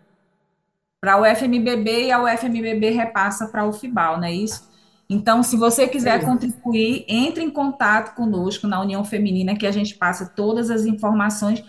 Para 1.00 1.22
o 1.22 1.36
FMBB 1.36 2.06
e 2.06 2.12
a 2.12 2.24
UFMBB 2.24 2.90
repassa 2.92 3.48
para 3.48 3.64
o 3.66 3.74
FIBAL, 3.74 4.18
não 4.18 4.26
é 4.26 4.34
isso? 4.34 4.74
Então, 5.10 5.44
se 5.44 5.56
você 5.56 5.88
quiser 5.88 6.20
Sim. 6.20 6.26
contribuir, 6.26 7.06
entre 7.08 7.44
em 7.44 7.50
contato 7.50 8.16
conosco 8.16 8.68
na 8.68 8.82
União 8.82 9.04
Feminina, 9.04 9.56
que 9.56 9.68
a 9.68 9.72
gente 9.72 9.96
passa 9.96 10.26
todas 10.36 10.72
as 10.72 10.86
informações 10.86 11.64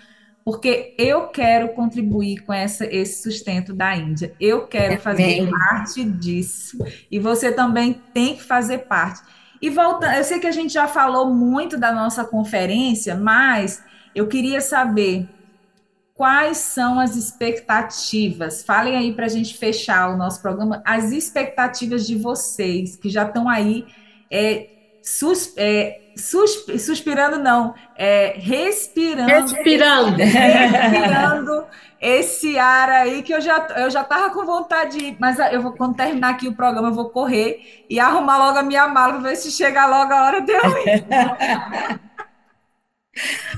porque 0.47 0.95
eu 0.97 1.26
quero 1.26 1.74
contribuir 1.74 2.45
com 2.45 2.53
essa, 2.53 2.87
esse 2.87 3.20
sustento 3.20 3.74
da 3.74 3.97
Índia. 3.97 4.32
Eu 4.39 4.68
quero 4.68 5.01
fazer 5.01 5.41
Amém. 5.41 5.51
parte 5.51 6.05
disso. 6.05 6.78
E 7.11 7.18
você 7.18 7.51
também 7.51 8.01
tem 8.14 8.37
que 8.37 8.45
fazer 8.45 8.87
parte. 8.87 9.20
E 9.61 9.68
voltando, 9.68 10.14
eu 10.14 10.22
sei 10.22 10.39
que 10.39 10.47
a 10.47 10.53
gente 10.53 10.72
já 10.72 10.87
falou 10.87 11.34
muito 11.34 11.76
da 11.76 11.93
nossa 11.93 12.24
conferência, 12.24 13.16
mas 13.16 13.82
eu 14.14 14.28
queria 14.28 14.61
saber 14.61 15.28
quais 16.16 16.56
são 16.56 16.98
as 16.98 17.14
expectativas. 17.14 18.64
Falem 18.64 18.96
aí 18.96 19.12
para 19.12 19.26
a 19.26 19.28
gente 19.28 19.56
fechar 19.56 20.08
o 20.08 20.16
nosso 20.16 20.40
programa, 20.40 20.82
as 20.84 21.12
expectativas 21.12 22.06
de 22.06 22.16
vocês 22.16 22.96
que 22.96 23.10
já 23.10 23.24
estão 23.24 23.48
aí 23.48 23.86
é, 24.30 24.68
sus, 25.02 25.52
é, 25.56 26.00
sus, 26.16 26.64
suspirando, 26.80 27.38
não, 27.38 27.74
é, 27.94 28.34
respirando, 28.38 29.30
Respirando. 29.30 30.16
respirando 30.24 31.66
esse 32.00 32.58
ar 32.58 32.88
aí 32.90 33.22
que 33.22 33.32
eu 33.32 33.40
já 33.40 33.66
eu 33.76 33.90
já 33.90 34.02
estava 34.02 34.30
com 34.30 34.44
vontade 34.44 34.98
de 34.98 35.04
ir, 35.06 35.16
mas 35.18 35.38
eu 35.38 35.62
vou 35.62 35.72
quando 35.72 35.96
terminar 35.96 36.30
aqui 36.30 36.46
o 36.48 36.54
programa 36.54 36.88
eu 36.88 36.94
vou 36.94 37.08
correr 37.10 37.84
e 37.88 37.98
arrumar 37.98 38.38
logo 38.38 38.58
a 38.58 38.62
minha 38.62 38.86
mala 38.88 39.14
para 39.14 39.30
ver 39.30 39.36
se 39.36 39.50
chega 39.50 39.86
logo 39.86 40.12
a 40.12 40.24
hora 40.24 40.40
de 40.40 40.52
eu 40.52 40.78
ir. 40.78 41.06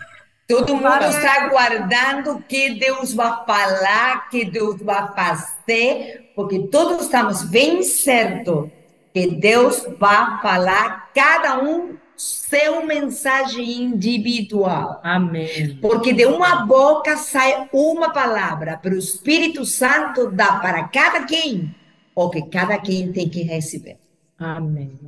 Todo 0.49 0.76
mundo 0.76 1.05
está 1.05 1.44
aguardando 1.44 2.32
o 2.32 2.42
que 2.42 2.70
Deus 2.70 3.12
vai 3.12 3.44
falar, 3.44 4.30
que 4.30 4.46
Deus 4.46 4.80
vai 4.80 5.12
fazer, 5.14 6.32
porque 6.34 6.61
todos 6.68 7.03
estamos 7.03 7.42
bem 7.42 7.82
certos 7.82 8.70
que 9.12 9.26
Deus 9.26 9.86
vai 9.99 10.40
falar 10.40 11.11
cada 11.14 11.62
um 11.62 11.99
seu 12.16 12.84
mensagem 12.86 13.82
individual. 13.82 15.01
Amém. 15.05 15.78
Porque 15.82 16.14
de 16.14 16.24
uma 16.24 16.64
boca 16.64 17.18
sai 17.18 17.68
uma 17.70 18.11
palavra, 18.11 18.78
para 18.78 18.94
o 18.94 18.99
Espírito 18.99 19.66
Santo 19.66 20.30
dá 20.30 20.59
para 20.61 20.88
cada 20.88 21.26
quem 21.26 21.74
o 22.14 22.30
que 22.30 22.40
cada 22.42 22.78
quem 22.78 23.12
tem 23.12 23.28
que 23.28 23.42
receber. 23.42 23.99
Amém. 24.38 24.99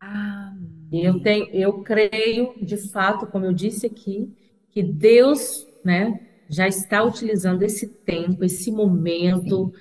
Amém. 0.00 0.88
E 0.90 1.04
eu 1.04 1.20
tenho, 1.20 1.46
eu 1.52 1.82
creio, 1.82 2.54
de 2.60 2.76
fato, 2.90 3.26
como 3.26 3.44
eu 3.44 3.52
disse 3.52 3.86
aqui, 3.86 4.34
que 4.72 4.82
Deus, 4.82 5.66
né, 5.84 6.18
já 6.48 6.66
está 6.66 7.02
utilizando 7.02 7.62
esse 7.62 7.86
tempo, 7.86 8.44
esse 8.44 8.72
momento, 8.72 9.72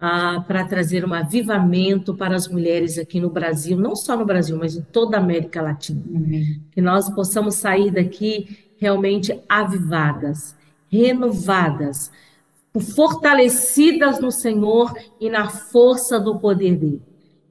ah, 0.00 0.44
para 0.46 0.64
trazer 0.64 1.04
um 1.04 1.14
avivamento 1.14 2.14
para 2.14 2.34
as 2.34 2.48
mulheres 2.48 2.98
aqui 2.98 3.20
no 3.20 3.30
Brasil, 3.30 3.78
não 3.78 3.94
só 3.94 4.16
no 4.16 4.24
Brasil, 4.24 4.56
mas 4.56 4.76
em 4.76 4.82
toda 4.82 5.16
a 5.16 5.20
América 5.20 5.62
Latina. 5.62 6.02
Que 6.72 6.80
nós 6.80 7.08
possamos 7.14 7.56
sair 7.56 7.90
daqui 7.90 8.58
realmente 8.78 9.38
avivadas, 9.48 10.56
renovadas, 10.90 12.10
fortalecidas 12.94 14.20
no 14.20 14.30
Senhor 14.30 14.92
e 15.20 15.28
na 15.28 15.48
força 15.48 16.18
do 16.18 16.38
poder 16.38 16.76
dele. 16.76 17.02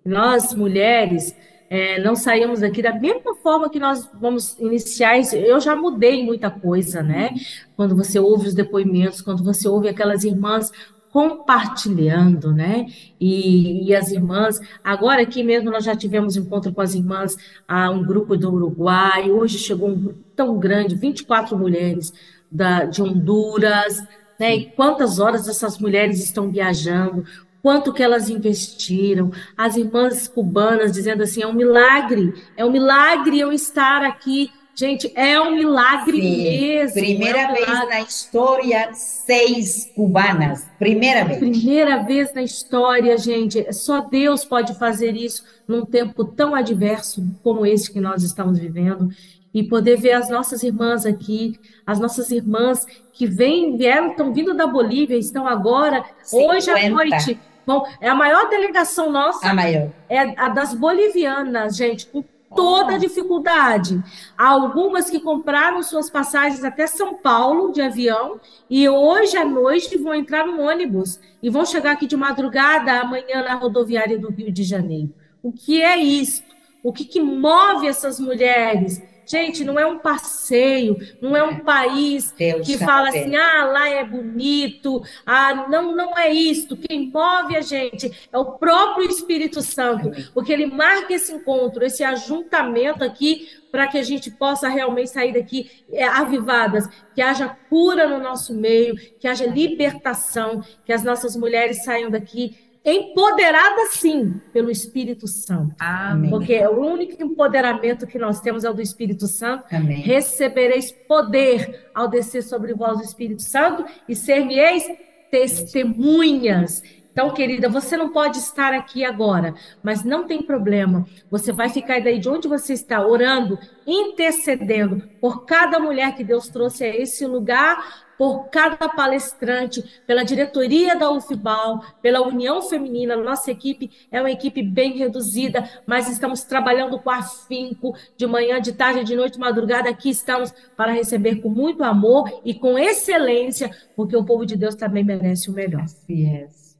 Nós, 0.04 0.54
mulheres, 0.54 1.36
é, 1.70 2.02
não 2.02 2.16
saímos 2.16 2.62
daqui 2.62 2.82
da 2.82 2.94
mesma 2.94 3.36
forma 3.36 3.70
que 3.70 3.80
nós 3.80 4.10
vamos 4.20 4.58
iniciar. 4.58 5.20
Eu 5.34 5.60
já 5.60 5.76
mudei 5.76 6.24
muita 6.24 6.50
coisa, 6.50 7.04
né? 7.04 7.30
Quando 7.76 7.96
você 7.96 8.20
ouve 8.20 8.48
os 8.48 8.54
depoimentos, 8.56 9.22
quando 9.22 9.44
você 9.44 9.68
ouve 9.68 9.88
aquelas 9.88 10.24
irmãs 10.24 10.72
compartilhando, 11.12 12.52
né? 12.54 12.88
E, 13.20 13.88
e 13.88 13.96
as 13.96 14.12
irmãs, 14.12 14.60
agora 14.84 15.22
aqui 15.22 15.44
mesmo 15.44 15.72
nós 15.72 15.84
já 15.84 15.96
tivemos 15.96 16.36
encontro 16.36 16.72
com 16.74 16.82
as 16.82 16.96
irmãs, 16.96 17.36
ah, 17.68 17.90
um 17.92 18.04
grupo 18.04 18.36
do 18.36 18.52
Uruguai, 18.52 19.30
hoje 19.30 19.58
chegou 19.58 19.90
um 19.90 20.00
grupo 20.00 20.20
tão 20.36 20.58
grande, 20.58 20.96
24 20.96 21.58
mulheres 21.58 22.14
da, 22.52 22.86
de 22.86 23.02
Honduras, 23.02 24.04
né? 24.40 24.56
E 24.56 24.66
quantas 24.72 25.20
horas 25.20 25.48
essas 25.48 25.78
mulheres 25.78 26.24
estão 26.24 26.50
viajando, 26.50 27.26
quanto 27.62 27.94
que 27.94 28.02
elas 28.04 28.30
investiram, 28.30 29.32
as 29.58 29.76
irmãs 29.76 30.28
cubanas 30.28 30.92
dizendo 30.92 31.24
assim, 31.24 31.42
é 31.42 31.48
um 31.48 31.54
milagre, 31.54 32.34
é 32.56 32.64
um 32.66 32.72
milagre 32.72 33.40
eu 33.40 33.52
estar 33.52 34.04
aqui. 34.04 34.52
Gente, 34.76 35.12
é 35.14 35.38
um 35.42 35.56
milagre 35.56 36.22
Sim, 36.22 36.38
mesmo. 36.44 37.00
é 37.00 37.02
Primeira 37.02 37.40
um 37.50 37.54
vez 37.54 37.68
milagre. 37.68 37.90
na 37.90 38.00
história, 38.02 38.90
seis 38.94 39.92
cubanas. 39.94 40.66
Primeira 40.80 41.26
vez. 41.26 41.40
Primeira 41.40 41.98
vez 42.04 42.34
na 42.34 42.42
história, 42.44 43.18
gente, 43.18 43.74
só 43.74 44.00
Deus 44.00 44.46
pode 44.46 44.80
fazer 44.80 45.18
isso 45.18 45.44
num 45.68 45.86
tempo 45.86 46.24
tão 46.24 46.56
adverso 46.56 47.22
como 47.44 47.66
esse 47.66 47.92
que 47.92 48.00
nós 48.00 48.24
estamos 48.24 48.58
vivendo. 48.58 49.10
E 49.54 49.64
poder 49.64 49.98
ver 49.98 50.14
as 50.14 50.30
nossas 50.30 50.62
irmãs 50.64 51.06
aqui, 51.06 51.60
as 51.86 52.00
nossas 52.00 52.30
irmãs 52.32 52.86
que 53.12 53.26
vêm, 53.26 53.76
vieram, 53.76 54.12
estão 54.12 54.32
vindo 54.32 54.54
da 54.54 54.68
Bolívia, 54.68 55.18
estão 55.18 55.46
agora, 55.48 56.06
hoje 56.32 56.70
à 56.70 56.78
50. 56.78 56.90
noite. 56.92 57.40
Bom, 57.70 57.86
é 58.02 58.10
a 58.10 58.16
maior 58.16 58.50
delegação 58.50 59.12
nossa 59.12 59.48
A 59.48 59.54
maior. 59.54 59.92
é 60.10 60.34
a 60.42 60.50
das 60.50 60.74
bolivianas, 60.74 61.78
gente, 61.78 62.08
com 62.08 62.24
toda 62.56 62.96
a 62.96 62.98
dificuldade. 62.98 64.04
Há 64.36 64.48
algumas 64.48 65.08
que 65.08 65.20
compraram 65.20 65.84
suas 65.84 66.10
passagens 66.10 66.64
até 66.64 66.88
São 66.88 67.14
Paulo 67.14 67.72
de 67.72 67.80
avião 67.80 68.40
e 68.68 68.90
hoje 68.90 69.38
à 69.38 69.46
noite 69.46 69.96
vão 70.00 70.16
entrar 70.16 70.48
no 70.48 70.60
ônibus 70.60 71.20
e 71.44 71.50
vão 71.52 71.64
chegar 71.64 71.92
aqui 71.92 72.08
de 72.08 72.18
madrugada 72.18 73.02
amanhã 73.02 73.44
na 73.44 73.54
rodoviária 73.54 74.18
do 74.18 74.32
Rio 74.32 74.52
de 74.52 74.64
Janeiro. 74.64 75.14
O 75.44 75.52
que 75.52 75.80
é 75.80 75.96
isso? 75.96 76.42
O 76.82 76.92
que, 76.92 77.06
que 77.06 77.22
move 77.22 77.88
essas 77.88 78.20
mulheres? 78.20 79.00
Gente, 79.30 79.64
não 79.64 79.80
é 79.80 79.86
um 79.86 80.00
passeio, 80.00 80.98
não 81.22 81.38
é 81.38 81.44
um 81.44 81.60
país 81.60 82.32
Deus 82.32 82.66
que 82.66 82.74
sabe. 82.74 82.86
fala 82.86 83.10
assim, 83.10 83.36
ah, 83.36 83.66
lá 83.66 83.88
é 83.88 84.04
bonito, 84.04 85.04
ah, 85.24 85.68
não, 85.70 85.96
não 85.96 86.18
é 86.18 86.34
isto. 86.34 86.76
Quem 86.76 87.12
move 87.12 87.56
a 87.56 87.62
gente 87.62 88.12
é 88.34 88.38
o 88.40 88.54
próprio 88.54 89.08
Espírito 89.08 89.62
Santo, 89.62 90.10
porque 90.34 90.52
ele 90.52 90.66
marca 90.66 91.14
esse 91.14 91.32
encontro, 91.32 91.86
esse 91.86 92.04
ajuntamento 92.04 93.04
aqui, 93.04 93.48
para 93.72 93.86
que 93.86 94.00
a 94.00 94.04
gente 94.04 94.32
possa 94.32 94.68
realmente 94.68 95.12
sair 95.12 95.32
daqui 95.32 95.70
é, 95.94 96.06
avivadas, 96.06 96.88
que 97.14 97.22
haja 97.22 97.56
cura 97.70 98.08
no 98.08 98.18
nosso 98.18 98.56
meio, 98.56 98.96
que 99.20 99.28
haja 99.28 99.46
libertação, 99.46 100.64
que 100.84 100.92
as 100.92 101.04
nossas 101.04 101.36
mulheres 101.36 101.84
saiam 101.84 102.10
daqui 102.10 102.58
empoderadas, 102.84 103.92
sim, 103.92 104.42
pelo 104.54 104.72
Espírito 104.72 105.28
Santo. 105.28 105.76
amém. 105.80 106.30
Porque 106.30 106.58
o 106.66 106.80
único 106.80 107.22
empoderamento 107.22 108.08
que 108.08 108.18
nós 108.18 108.40
temos 108.40 108.64
é 108.64 108.70
o 108.70 108.74
do 108.74 108.82
Espírito 108.82 109.28
Santo. 109.28 109.66
Amém. 109.72 110.02
Recebereis 110.02 110.92
poder 110.92 111.90
ao 111.94 112.08
descer 112.08 112.42
sobre 112.44 112.74
vós 112.74 113.00
o 113.00 113.04
Espírito 113.04 113.42
Santo 113.42 113.86
e 114.08 114.16
ser-me-eis 114.16 114.86
testemunhas. 115.30 116.82
Então, 117.12 117.32
querida, 117.32 117.68
você 117.68 117.98
não 117.98 118.10
pode 118.10 118.38
estar 118.38 118.72
aqui 118.72 119.04
agora, 119.04 119.54
mas 119.84 120.04
não 120.04 120.26
tem 120.26 120.42
problema. 120.42 121.06
Você 121.30 121.52
vai 121.52 121.68
ficar 121.68 122.00
daí 122.02 122.18
de 122.18 122.30
onde 122.30 122.48
você 122.48 122.72
está, 122.72 123.06
orando, 123.06 123.60
intercedendo 123.86 125.04
por 125.20 125.46
cada 125.46 125.80
mulher 125.80 126.16
que 126.16 126.24
Deus 126.24 126.48
trouxe 126.48 126.86
a 126.86 126.96
esse 126.96 127.26
lugar, 127.26 128.08
por 128.20 128.50
cada 128.50 128.90
palestrante, 128.90 129.82
pela 130.06 130.26
diretoria 130.26 130.94
da 130.94 131.10
UFBAL, 131.10 131.82
pela 132.02 132.22
União 132.22 132.62
Feminina. 132.62 133.16
Nossa 133.16 133.50
equipe 133.50 133.90
é 134.12 134.20
uma 134.20 134.30
equipe 134.30 134.62
bem 134.62 134.98
reduzida, 134.98 135.64
mas 135.88 136.10
estamos 136.10 136.44
trabalhando 136.44 137.00
com 137.00 137.10
afinco, 137.10 137.96
de 138.18 138.28
manhã, 138.28 138.60
de 138.60 138.74
tarde, 138.74 139.06
de 139.06 139.16
noite, 139.16 139.36
de 139.36 139.40
madrugada. 139.40 139.90
Aqui 139.90 140.10
estamos 140.10 140.54
para 140.76 140.92
receber 140.92 141.38
com 141.38 141.48
muito 141.48 141.82
amor 141.82 142.42
e 142.44 142.54
com 142.54 142.78
excelência, 142.78 143.72
porque 143.96 144.18
o 144.18 144.26
povo 144.26 144.46
de 144.46 144.58
Deus 144.58 144.76
também 144.76 145.02
merece 145.06 145.50
o 145.50 145.54
melhor. 145.54 145.86
Yes. 146.10 146.78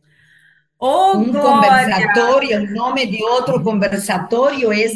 Ô, 0.78 1.20
Um 1.20 1.32
glória! 1.32 1.42
conversatório, 1.42 2.64
o 2.64 2.74
nome 2.74 3.06
de 3.06 3.24
outro 3.24 3.64
conversatório 3.64 4.74
é 4.74 4.88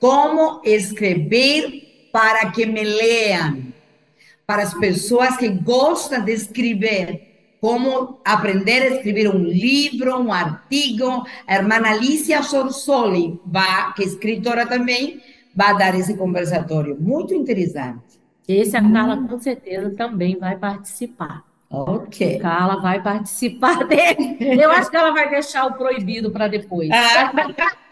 Como 0.00 0.62
Escrever 0.64 2.08
para 2.10 2.50
que 2.52 2.64
me 2.64 2.84
leam. 2.84 3.69
Para 4.50 4.64
as 4.64 4.74
pessoas 4.74 5.36
que 5.36 5.48
gostam 5.48 6.24
de 6.24 6.32
escrever, 6.32 7.54
como 7.60 8.18
aprender 8.24 8.82
a 8.82 8.96
escrever 8.96 9.28
um 9.28 9.44
livro, 9.44 10.18
um 10.18 10.32
artigo. 10.32 11.24
A 11.46 11.54
irmã 11.54 11.76
Alicia 11.76 12.42
Sorsoli, 12.42 13.40
vai, 13.46 13.92
que 13.94 14.02
é 14.02 14.06
escritora 14.06 14.66
também, 14.66 15.20
vai 15.54 15.78
dar 15.78 15.94
esse 15.94 16.16
conversatório. 16.16 17.00
Muito 17.00 17.32
interessante. 17.32 18.18
Esse 18.48 18.76
a 18.76 18.82
Carla 18.82 19.24
com 19.28 19.38
certeza 19.38 19.88
também 19.90 20.36
vai 20.36 20.58
participar. 20.58 21.44
Ok. 21.72 22.40
Carla 22.40 22.80
vai 22.80 23.00
participar 23.00 23.84
dele. 23.86 24.36
Eu 24.60 24.72
acho 24.72 24.90
que 24.90 24.96
ela 24.96 25.12
vai 25.12 25.30
deixar 25.30 25.66
o 25.66 25.74
proibido 25.74 26.32
para 26.32 26.48
depois. 26.48 26.90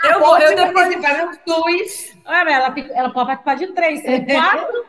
Eu 0.03 0.19
vou, 0.19 0.37
eu 0.39 0.57
depois. 0.57 0.73
participar 0.73 1.29
os 1.29 1.39
dois. 1.47 2.19
Olha, 2.25 2.51
ela, 2.51 2.75
ela 2.93 3.11
pode 3.11 3.27
participar 3.27 3.55
de 3.55 3.67
três, 3.69 4.03
quatro. 4.03 4.85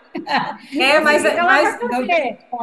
É, 0.76 1.00
mas, 1.00 1.24
mas, 1.24 1.80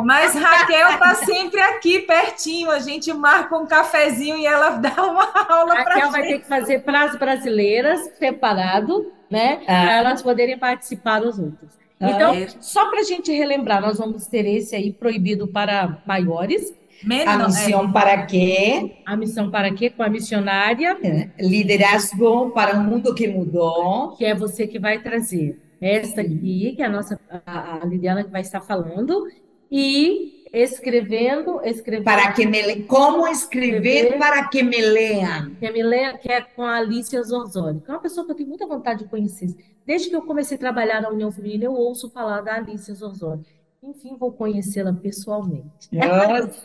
mas 0.05 0.35
Raquel 0.35 0.99
tá 0.99 1.15
sempre 1.15 1.61
aqui 1.61 2.01
pertinho. 2.01 2.73
A 2.73 2.81
gente 2.81 3.13
marca 3.13 3.57
um 3.57 3.67
cafezinho 3.67 4.37
e 4.37 4.47
ela 4.47 4.71
dá 4.71 5.05
uma 5.05 5.31
aula 5.49 5.77
para 5.77 5.95
Raquel 5.95 6.11
vai 6.11 6.23
ter 6.25 6.39
que 6.41 6.47
fazer 6.47 6.81
para 6.81 7.05
as 7.05 7.17
brasileiras 7.17 8.01
separado, 8.19 9.13
né? 9.31 9.61
Ah. 9.63 9.65
Para 9.65 9.93
elas 9.93 10.23
poderem 10.23 10.59
participar 10.59 11.21
dos 11.21 11.39
outros. 11.39 11.86
Então, 12.01 12.35
só 12.61 12.91
para 12.91 13.01
a 13.01 13.05
gente 13.05 13.33
relembrar, 13.33 13.81
nós 13.81 13.99
vamos 13.99 14.27
ter 14.27 14.45
esse 14.47 14.77
aí 14.77 14.93
proibido 14.93 15.49
para 15.49 16.03
maiores. 16.07 16.75
A 17.03 17.07
Menor, 17.07 17.47
missão 17.47 17.93
para 17.93 18.27
quê? 18.27 18.97
A 19.05 19.17
missão 19.17 19.51
para 19.51 19.73
quê? 19.73 19.91
Com 19.91 20.03
a 20.03 20.09
missionária, 20.09 20.97
Liderazgo 21.39 22.51
para 22.51 22.79
um 22.79 22.83
mundo 22.85 23.15
que 23.15 23.29
mudou. 23.29 24.17
que 24.17 24.25
é 24.25 24.35
você 24.35 24.67
que 24.67 24.79
vai 24.79 25.01
trazer. 25.03 25.61
Esta 25.81 26.23
aqui, 26.23 26.73
que 26.75 26.83
é 26.83 26.87
a 26.87 26.89
nossa, 26.89 27.21
a, 27.45 27.83
a 27.83 27.87
Liliana 27.87 28.25
que 28.25 28.31
vai 28.31 28.41
estar 28.41 28.63
falando, 28.63 29.27
e 29.71 30.36
escrevendo, 30.53 31.61
escrevendo. 31.65 32.05
Para 32.05 32.33
que 32.33 32.47
me 32.47 32.63
le... 32.63 32.83
Como 32.85 33.27
escrever 33.29 33.97
Escrever. 34.05 34.19
para 34.19 34.49
que 34.49 34.63
me 34.63 34.81
leam? 34.81 35.55
Que, 35.59 35.71
me 35.71 35.83
lê, 35.83 36.17
que 36.19 36.31
é 36.31 36.41
com 36.41 36.63
a 36.63 36.77
Alicia 36.77 37.23
Zorzoli, 37.23 37.81
que 37.81 37.91
é 37.91 37.95
uma 37.95 38.01
pessoa 38.01 38.25
que 38.27 38.33
eu 38.33 38.37
tenho 38.37 38.49
muita 38.49 38.67
vontade 38.67 39.05
de 39.05 39.11
conhecer. 39.11 39.49
Desde 39.87 40.09
que 40.11 40.17
eu 40.17 40.23
comecei 40.23 40.57
a 40.57 40.61
trabalhar 40.61 41.01
na 41.01 41.09
União 41.11 41.31
Feminina, 41.31 41.65
eu 41.65 41.73
ouço 41.73 42.11
falar 42.11 42.41
da 42.41 42.55
Alicia 42.57 42.95
Zorzoli. 42.95 43.43
Enfim, 43.83 44.17
vou 44.19 44.33
conhecê-la 44.33 44.93
pessoalmente. 44.93 45.89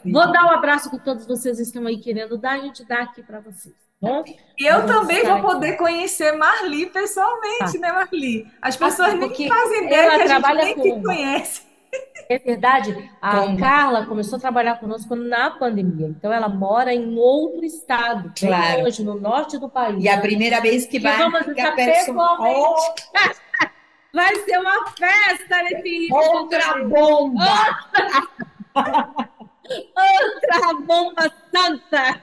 Vou 0.05 0.32
dar 0.32 0.45
um 0.45 0.51
abraço 0.51 0.89
que 0.89 0.97
todos 1.03 1.27
vocês 1.27 1.59
estão 1.59 1.86
aí 1.86 1.97
querendo 1.99 2.38
dar, 2.38 2.53
a 2.53 2.61
gente 2.61 2.84
dá 2.88 3.01
aqui 3.03 3.21
para 3.21 3.39
vocês. 3.39 3.75
tá 3.75 4.07
Bom, 4.07 4.23
E 4.57 4.65
eu 4.65 4.86
também 4.88 5.23
vou 5.23 5.39
poder 5.41 5.73
conhecer 5.77 6.32
Marli 6.32 6.88
pessoalmente, 6.88 7.73
Tá. 7.73 7.79
né, 7.79 7.91
Marli? 7.91 8.47
As 8.59 8.75
pessoas 8.75 9.09
nem 9.13 9.19
porque 9.19 9.47
fazem 9.47 9.86
ideia 9.86 10.09
que 10.09 10.21
a 10.23 10.27
gente 10.39 10.53
nem 10.55 10.75
com- 10.75 10.82
te 10.82 11.05
conhece. 11.05 11.61
É 12.29 12.37
verdade, 12.39 13.11
a 13.21 13.41
Como? 13.41 13.59
Carla 13.59 14.05
começou 14.05 14.37
a 14.37 14.39
trabalhar 14.39 14.79
conosco 14.79 15.15
na 15.15 15.51
pandemia, 15.51 16.07
então 16.07 16.31
ela 16.31 16.47
mora 16.47 16.93
em 16.93 17.17
outro 17.17 17.65
estado, 17.65 18.31
Claro. 18.39 18.83
longe, 18.83 19.03
no 19.03 19.19
norte 19.19 19.57
do 19.57 19.67
país. 19.69 20.03
E 20.03 20.07
a 20.07 20.19
primeira 20.19 20.61
vez 20.61 20.85
que 20.85 20.99
vai 20.99 21.17
vamos 21.17 21.45
ficar 21.45 21.75
pessoalmente. 21.75 22.55
Oh, 22.57 22.85
Vai 24.13 24.35
ser 24.39 24.57
uma 24.57 24.87
festa 24.89 25.63
nesse 25.63 26.09
outra 26.11 26.83
bomba! 26.83 27.45
Outra 29.95 30.73
bomba 30.85 31.31
santa! 31.49 32.21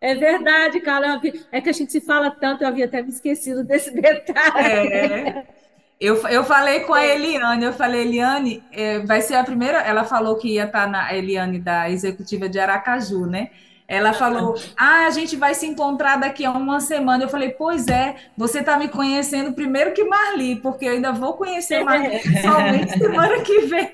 É 0.00 0.14
verdade, 0.14 0.80
Carla. 0.80 1.20
É 1.52 1.60
que 1.60 1.68
a 1.68 1.72
gente 1.72 1.92
se 1.92 2.00
fala 2.00 2.30
tanto, 2.30 2.62
eu 2.62 2.68
havia 2.68 2.86
até 2.86 3.02
me 3.02 3.10
esquecido 3.10 3.62
desse 3.64 3.90
detalhe. 3.90 4.92
É. 4.92 5.46
Eu, 6.00 6.16
eu 6.28 6.44
falei 6.44 6.80
com 6.80 6.94
a 6.94 7.04
Eliane, 7.04 7.64
eu 7.64 7.72
falei, 7.72 8.02
Eliane, 8.02 8.62
é, 8.70 9.00
vai 9.00 9.20
ser 9.20 9.34
a 9.34 9.42
primeira. 9.42 9.78
Ela 9.78 10.04
falou 10.04 10.36
que 10.36 10.54
ia 10.54 10.64
estar 10.64 10.88
na 10.88 11.06
a 11.06 11.16
Eliane 11.16 11.58
da 11.58 11.90
executiva 11.90 12.48
de 12.48 12.58
Aracaju, 12.58 13.26
né? 13.26 13.50
Ela 13.88 14.12
falou: 14.12 14.54
Ah, 14.76 15.06
a 15.06 15.10
gente 15.10 15.34
vai 15.34 15.54
se 15.54 15.66
encontrar 15.66 16.16
daqui 16.16 16.44
a 16.44 16.52
uma 16.52 16.78
semana. 16.78 17.24
Eu 17.24 17.28
falei: 17.28 17.50
Pois 17.50 17.88
é, 17.88 18.16
você 18.36 18.60
está 18.60 18.78
me 18.78 18.88
conhecendo 18.88 19.54
primeiro 19.54 19.94
que 19.94 20.04
Marli, 20.04 20.56
porque 20.56 20.84
eu 20.84 20.92
ainda 20.92 21.10
vou 21.10 21.32
conhecer 21.32 21.82
Marli 21.82 22.20
somente 22.42 22.98
semana 22.98 23.40
que 23.40 23.60
vem. 23.62 23.90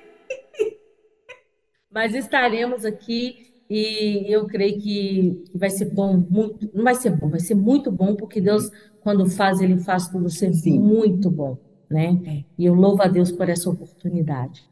Mas 1.88 2.12
estaremos 2.12 2.84
aqui 2.84 3.54
e 3.70 4.26
eu 4.28 4.46
creio 4.46 4.80
que 4.80 5.44
vai 5.54 5.70
ser 5.70 5.86
bom, 5.94 6.16
muito, 6.28 6.68
não 6.74 6.82
vai 6.82 6.96
ser 6.96 7.10
bom, 7.10 7.28
vai 7.28 7.40
ser 7.40 7.54
muito 7.54 7.90
bom, 7.90 8.16
porque 8.16 8.40
Deus, 8.40 8.68
quando 9.00 9.30
faz, 9.30 9.60
Ele 9.60 9.78
faz 9.78 10.08
tudo 10.08 10.28
ser 10.28 10.52
Sim. 10.54 10.80
muito 10.80 11.30
bom, 11.30 11.56
né? 11.94 12.44
E 12.58 12.64
eu 12.64 12.74
louvo 12.74 13.02
a 13.02 13.06
Deus 13.06 13.30
por 13.30 13.48
essa 13.48 13.70
oportunidade. 13.70 14.64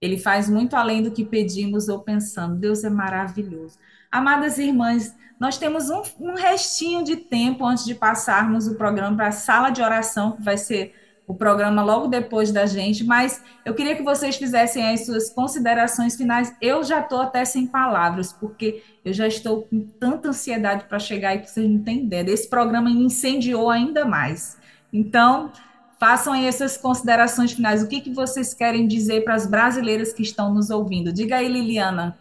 Ele 0.00 0.18
faz 0.18 0.48
muito 0.48 0.76
além 0.76 1.02
do 1.02 1.10
que 1.10 1.24
pedimos 1.24 1.88
ou 1.88 2.00
pensamos. 2.00 2.58
Deus 2.58 2.84
é 2.84 2.90
maravilhoso. 2.90 3.78
Amadas 4.10 4.58
irmãs, 4.58 5.14
nós 5.40 5.58
temos 5.58 5.90
um, 5.90 6.02
um 6.20 6.34
restinho 6.34 7.02
de 7.02 7.16
tempo 7.16 7.64
antes 7.64 7.84
de 7.84 7.94
passarmos 7.94 8.66
o 8.66 8.74
programa 8.74 9.16
para 9.16 9.28
a 9.28 9.32
sala 9.32 9.70
de 9.70 9.82
oração, 9.82 10.32
que 10.32 10.42
vai 10.42 10.56
ser 10.56 10.94
o 11.26 11.34
programa 11.34 11.82
logo 11.82 12.06
depois 12.06 12.52
da 12.52 12.66
gente, 12.66 13.02
mas 13.02 13.42
eu 13.64 13.74
queria 13.74 13.96
que 13.96 14.02
vocês 14.02 14.36
fizessem 14.36 14.88
as 14.88 15.06
suas 15.06 15.28
considerações 15.28 16.16
finais. 16.16 16.54
Eu 16.62 16.84
já 16.84 17.00
estou 17.00 17.20
até 17.20 17.44
sem 17.44 17.66
palavras, 17.66 18.32
porque 18.32 18.82
eu 19.04 19.12
já 19.12 19.26
estou 19.26 19.62
com 19.62 19.80
tanta 19.98 20.28
ansiedade 20.28 20.84
para 20.84 21.00
chegar 21.00 21.30
aí 21.30 21.40
que 21.40 21.50
vocês 21.50 21.68
não 21.68 21.82
têm 21.82 22.04
ideia. 22.04 22.30
Esse 22.30 22.48
programa 22.48 22.88
me 22.88 23.04
incendiou 23.04 23.68
ainda 23.68 24.04
mais. 24.04 24.56
Então, 24.92 25.50
façam 25.98 26.32
aí 26.32 26.46
essas 26.46 26.76
considerações 26.76 27.52
finais. 27.52 27.82
O 27.82 27.88
que, 27.88 28.00
que 28.00 28.10
vocês 28.10 28.54
querem 28.54 28.86
dizer 28.86 29.24
para 29.24 29.34
as 29.34 29.46
brasileiras 29.46 30.12
que 30.12 30.22
estão 30.22 30.52
nos 30.52 30.70
ouvindo? 30.70 31.12
Diga 31.12 31.36
aí, 31.36 31.48
Liliana. 31.48 32.18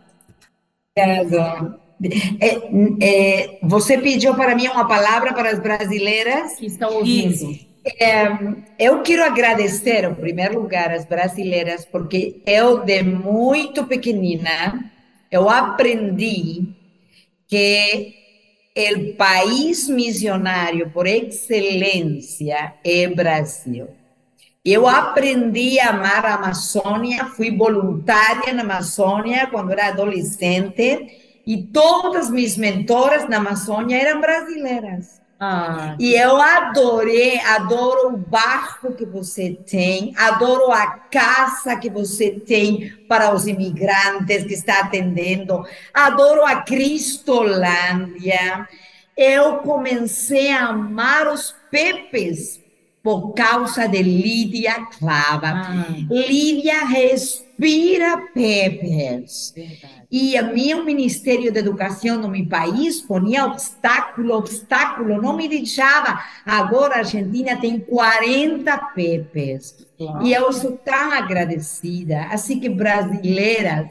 Obrigado. 0.97 1.79
É, 2.41 2.59
é, 3.01 3.59
você 3.63 3.97
pediu 3.97 4.35
para 4.35 4.55
mim 4.55 4.67
uma 4.67 4.87
palavra 4.87 5.33
para 5.33 5.49
as 5.49 5.59
brasileiras? 5.59 6.55
Que 6.57 6.65
estão 6.65 6.93
ouvindo. 6.93 7.31
Isso. 7.31 7.65
Eu 8.79 9.01
quero 9.03 9.23
agradecer, 9.23 10.03
em 10.05 10.15
primeiro 10.15 10.59
lugar, 10.59 10.91
às 10.91 11.05
brasileiras, 11.05 11.85
porque 11.85 12.41
eu, 12.45 12.79
de 12.83 13.03
muito 13.03 13.85
pequenina, 13.85 14.91
eu 15.31 15.47
aprendi 15.49 16.63
que 17.47 18.24
o 18.75 19.15
país 19.15 19.87
missionário 19.87 20.89
por 20.91 21.07
excelência 21.07 22.73
é 22.83 23.07
Brasil. 23.07 23.87
Eu 24.65 24.87
aprendi 24.87 25.79
a 25.79 25.91
amar 25.91 26.25
a 26.25 26.35
Amazônia, 26.35 27.25
fui 27.25 27.55
voluntária 27.55 28.51
na 28.51 28.63
Amazônia 28.63 29.47
quando 29.47 29.71
era 29.71 29.87
adolescente, 29.89 31.07
e 31.47 31.63
todas 31.63 32.29
minhas 32.29 32.57
mentoras 32.57 33.29
na 33.29 33.37
Amazônia 33.37 33.95
eram 33.95 34.19
brasileiras. 34.19 35.21
Ah, 35.37 35.97
E 35.99 36.15
eu 36.15 36.41
adorei, 36.41 37.37
adoro 37.39 38.13
o 38.13 38.17
barco 38.17 38.93
que 38.93 39.05
você 39.05 39.57
tem, 39.69 40.13
adoro 40.15 40.71
a 40.71 40.87
casa 40.87 41.75
que 41.75 41.89
você 41.89 42.31
tem 42.31 42.93
para 43.09 43.33
os 43.33 43.45
imigrantes 43.45 44.45
que 44.45 44.53
está 44.53 44.79
atendendo, 44.79 45.61
adoro 45.93 46.45
a 46.45 46.61
Cristolândia. 46.61 48.65
Eu 49.17 49.57
comecei 49.57 50.51
a 50.51 50.67
amar 50.67 51.27
os 51.27 51.53
Pepes 51.69 52.61
por 53.03 53.33
causa 53.33 53.87
de 53.87 54.01
Lídia 54.01 54.75
Clava. 54.97 55.51
ah, 55.53 55.85
Lídia 56.09 56.85
respira 56.85 58.17
Pepes. 58.33 59.53
verdade. 59.55 60.04
E 60.17 60.39
o 60.39 60.53
meu 60.53 60.85
Ministério 60.85 61.51
de 61.51 61.59
Educação 61.59 62.17
no 62.17 62.29
meu 62.29 62.47
país 62.47 63.01
ponia 63.01 63.47
obstáculo, 63.47 64.33
obstáculo, 64.33 65.21
não 65.21 65.35
me 65.35 65.45
deixava. 65.45 66.23
Agora 66.45 66.95
a 66.95 66.97
Argentina 66.99 67.59
tem 67.59 67.81
40 67.81 68.77
PEPs. 68.95 69.85
E 70.23 70.31
eu 70.31 70.53
sou 70.53 70.77
tão 70.77 71.11
agradecida. 71.11 72.27
Assim 72.31 72.61
que 72.61 72.69
brasileiras, 72.69 73.89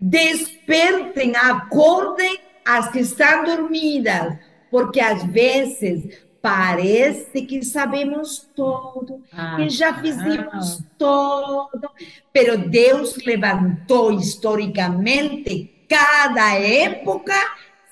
despertem, 0.00 1.36
acordem 1.36 2.38
as 2.64 2.88
que 2.88 3.00
estão 3.00 3.44
dormidas, 3.44 4.34
porque 4.70 4.98
às 4.98 5.24
vezes 5.24 6.25
parece 6.46 7.42
que 7.42 7.60
sabemos 7.64 8.48
tudo, 8.54 9.20
Ah, 9.32 9.56
que 9.56 9.68
já 9.68 9.94
fizemos 9.94 10.80
tudo, 10.96 11.90
pero 12.32 12.56
Deus 12.56 13.16
levantou 13.24 14.12
historicamente 14.12 15.84
cada 15.88 16.54
época 16.54 17.34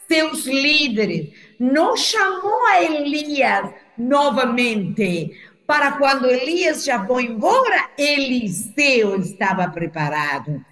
seus 0.06 0.46
líderes. 0.46 1.30
Não 1.58 1.96
chamou 1.96 2.64
a 2.66 2.80
Elias 2.80 3.70
novamente 3.98 5.32
para 5.66 5.92
quando 5.92 6.30
Elias 6.30 6.84
já 6.84 7.04
foi 7.04 7.24
embora, 7.24 7.90
Eliseu 7.98 9.18
estava 9.18 9.68
preparado. 9.68 10.64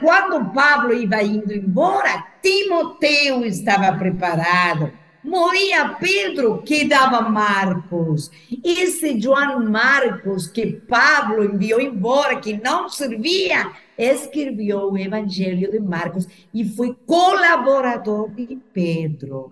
Quando 0.00 0.52
Pablo 0.52 0.92
ia 0.92 1.22
indo 1.24 1.52
embora, 1.52 2.24
Timoteu 2.40 3.44
estava 3.44 3.98
preparado. 3.98 4.92
Moria 5.24 5.88
Pedro, 5.98 6.62
que 6.62 6.84
dava 6.84 7.22
Marcos. 7.22 8.30
Esse 8.62 9.18
João 9.18 9.64
Marcos 9.64 10.46
que 10.46 10.66
Pablo 10.66 11.42
enviou 11.42 11.80
embora, 11.80 12.36
que 12.36 12.52
não 12.62 12.90
servia, 12.90 13.72
escreveu 13.96 14.90
o 14.90 14.98
Evangelho 14.98 15.70
de 15.70 15.80
Marcos 15.80 16.28
e 16.52 16.62
foi 16.62 16.94
colaborador 17.06 18.28
de 18.32 18.58
Pedro. 18.74 19.50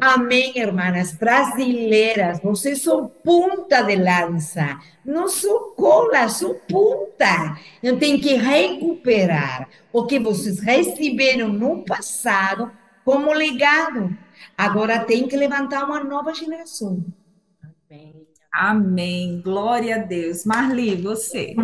Amém, 0.00 0.52
irmãs 0.56 1.12
brasileiras. 1.12 2.38
Vocês 2.40 2.80
são 2.80 3.10
ponta 3.24 3.82
de 3.82 3.96
lança. 3.96 4.78
Não 5.04 5.26
sou 5.26 5.72
cola, 5.76 6.28
sou 6.28 6.54
ponta. 6.54 7.58
Eu 7.82 7.98
tenho 7.98 8.20
que 8.20 8.34
recuperar 8.34 9.68
o 9.92 10.06
que 10.06 10.20
vocês 10.20 10.60
receberam 10.60 11.48
no 11.48 11.84
passado 11.84 12.70
como 13.04 13.32
legado. 13.32 14.16
Agora 14.56 15.04
tem 15.04 15.28
que 15.28 15.36
levantar 15.36 15.84
uma 15.84 16.02
nova 16.02 16.32
geração. 16.32 17.04
Amém. 17.90 18.26
Amém. 18.52 19.40
Glória 19.42 19.96
a 19.96 19.98
Deus. 19.98 20.44
Marli, 20.44 20.94
você. 20.96 21.54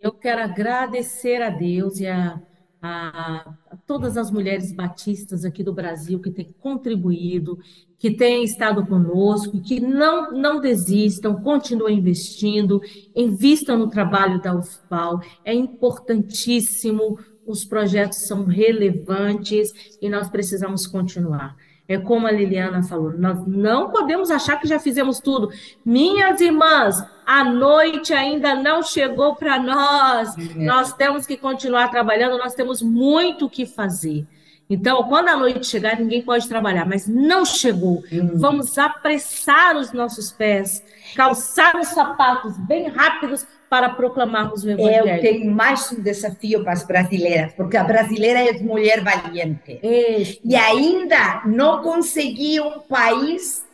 Eu 0.00 0.12
quero 0.12 0.42
agradecer 0.42 1.40
a 1.40 1.48
Deus 1.48 1.98
e 1.98 2.06
a, 2.06 2.38
a, 2.82 3.54
a 3.70 3.76
todas 3.86 4.18
as 4.18 4.30
mulheres 4.30 4.70
batistas 4.70 5.42
aqui 5.42 5.64
do 5.64 5.72
Brasil 5.72 6.20
que 6.20 6.30
têm 6.30 6.54
contribuído, 6.60 7.58
que 7.98 8.10
têm 8.10 8.44
estado 8.44 8.86
conosco, 8.86 9.62
que 9.62 9.80
não, 9.80 10.30
não 10.30 10.60
desistam, 10.60 11.40
continuem 11.40 11.96
investindo, 11.96 12.82
invistam 13.16 13.78
no 13.78 13.88
trabalho 13.88 14.42
da 14.42 14.54
UFPAL. 14.54 15.22
É 15.42 15.54
importantíssimo, 15.54 17.18
os 17.46 17.64
projetos 17.64 18.26
são 18.26 18.44
relevantes 18.44 19.96
e 20.00 20.08
nós 20.08 20.28
precisamos 20.28 20.86
continuar. 20.86 21.56
É 21.86 21.98
como 21.98 22.26
a 22.26 22.32
Liliana 22.32 22.82
falou, 22.82 23.12
nós 23.12 23.46
não 23.46 23.90
podemos 23.90 24.30
achar 24.30 24.58
que 24.58 24.66
já 24.66 24.78
fizemos 24.78 25.20
tudo. 25.20 25.50
Minhas 25.84 26.40
irmãs, 26.40 27.04
a 27.26 27.44
noite 27.44 28.14
ainda 28.14 28.54
não 28.54 28.82
chegou 28.82 29.36
para 29.36 29.58
nós. 29.58 30.34
É. 30.38 30.64
Nós 30.64 30.94
temos 30.94 31.26
que 31.26 31.36
continuar 31.36 31.90
trabalhando, 31.90 32.38
nós 32.38 32.54
temos 32.54 32.80
muito 32.80 33.46
o 33.46 33.50
que 33.50 33.66
fazer. 33.66 34.26
Então, 34.68 35.02
quando 35.04 35.28
a 35.28 35.36
noite 35.36 35.66
chegar, 35.66 36.00
ninguém 36.00 36.22
pode 36.22 36.48
trabalhar, 36.48 36.86
mas 36.86 37.06
não 37.06 37.44
chegou. 37.44 38.02
Hum. 38.10 38.30
Vamos 38.36 38.78
apressar 38.78 39.76
os 39.76 39.92
nossos 39.92 40.32
pés, 40.32 40.82
calçar 41.14 41.78
os 41.78 41.88
sapatos 41.88 42.56
bem 42.60 42.88
rápidos 42.88 43.46
para 43.68 43.90
proclamarmos 43.90 44.64
o 44.64 44.70
Evangelho. 44.70 45.08
Eu 45.08 45.20
tenho 45.20 45.50
mais 45.50 45.90
um 45.92 46.00
desafio 46.00 46.62
para 46.62 46.72
as 46.72 46.84
brasileiras, 46.84 47.52
porque 47.54 47.76
a 47.76 47.84
brasileira 47.84 48.40
é 48.40 48.52
mulher 48.60 49.02
valiente. 49.02 49.80
Isso. 49.82 50.40
E 50.44 50.54
ainda 50.54 51.42
não 51.46 51.82
consegui 51.82 52.60
um 52.60 52.80
país 52.80 53.64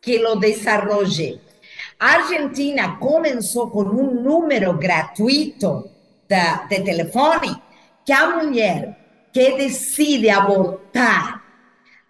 que 0.00 0.18
lo 0.18 0.36
desarrolle. 0.36 1.40
A 1.98 2.14
Argentina 2.14 2.96
começou 2.96 3.70
com 3.70 3.82
um 3.82 4.22
número 4.22 4.72
gratuito 4.74 5.90
de, 6.28 6.68
de 6.68 6.84
telefone 6.84 7.54
que 8.04 8.12
a 8.12 8.36
mulher 8.36 8.96
que 9.32 9.56
decide 9.56 10.30
abortar 10.30 11.40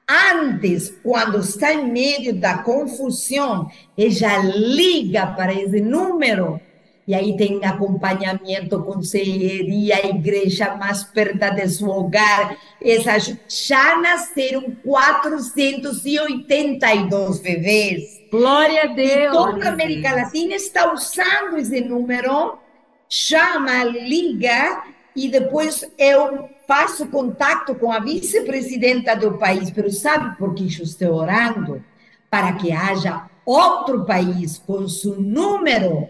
antes, 0.08 0.92
quando 1.02 1.38
está 1.38 1.72
em 1.72 1.90
meio 1.90 2.34
da 2.34 2.58
confusão, 2.58 3.70
ela 3.96 4.38
liga 4.56 5.26
para 5.28 5.52
esse 5.52 5.80
número 5.80 6.60
e 7.06 7.14
aí 7.14 7.36
tem 7.36 7.64
acompanhamento, 7.64 8.82
conselheria, 8.82 10.06
igreja 10.06 10.74
mais 10.76 11.02
perto 11.02 11.54
de 11.54 11.66
seu 11.68 11.88
hogar. 11.88 12.56
Essas 12.80 13.36
já 13.48 13.96
nasceram 13.96 14.70
482 14.84 17.40
bebês. 17.40 18.20
Glória 18.30 18.84
a 18.84 18.86
Deus! 18.86 19.10
E 19.10 19.30
toda 19.36 19.68
a 19.68 19.72
América 19.72 20.14
Latina 20.14 20.54
está 20.54 20.92
usando 20.92 21.56
esse 21.58 21.80
número, 21.80 22.58
chama, 23.08 23.82
liga, 23.84 24.84
e 25.16 25.28
depois 25.28 25.84
eu 25.98 26.48
faço 26.68 27.08
contato 27.08 27.74
com 27.74 27.90
a 27.90 27.98
vice-presidenta 27.98 29.16
do 29.16 29.36
país. 29.36 29.72
Mas 29.76 29.98
sabe 29.98 30.38
por 30.38 30.54
que 30.54 30.62
eu 30.62 30.84
estou 30.84 31.14
orando? 31.14 31.84
Para 32.30 32.52
que 32.52 32.70
haja 32.70 33.28
outro 33.44 34.04
país 34.04 34.58
com 34.58 34.86
seu 34.86 35.20
número 35.20 36.08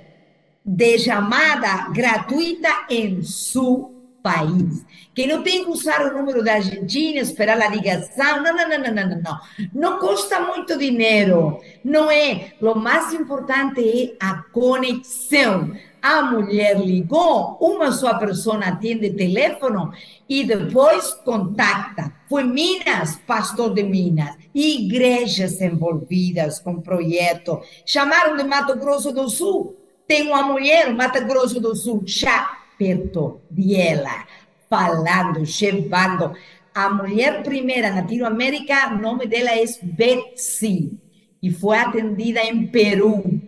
de 0.64 0.98
chamada 0.98 1.88
gratuita 1.90 2.86
em 2.90 3.22
seu 3.22 3.94
país. 4.22 4.84
Que 5.14 5.26
não 5.26 5.42
tem 5.42 5.64
que 5.64 5.70
usar 5.70 6.06
o 6.06 6.16
número 6.16 6.44
da 6.44 6.54
Argentina, 6.54 7.20
esperar 7.20 7.60
a 7.60 7.68
ligação. 7.68 8.42
Não, 8.42 8.54
não, 8.54 8.68
não, 8.68 8.78
não, 8.78 8.94
não, 8.94 9.22
não. 9.22 9.40
Não 9.74 9.98
custa 9.98 10.40
muito 10.40 10.78
dinheiro. 10.78 11.60
Não 11.84 12.10
é. 12.10 12.52
O 12.60 12.74
mais 12.74 13.12
importante 13.12 13.80
é 13.80 14.16
a 14.24 14.42
conexão. 14.52 15.72
A 16.02 16.22
mulher 16.22 16.78
ligou, 16.80 17.58
uma 17.60 17.92
só 17.92 18.18
pessoa 18.18 18.58
atende 18.64 19.10
telefone 19.10 19.90
e 20.26 20.44
depois 20.44 21.12
contacta. 21.12 22.10
Foi 22.26 22.42
Minas, 22.42 23.16
pastor 23.26 23.74
de 23.74 23.82
Minas, 23.82 24.34
igrejas 24.54 25.60
envolvidas 25.60 26.58
com 26.58 26.80
projeto. 26.80 27.60
Chamaram 27.84 28.34
de 28.34 28.44
Mato 28.44 28.78
Grosso 28.78 29.12
do 29.12 29.28
Sul, 29.28 29.76
tem 30.10 30.26
uma 30.26 30.42
mulher, 30.42 30.92
Mato 30.92 31.24
Grosso 31.24 31.60
do 31.60 31.76
Sul, 31.76 32.02
já 32.04 32.58
perto 32.76 33.40
de 33.48 33.76
ela, 33.76 34.26
falando, 34.68 35.44
levando. 35.62 36.34
A 36.74 36.90
mulher 36.90 37.44
primeira 37.44 37.90
na 37.90 38.00
Latinoamérica, 38.00 38.92
o 38.92 38.98
nome 38.98 39.28
dela 39.28 39.50
é 39.50 39.62
Betsy, 39.80 40.98
e 41.40 41.52
foi 41.52 41.78
atendida 41.78 42.40
em 42.42 42.66
Peru. 42.66 43.40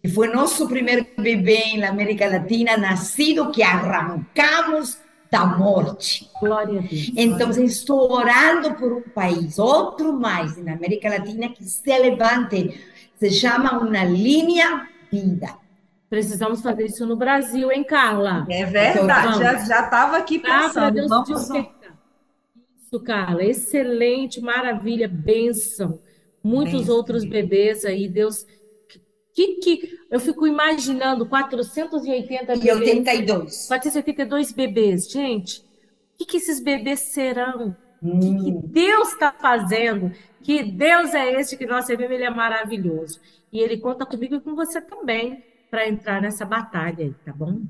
E 0.00 0.08
foi 0.08 0.28
nosso 0.28 0.68
primeiro 0.68 1.04
bebê 1.18 1.76
na 1.76 1.88
América 1.88 2.28
Latina, 2.28 2.76
nascido 2.76 3.50
que 3.50 3.60
arrancamos 3.60 4.96
da 5.28 5.44
morte. 5.44 6.30
Glória 6.40 6.78
a 6.78 6.82
Deus. 6.82 7.10
Então, 7.16 7.50
estou 7.64 8.12
orando 8.12 8.74
por 8.74 8.92
um 8.92 9.02
país, 9.12 9.58
outro 9.58 10.12
mais 10.12 10.56
na 10.56 10.74
América 10.74 11.10
Latina, 11.10 11.48
que 11.48 11.64
se 11.64 11.98
levante. 11.98 12.80
Se 13.18 13.28
chama 13.32 13.76
uma 13.76 14.04
linha 14.04 14.88
vida. 15.10 15.59
Precisamos 16.10 16.60
fazer 16.60 16.86
isso 16.86 17.06
no 17.06 17.14
Brasil, 17.14 17.70
hein, 17.70 17.84
Carla? 17.84 18.44
É 18.50 18.64
verdade, 18.64 19.28
então, 19.28 19.64
já 19.64 19.84
estava 19.84 20.16
aqui 20.16 20.40
pensando. 20.40 21.06
Vamos 21.06 21.28
despertar. 21.28 21.96
Isso, 22.82 23.00
Carla, 23.04 23.44
excelente, 23.44 24.40
maravilha, 24.40 25.06
bênção. 25.06 26.00
Muitos 26.42 26.80
bênção. 26.80 26.96
outros 26.96 27.24
bebês 27.24 27.84
aí, 27.84 28.08
Deus. 28.08 28.44
Que, 29.32 29.54
que 29.60 29.98
eu 30.10 30.18
fico 30.18 30.48
imaginando 30.48 31.28
480 31.28 32.56
bebês. 32.56 32.64
E 32.64 32.72
82. 32.72 33.66
482 33.68 34.50
bebês. 34.50 35.08
Gente, 35.08 35.60
o 35.60 36.18
que, 36.18 36.24
que 36.24 36.36
esses 36.38 36.58
bebês 36.58 36.98
serão? 37.12 37.76
O 38.02 38.18
que, 38.18 38.34
que 38.34 38.50
hum. 38.50 38.62
Deus 38.64 39.12
está 39.12 39.30
fazendo? 39.30 40.10
Que 40.42 40.64
Deus 40.64 41.14
é 41.14 41.40
esse 41.40 41.56
que 41.56 41.66
nós 41.66 41.84
servimos, 41.84 42.14
ele 42.14 42.24
é 42.24 42.30
maravilhoso. 42.30 43.20
E 43.52 43.60
ele 43.60 43.76
conta 43.76 44.04
comigo 44.04 44.34
e 44.34 44.40
com 44.40 44.56
você 44.56 44.80
também 44.80 45.48
para 45.70 45.88
entrar 45.88 46.20
nessa 46.20 46.44
batalha 46.44 47.04
aí, 47.04 47.14
tá 47.24 47.32
bom? 47.32 47.62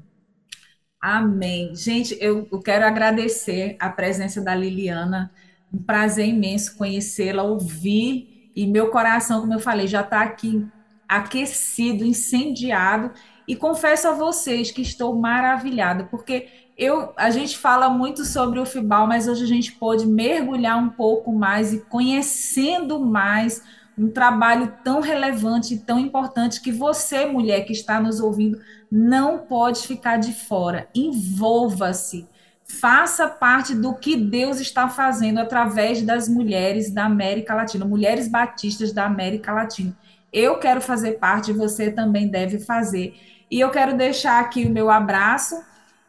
Amém. 1.00 1.74
Gente, 1.74 2.16
eu, 2.20 2.46
quero 2.62 2.84
agradecer 2.84 3.76
a 3.78 3.88
presença 3.88 4.40
da 4.40 4.54
Liliana. 4.54 5.32
Um 5.72 5.82
prazer 5.82 6.26
imenso 6.26 6.76
conhecê-la, 6.76 7.42
ouvir. 7.42 8.50
E 8.54 8.66
meu 8.66 8.90
coração, 8.90 9.40
como 9.40 9.54
eu 9.54 9.60
falei, 9.60 9.86
já 9.86 10.00
está 10.00 10.22
aqui 10.22 10.66
aquecido, 11.08 12.04
incendiado. 12.04 13.12
E 13.48 13.56
confesso 13.56 14.08
a 14.08 14.12
vocês 14.12 14.70
que 14.70 14.82
estou 14.82 15.14
maravilhada, 15.16 16.04
porque 16.04 16.48
eu, 16.78 17.12
a 17.16 17.30
gente 17.30 17.58
fala 17.58 17.88
muito 17.88 18.24
sobre 18.24 18.60
o 18.60 18.64
FIBAL, 18.64 19.06
mas 19.06 19.26
hoje 19.26 19.44
a 19.44 19.46
gente 19.48 19.72
pode 19.72 20.06
mergulhar 20.06 20.78
um 20.78 20.88
pouco 20.88 21.32
mais 21.32 21.72
e 21.72 21.80
conhecendo 21.80 23.00
mais 23.00 23.62
um 24.00 24.08
trabalho 24.08 24.72
tão 24.82 25.00
relevante 25.00 25.74
e 25.74 25.78
tão 25.78 25.98
importante 25.98 26.62
que 26.62 26.72
você, 26.72 27.26
mulher 27.26 27.66
que 27.66 27.72
está 27.72 28.00
nos 28.00 28.18
ouvindo, 28.18 28.58
não 28.90 29.38
pode 29.38 29.86
ficar 29.86 30.16
de 30.16 30.32
fora. 30.32 30.88
Envolva-se. 30.94 32.26
Faça 32.64 33.28
parte 33.28 33.74
do 33.74 33.92
que 33.94 34.16
Deus 34.16 34.58
está 34.58 34.88
fazendo 34.88 35.38
através 35.38 36.00
das 36.00 36.28
mulheres 36.28 36.90
da 36.90 37.04
América 37.04 37.54
Latina, 37.54 37.84
mulheres 37.84 38.26
batistas 38.26 38.90
da 38.90 39.04
América 39.04 39.52
Latina. 39.52 39.94
Eu 40.32 40.58
quero 40.58 40.80
fazer 40.80 41.18
parte, 41.18 41.52
você 41.52 41.90
também 41.90 42.28
deve 42.28 42.58
fazer. 42.58 43.14
E 43.50 43.60
eu 43.60 43.70
quero 43.70 43.96
deixar 43.96 44.40
aqui 44.40 44.64
o 44.64 44.70
meu 44.70 44.88
abraço. 44.88 45.62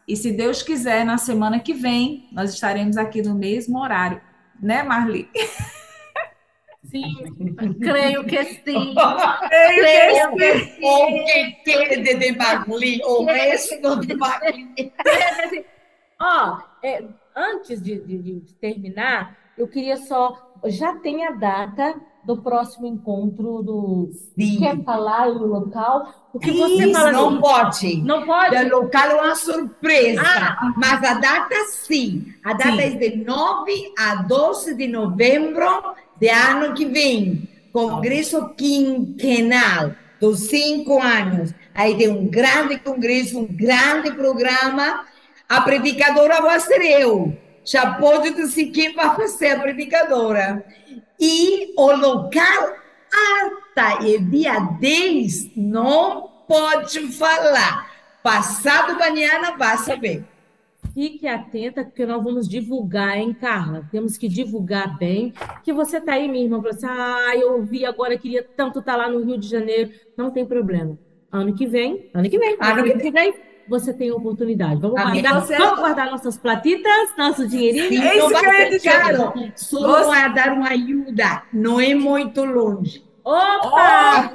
E 0.08 0.16
se 0.16 0.32
Deus 0.32 0.62
quiser, 0.62 1.04
na 1.04 1.18
semana 1.18 1.60
que 1.60 1.74
vem, 1.74 2.26
nós 2.32 2.54
estaremos 2.54 2.96
aqui 2.96 3.20
no 3.20 3.34
mesmo 3.34 3.78
horário. 3.78 4.20
Né, 4.60 4.82
Marli? 4.82 5.28
Sim, 6.84 7.14
creio 7.80 8.24
que 8.24 8.44
sim. 8.44 8.94
creio 9.58 10.36
que 10.36 10.58
sim. 10.58 10.84
O 10.84 11.24
que 11.24 11.52
quede 11.64 12.14
de 12.14 12.32
Magli, 12.36 13.00
o 13.04 13.24
resto 13.24 14.00
de 14.00 14.14
Magli. 14.14 14.92
Ó, 16.20 16.58
é, 16.82 17.04
antes 17.34 17.80
de, 17.82 18.00
de, 18.00 18.18
de, 18.18 18.54
terminar, 18.54 19.36
eu 19.56 19.68
queria 19.68 19.96
só. 19.96 20.50
Já 20.66 20.96
tem 20.96 21.24
a 21.26 21.32
data 21.32 22.00
do 22.24 22.36
próximo 22.36 22.86
encontro 22.86 23.62
do. 23.62 24.10
Sim. 24.38 24.58
Quer 24.58 24.82
falar 24.84 25.28
o 25.28 25.46
local? 25.46 26.28
O 26.32 26.38
que 26.38 26.52
você 26.52 26.84
Isso, 26.84 26.92
fala? 26.92 27.12
Não 27.12 27.28
assim, 27.28 27.40
pode. 27.40 27.96
Não 28.02 28.26
pode? 28.26 28.56
O 28.56 28.68
local 28.80 29.10
é 29.10 29.14
uma 29.14 29.34
surpresa. 29.34 30.22
Ah. 30.24 30.72
Mas 30.76 31.02
a 31.02 31.14
data 31.14 31.54
sim. 31.68 32.32
A 32.44 32.52
data 32.52 32.76
sim. 32.76 32.80
é 32.80 32.90
de 32.90 33.16
9 33.24 33.92
a 33.98 34.14
12 34.22 34.74
de 34.74 34.86
novembro 34.86 35.94
de 36.18 36.28
ano 36.28 36.74
que 36.74 36.84
vem, 36.84 37.48
congresso 37.72 38.50
quinquenal 38.50 39.92
dos 40.20 40.40
cinco 40.42 41.02
anos. 41.02 41.52
Aí 41.74 41.96
tem 41.96 42.08
um 42.08 42.28
grande 42.28 42.78
congresso, 42.78 43.40
um 43.40 43.46
grande 43.46 44.12
programa. 44.12 45.04
A 45.48 45.60
predicadora 45.60 46.40
vai 46.40 46.60
ser 46.60 46.80
eu. 46.80 47.36
Já 47.64 47.94
pode 47.94 48.30
dizer 48.34 48.66
quem 48.66 48.94
vai 48.94 49.14
fazer 49.16 49.50
a 49.50 49.60
predicadora. 49.60 50.64
E 51.20 51.72
o 51.76 51.92
local 51.92 52.76
alta 53.12 54.04
e 54.06 54.18
dia 54.18 54.58
10 54.58 55.56
não 55.56 56.28
pode 56.46 57.00
falar. 57.12 57.90
Passado 58.22 58.92
amanhã 58.92 59.56
vai 59.56 59.76
saber. 59.78 60.24
fique 60.94 61.26
atenta, 61.26 61.84
porque 61.84 62.04
nós 62.04 62.22
vamos 62.22 62.48
divulgar, 62.48 63.16
hein, 63.16 63.34
Carla? 63.34 63.88
Temos 63.90 64.16
que 64.16 64.28
divulgar 64.28 64.98
bem. 64.98 65.32
Que 65.64 65.72
você 65.72 66.00
tá 66.00 66.14
aí, 66.14 66.28
minha 66.28 66.44
irmã, 66.44 66.56
falou 66.58 66.70
assim: 66.70 66.86
ah, 66.86 67.32
eu 67.36 67.54
ouvi 67.54 67.84
agora, 67.84 68.18
queria 68.18 68.42
tanto 68.42 68.78
estar 68.78 68.92
tá 68.92 68.98
lá 68.98 69.08
no 69.08 69.24
Rio 69.24 69.38
de 69.38 69.48
Janeiro. 69.48 69.90
Não 70.16 70.30
tem 70.30 70.44
problema. 70.44 70.98
Ano 71.30 71.54
que 71.54 71.66
vem, 71.66 72.10
ano 72.12 72.28
que 72.28 72.38
vem, 72.38 72.58
ano 72.60 73.00
que 73.00 73.10
vem, 73.10 73.34
você 73.68 73.92
tem 73.92 74.10
oportunidade. 74.10 74.80
Vamos 74.80 75.00
guardar, 75.00 75.40
você... 75.40 75.56
vamos 75.56 75.78
guardar 75.78 76.10
nossas 76.10 76.36
platitas, 76.36 77.16
nosso 77.16 77.46
dinheirinho. 77.46 77.88
Sim, 77.88 78.08
é 78.08 78.16
isso 78.16 78.28
que 78.28 78.46
eu 78.46 78.52
ia 78.52 78.70
dizer. 78.70 79.52
Só 79.56 80.04
você... 80.04 80.28
dar 80.30 80.52
uma 80.52 80.68
ajuda, 80.68 81.42
não 81.52 81.80
é 81.80 81.94
muito 81.94 82.44
longe. 82.44 83.04
Opa! 83.24 84.30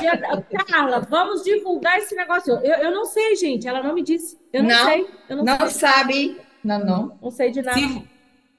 Gente, 0.00 0.64
Carla, 0.66 1.00
vamos 1.00 1.42
divulgar 1.42 1.98
esse 1.98 2.14
negócio. 2.14 2.52
Eu, 2.62 2.76
eu 2.76 2.90
não 2.92 3.04
sei, 3.04 3.34
gente. 3.34 3.66
Ela 3.66 3.82
não 3.82 3.94
me 3.94 4.02
disse. 4.02 4.38
Eu 4.52 4.62
não, 4.62 4.70
não 4.70 4.84
sei. 4.84 5.10
Eu 5.28 5.36
não, 5.36 5.44
não 5.44 5.58
sei. 5.58 5.70
sabe. 5.70 6.40
Não, 6.62 6.78
não. 6.84 7.18
Não 7.20 7.30
sei 7.30 7.50
de 7.50 7.62
nada. 7.62 7.76
Se, 7.76 8.08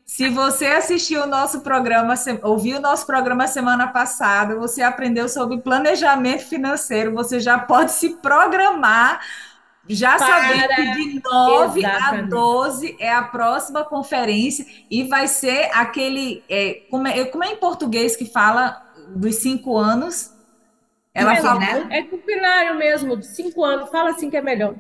se 0.06 0.30
você 0.30 0.66
assistiu 0.68 1.24
o 1.24 1.28
nosso 1.28 1.62
programa, 1.62 2.14
ouviu 2.44 2.78
o 2.78 2.82
nosso 2.82 3.06
programa 3.06 3.48
semana 3.48 3.88
passada, 3.88 4.56
você 4.56 4.82
aprendeu 4.82 5.30
sobre 5.30 5.62
planejamento 5.62 6.44
financeiro, 6.44 7.14
você 7.14 7.40
já 7.40 7.58
pode 7.58 7.92
se 7.92 8.16
programar 8.18 9.22
já 9.90 10.18
Para... 10.18 10.28
sabendo 10.28 10.68
que 10.76 10.92
de 10.92 11.22
9 11.24 11.80
Exatamente. 11.80 12.24
a 12.24 12.28
12 12.28 12.96
é 13.00 13.14
a 13.14 13.22
próxima 13.24 13.84
conferência 13.84 14.66
e 14.90 15.04
vai 15.04 15.28
ser 15.28 15.70
aquele. 15.74 16.44
É, 16.50 16.82
como, 16.90 17.08
é, 17.08 17.26
como 17.26 17.44
é 17.44 17.54
em 17.54 17.58
português 17.58 18.16
que 18.16 18.26
fala 18.26 18.82
dos 19.10 19.36
cinco 19.36 19.78
anos. 19.78 20.34
Ela 21.14 21.36
é. 21.36 21.98
É 21.98 22.04
cupinário 22.04 22.76
mesmo, 22.76 23.18
de 23.18 23.26
cinco 23.26 23.64
anos. 23.64 23.90
Fala 23.90 24.12
assim 24.12 24.30
que 24.30 24.38
é 24.38 24.42
melhor. 24.42 24.76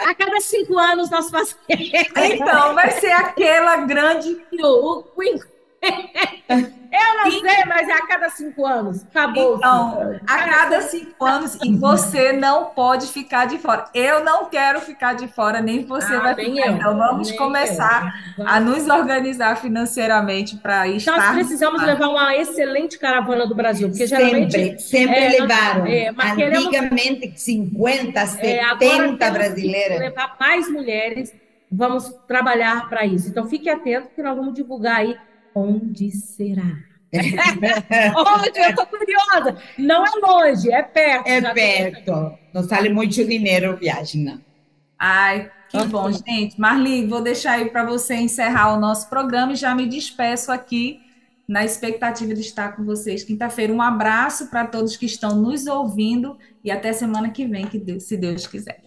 a 0.00 0.14
cada 0.14 0.40
cinco 0.40 0.76
anos 0.76 1.10
nós 1.10 1.30
fazemos. 1.30 1.56
Então, 1.68 2.74
vai 2.74 2.90
ser 2.90 3.12
aquela 3.12 3.76
grande. 3.78 4.36
O, 4.60 5.00
o, 5.00 5.55
eu 6.48 7.24
não 7.24 7.30
sei, 7.30 7.64
mas 7.66 7.88
é 7.88 7.92
a 7.92 8.06
cada 8.06 8.28
cinco 8.30 8.66
anos. 8.66 9.04
Acabou. 9.04 9.56
Então, 9.56 10.18
a 10.26 10.38
cada 10.38 10.82
cinco 10.82 11.24
anos, 11.24 11.58
e 11.62 11.76
você 11.76 12.32
não 12.32 12.66
pode 12.66 13.06
ficar 13.08 13.46
de 13.46 13.58
fora. 13.58 13.84
Eu 13.94 14.24
não 14.24 14.46
quero 14.46 14.80
ficar 14.80 15.14
de 15.14 15.28
fora, 15.28 15.60
nem 15.60 15.84
você 15.84 16.14
ah, 16.14 16.20
vai 16.20 16.34
ficar. 16.34 16.66
Eu. 16.66 16.72
Então, 16.72 16.96
vamos 16.96 17.28
nem 17.28 17.36
começar 17.36 18.14
eu. 18.38 18.46
a 18.46 18.60
nos 18.60 18.88
organizar 18.88 19.56
financeiramente 19.56 20.56
para 20.56 20.88
estar. 20.88 21.16
Nós 21.16 21.34
precisamos 21.34 21.82
levar 21.82 22.08
uma 22.08 22.36
excelente 22.36 22.98
caravana 22.98 23.46
do 23.46 23.54
Brasil, 23.54 23.88
porque 23.88 24.06
geralmente. 24.06 24.52
Sempre, 24.52 24.78
sempre 24.80 25.16
é, 25.16 25.28
levaram. 25.40 25.86
É, 25.86 26.08
Antigamente, 26.08 27.18
queremos, 27.18 27.40
50, 27.42 28.26
70 28.26 29.24
é, 29.24 29.30
brasileiras. 29.30 29.98
Levar 29.98 30.36
mais 30.38 30.68
mulheres. 30.70 31.32
Vamos 31.70 32.14
trabalhar 32.28 32.88
para 32.88 33.04
isso. 33.04 33.28
Então, 33.28 33.48
fique 33.48 33.68
atento 33.68 34.08
que 34.14 34.22
nós 34.22 34.36
vamos 34.36 34.54
divulgar 34.54 34.98
aí 34.98 35.16
onde 35.56 36.10
será? 36.10 36.78
onde? 37.16 38.58
Eu 38.58 38.70
estou 38.70 38.86
curiosa. 38.86 39.56
Não 39.78 40.04
é 40.04 40.10
longe, 40.22 40.70
é 40.70 40.82
perto. 40.82 41.26
É 41.26 41.54
perto. 41.54 42.38
Não 42.52 42.62
sale 42.62 42.90
muito 42.90 43.12
dinheiro 43.14 43.70
a 43.70 43.74
viagem, 43.74 44.22
não. 44.22 44.40
Ai, 44.98 45.50
que 45.70 45.82
bom, 45.86 46.10
gente. 46.12 46.60
Marli, 46.60 47.06
vou 47.06 47.22
deixar 47.22 47.52
aí 47.52 47.70
para 47.70 47.84
você 47.84 48.14
encerrar 48.14 48.74
o 48.74 48.80
nosso 48.80 49.08
programa 49.08 49.52
e 49.52 49.56
já 49.56 49.74
me 49.74 49.86
despeço 49.86 50.52
aqui 50.52 51.00
na 51.48 51.64
expectativa 51.64 52.34
de 52.34 52.40
estar 52.40 52.76
com 52.76 52.84
vocês 52.84 53.24
quinta-feira. 53.24 53.72
Um 53.72 53.80
abraço 53.80 54.50
para 54.50 54.66
todos 54.66 54.96
que 54.96 55.06
estão 55.06 55.36
nos 55.36 55.66
ouvindo 55.66 56.36
e 56.62 56.70
até 56.70 56.92
semana 56.92 57.30
que 57.30 57.46
vem, 57.46 57.66
que 57.66 57.78
Deus, 57.78 58.02
se 58.02 58.16
Deus 58.16 58.46
quiser. 58.46 58.84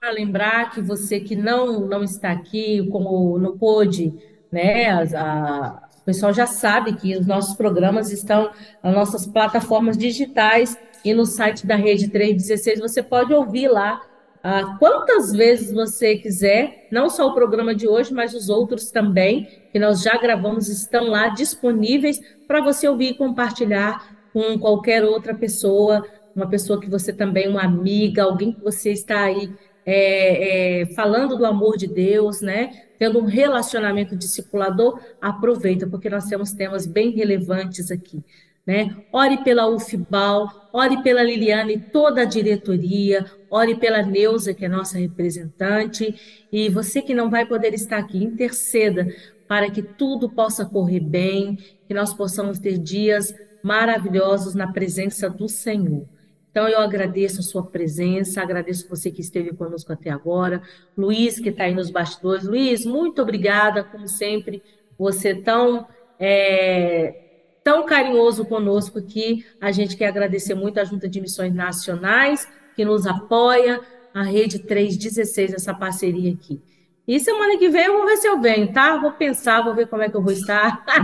Para 0.00 0.10
lembrar 0.10 0.70
que 0.70 0.80
você 0.80 1.20
que 1.20 1.34
não 1.34 1.80
não 1.80 2.02
está 2.02 2.30
aqui, 2.30 2.86
como 2.90 3.38
não 3.38 3.56
pôde 3.56 4.12
né? 4.54 4.88
A, 5.14 5.82
o 6.00 6.04
pessoal 6.04 6.32
já 6.32 6.46
sabe 6.46 6.94
que 6.94 7.16
os 7.16 7.26
nossos 7.26 7.56
programas 7.56 8.12
estão 8.12 8.50
nas 8.82 8.94
nossas 8.94 9.26
plataformas 9.26 9.98
digitais 9.98 10.78
e 11.04 11.12
no 11.12 11.26
site 11.26 11.66
da 11.66 11.76
Rede 11.76 12.08
316 12.08 12.80
você 12.80 13.02
pode 13.02 13.32
ouvir 13.34 13.68
lá 13.68 14.00
ah, 14.46 14.76
quantas 14.78 15.32
vezes 15.32 15.72
você 15.72 16.16
quiser, 16.16 16.86
não 16.92 17.08
só 17.08 17.26
o 17.26 17.32
programa 17.32 17.74
de 17.74 17.88
hoje, 17.88 18.12
mas 18.12 18.34
os 18.34 18.50
outros 18.50 18.90
também, 18.90 19.48
que 19.72 19.78
nós 19.78 20.02
já 20.02 20.18
gravamos, 20.18 20.68
estão 20.68 21.08
lá 21.08 21.28
disponíveis 21.28 22.20
para 22.46 22.60
você 22.60 22.86
ouvir 22.86 23.12
e 23.12 23.14
compartilhar 23.14 24.14
com 24.34 24.58
qualquer 24.58 25.02
outra 25.02 25.34
pessoa, 25.34 26.06
uma 26.36 26.46
pessoa 26.46 26.78
que 26.78 26.90
você 26.90 27.10
também, 27.10 27.48
uma 27.48 27.62
amiga, 27.62 28.24
alguém 28.24 28.52
que 28.52 28.60
você 28.60 28.92
está 28.92 29.22
aí 29.22 29.50
é, 29.86 30.82
é, 30.82 30.86
falando 30.94 31.38
do 31.38 31.46
amor 31.46 31.78
de 31.78 31.86
Deus, 31.86 32.42
né? 32.42 32.83
Tendo 32.98 33.18
um 33.18 33.24
relacionamento 33.24 34.16
discipulador, 34.16 35.00
aproveita, 35.20 35.86
porque 35.86 36.08
nós 36.08 36.24
temos 36.26 36.52
temas 36.52 36.86
bem 36.86 37.10
relevantes 37.10 37.90
aqui. 37.90 38.22
Né? 38.66 38.96
Ore 39.12 39.44
pela 39.44 39.68
UFBAL, 39.68 40.70
ore 40.72 41.02
pela 41.02 41.22
Liliane 41.22 41.74
e 41.74 41.78
toda 41.78 42.22
a 42.22 42.24
diretoria, 42.24 43.26
ore 43.50 43.74
pela 43.74 44.02
Neuza, 44.02 44.54
que 44.54 44.64
é 44.64 44.68
nossa 44.68 44.96
representante, 44.98 46.14
e 46.50 46.70
você 46.70 47.02
que 47.02 47.14
não 47.14 47.28
vai 47.28 47.44
poder 47.44 47.74
estar 47.74 47.98
aqui, 47.98 48.24
interceda 48.24 49.06
para 49.46 49.70
que 49.70 49.82
tudo 49.82 50.30
possa 50.30 50.64
correr 50.64 51.00
bem, 51.00 51.58
que 51.86 51.92
nós 51.92 52.14
possamos 52.14 52.58
ter 52.58 52.78
dias 52.78 53.34
maravilhosos 53.62 54.54
na 54.54 54.72
presença 54.72 55.28
do 55.28 55.48
Senhor. 55.48 56.06
Então, 56.54 56.68
eu 56.68 56.78
agradeço 56.78 57.40
a 57.40 57.42
sua 57.42 57.64
presença, 57.64 58.40
agradeço 58.40 58.88
você 58.88 59.10
que 59.10 59.20
esteve 59.20 59.52
conosco 59.52 59.92
até 59.92 60.08
agora, 60.08 60.62
Luiz, 60.96 61.40
que 61.40 61.48
está 61.48 61.64
aí 61.64 61.74
nos 61.74 61.90
bastidores. 61.90 62.44
Luiz, 62.44 62.86
muito 62.86 63.20
obrigada, 63.20 63.82
como 63.82 64.06
sempre, 64.06 64.62
você 64.96 65.34
tão, 65.34 65.84
é, 66.16 67.22
tão 67.64 67.84
carinhoso 67.84 68.44
conosco 68.44 69.00
aqui. 69.00 69.44
A 69.60 69.72
gente 69.72 69.96
quer 69.96 70.06
agradecer 70.06 70.54
muito 70.54 70.78
à 70.78 70.84
Junta 70.84 71.08
de 71.08 71.20
Missões 71.20 71.52
Nacionais, 71.52 72.48
que 72.76 72.84
nos 72.84 73.04
apoia, 73.04 73.80
a 74.14 74.22
Rede 74.22 74.60
316, 74.60 75.54
essa 75.54 75.74
parceria 75.74 76.32
aqui. 76.32 76.62
E 77.04 77.18
semana 77.18 77.58
que 77.58 77.68
vem 77.68 77.86
eu 77.86 77.98
vou 77.98 78.06
ver 78.06 78.16
se 78.18 78.28
eu 78.28 78.40
venho, 78.40 78.72
tá? 78.72 78.96
Vou 78.96 79.10
pensar, 79.10 79.64
vou 79.64 79.74
ver 79.74 79.88
como 79.88 80.04
é 80.04 80.08
que 80.08 80.16
eu 80.16 80.22
vou 80.22 80.32
estar. 80.32 80.84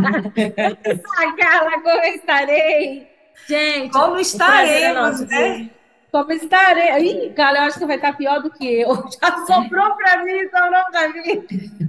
Carla, 1.36 1.82
como 1.82 2.04
estarei? 2.04 3.09
Gente, 3.50 3.92
como 3.92 4.16
estaremos, 4.16 5.26
né? 5.26 5.70
Como 6.12 6.30
estarei. 6.30 7.26
Ih, 7.26 7.30
cara, 7.30 7.58
eu 7.58 7.62
acho 7.62 7.80
que 7.80 7.86
vai 7.86 7.96
estar 7.96 8.16
pior 8.16 8.40
do 8.40 8.48
que 8.48 8.64
eu. 8.64 8.94
Já 9.20 9.44
sobrou 9.44 9.96
para 9.96 10.24
mim, 10.24 10.44
não 10.52 10.90
para 10.92 11.12
mim. 11.12 11.46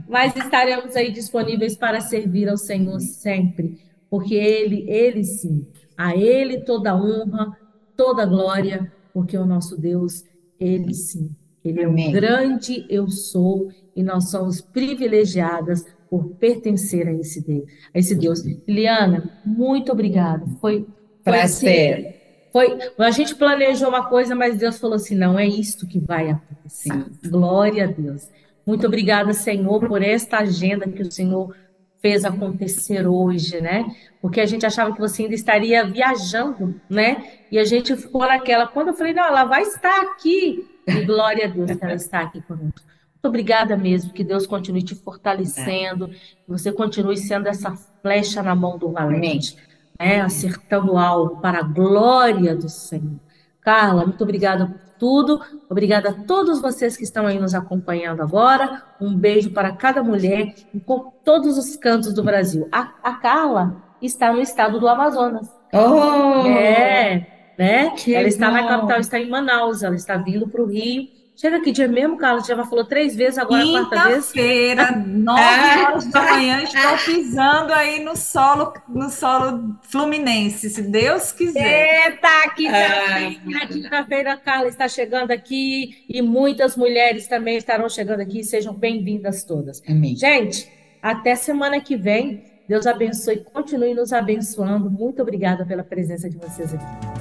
Mas 0.10 0.36
estaremos 0.36 0.96
aí 0.96 1.12
disponíveis 1.12 1.76
para 1.76 2.02
servir 2.02 2.50
ao 2.50 2.58
Senhor 2.58 3.00
sempre, 3.00 3.80
porque 4.10 4.34
Ele, 4.34 4.90
Ele 4.90 5.24
sim, 5.24 5.68
a 5.96 6.16
Ele 6.16 6.62
toda 6.62 6.96
honra, 6.96 7.56
toda 7.96 8.26
glória, 8.26 8.92
porque 9.14 9.38
o 9.38 9.46
nosso 9.46 9.80
Deus, 9.80 10.24
Ele 10.60 10.96
sim, 10.96 11.30
Ele 11.64 11.84
Amém. 11.84 12.08
é 12.08 12.10
um 12.10 12.12
grande 12.12 12.88
eu 12.90 13.08
sou 13.08 13.70
e 13.96 14.02
nós 14.02 14.32
somos 14.32 14.62
privilegiadas 14.62 15.86
por 16.10 16.26
pertencer 16.38 17.08
a 17.08 17.14
esse 17.14 17.46
Deus. 17.46 17.70
A 17.94 18.00
esse 18.00 18.16
Deus. 18.16 18.44
Liana, 18.68 19.30
muito 19.46 19.92
obrigada. 19.92 20.44
Foi 20.60 20.88
Prazer. 21.24 22.22
Foi, 22.52 22.78
a 22.98 23.12
gente 23.12 23.36
planejou 23.36 23.88
uma 23.88 24.08
coisa, 24.08 24.36
mas 24.36 24.58
Deus 24.58 24.78
falou 24.78 24.96
assim: 24.96 25.16
não, 25.16 25.40
é 25.40 25.48
isto 25.48 25.88
que 25.88 26.00
vai 26.00 26.30
acontecer. 26.30 26.92
Sim. 26.92 27.30
Glória 27.30 27.86
a 27.86 27.88
Deus. 27.88 28.30
Muito 28.66 28.86
obrigada, 28.86 29.34
Senhor, 29.34 29.88
por 29.88 30.02
esta 30.02 30.40
agenda 30.40 30.88
que 30.88 31.02
o 31.02 31.12
Senhor 31.12 31.56
fez 32.02 32.26
acontecer 32.26 33.08
hoje, 33.08 33.62
né? 33.62 33.86
Porque 34.22 34.42
a 34.42 34.46
gente 34.46 34.66
achava 34.66 34.94
que 34.94 35.00
você 35.00 35.24
ainda 35.24 35.36
estaria 35.36 35.86
viajando, 35.86 36.80
né? 36.90 37.24
E 37.52 37.58
a 37.58 37.64
gente 37.64 37.96
ficou 37.96 38.22
naquela. 38.22 38.68
Quando 38.68 38.90
eu 38.90 38.94
falei, 38.94 39.14
não, 39.14 39.26
ela 39.26 39.46
vai 39.46 39.62
estar 39.62 40.02
aqui. 40.02 40.68
E 40.88 41.06
glória 41.06 41.46
a 41.46 41.48
Deus 41.48 41.72
que 41.72 41.84
ela 41.84 41.94
está 41.94 42.22
aqui 42.22 42.42
conosco. 42.42 42.82
Muito 43.14 43.28
obrigada 43.28 43.78
mesmo, 43.78 44.12
que 44.12 44.24
Deus 44.24 44.48
continue 44.48 44.82
te 44.82 44.96
fortalecendo, 44.96 46.08
que 46.08 46.48
você 46.48 46.72
continue 46.72 47.18
sendo 47.18 47.48
essa 47.48 47.72
flecha 48.02 48.42
na 48.42 48.56
mão 48.56 48.80
do 48.80 48.92
valente 48.92 49.56
né, 50.02 50.22
acertando 50.22 50.98
algo 50.98 51.40
para 51.40 51.60
a 51.60 51.64
glória 51.64 52.56
do 52.56 52.68
Senhor. 52.68 53.20
Carla, 53.62 54.04
muito 54.04 54.24
obrigada 54.24 54.66
por 54.66 54.80
tudo. 54.98 55.42
Obrigada 55.70 56.10
a 56.10 56.14
todos 56.14 56.60
vocês 56.60 56.98
que 56.98 57.04
estão 57.04 57.28
aí 57.28 57.40
nos 57.40 57.54
acompanhando 57.54 58.24
agora. 58.24 58.82
Um 59.00 59.16
beijo 59.16 59.52
para 59.52 59.72
cada 59.72 60.02
mulher 60.02 60.56
em 60.74 60.84
todos 61.24 61.58
os 61.58 61.76
cantos 61.76 62.14
do 62.14 62.24
Brasil. 62.24 62.68
A, 62.72 62.94
a 63.04 63.14
Carla 63.14 63.78
está 64.02 64.34
no 64.34 64.42
estado 64.42 64.80
do 64.80 64.88
Amazonas. 64.88 65.48
Oh! 65.72 66.48
É, 66.48 67.54
né? 67.58 67.92
Que 67.92 68.16
ela 68.16 68.28
está 68.28 68.50
na 68.50 68.68
capital, 68.68 69.00
está 69.00 69.20
em 69.20 69.30
Manaus. 69.30 69.84
Ela 69.84 69.96
está 69.96 70.18
vindo 70.18 70.48
para 70.48 70.64
o 70.64 70.66
Rio 70.66 71.08
Chega 71.42 71.60
que 71.60 71.72
dia 71.72 71.88
mesmo, 71.88 72.18
Carlos? 72.18 72.46
Já 72.46 72.56
falou 72.66 72.86
três 72.86 73.16
vezes, 73.16 73.40
agora 73.40 73.64
a 73.64 73.72
quarta 73.72 74.10
vez. 74.10 74.32
Quinta-feira, 74.32 74.92
nove 75.02 75.42
horas 75.42 76.06
da 76.06 76.22
manhã, 76.22 76.62
estou 76.62 76.98
pisando 77.04 77.74
aí 77.74 78.00
no 78.04 78.16
solo, 78.16 78.72
no 78.88 79.10
solo 79.10 79.76
fluminense, 79.82 80.70
se 80.70 80.84
Deus 80.84 81.32
quiser. 81.32 82.12
Eita, 82.12 82.48
quinta-feira, 82.56 83.68
quinta-feira, 83.68 84.38
Carla 84.38 84.68
está 84.68 84.88
chegando 84.88 85.32
aqui 85.32 86.06
e 86.08 86.22
muitas 86.22 86.78
mulheres 86.78 87.26
também 87.28 87.58
estarão 87.58 87.90
chegando 87.90 88.20
aqui. 88.20 88.44
Sejam 88.44 88.76
bem-vindas 88.76 89.44
todas. 89.44 89.82
Amém. 89.90 90.16
Gente, 90.16 90.72
até 91.02 91.34
semana 91.34 91.82
que 91.82 91.96
vem. 91.96 92.46
Deus 92.70 92.86
abençoe 92.86 93.38
e 93.38 93.44
continue 93.44 93.96
nos 93.96 94.14
abençoando. 94.14 94.92
Muito 94.92 95.24
obrigada 95.24 95.66
pela 95.66 95.84
presença 95.84 96.30
de 96.30 96.38
vocês 96.38 96.72
aqui. 96.72 97.21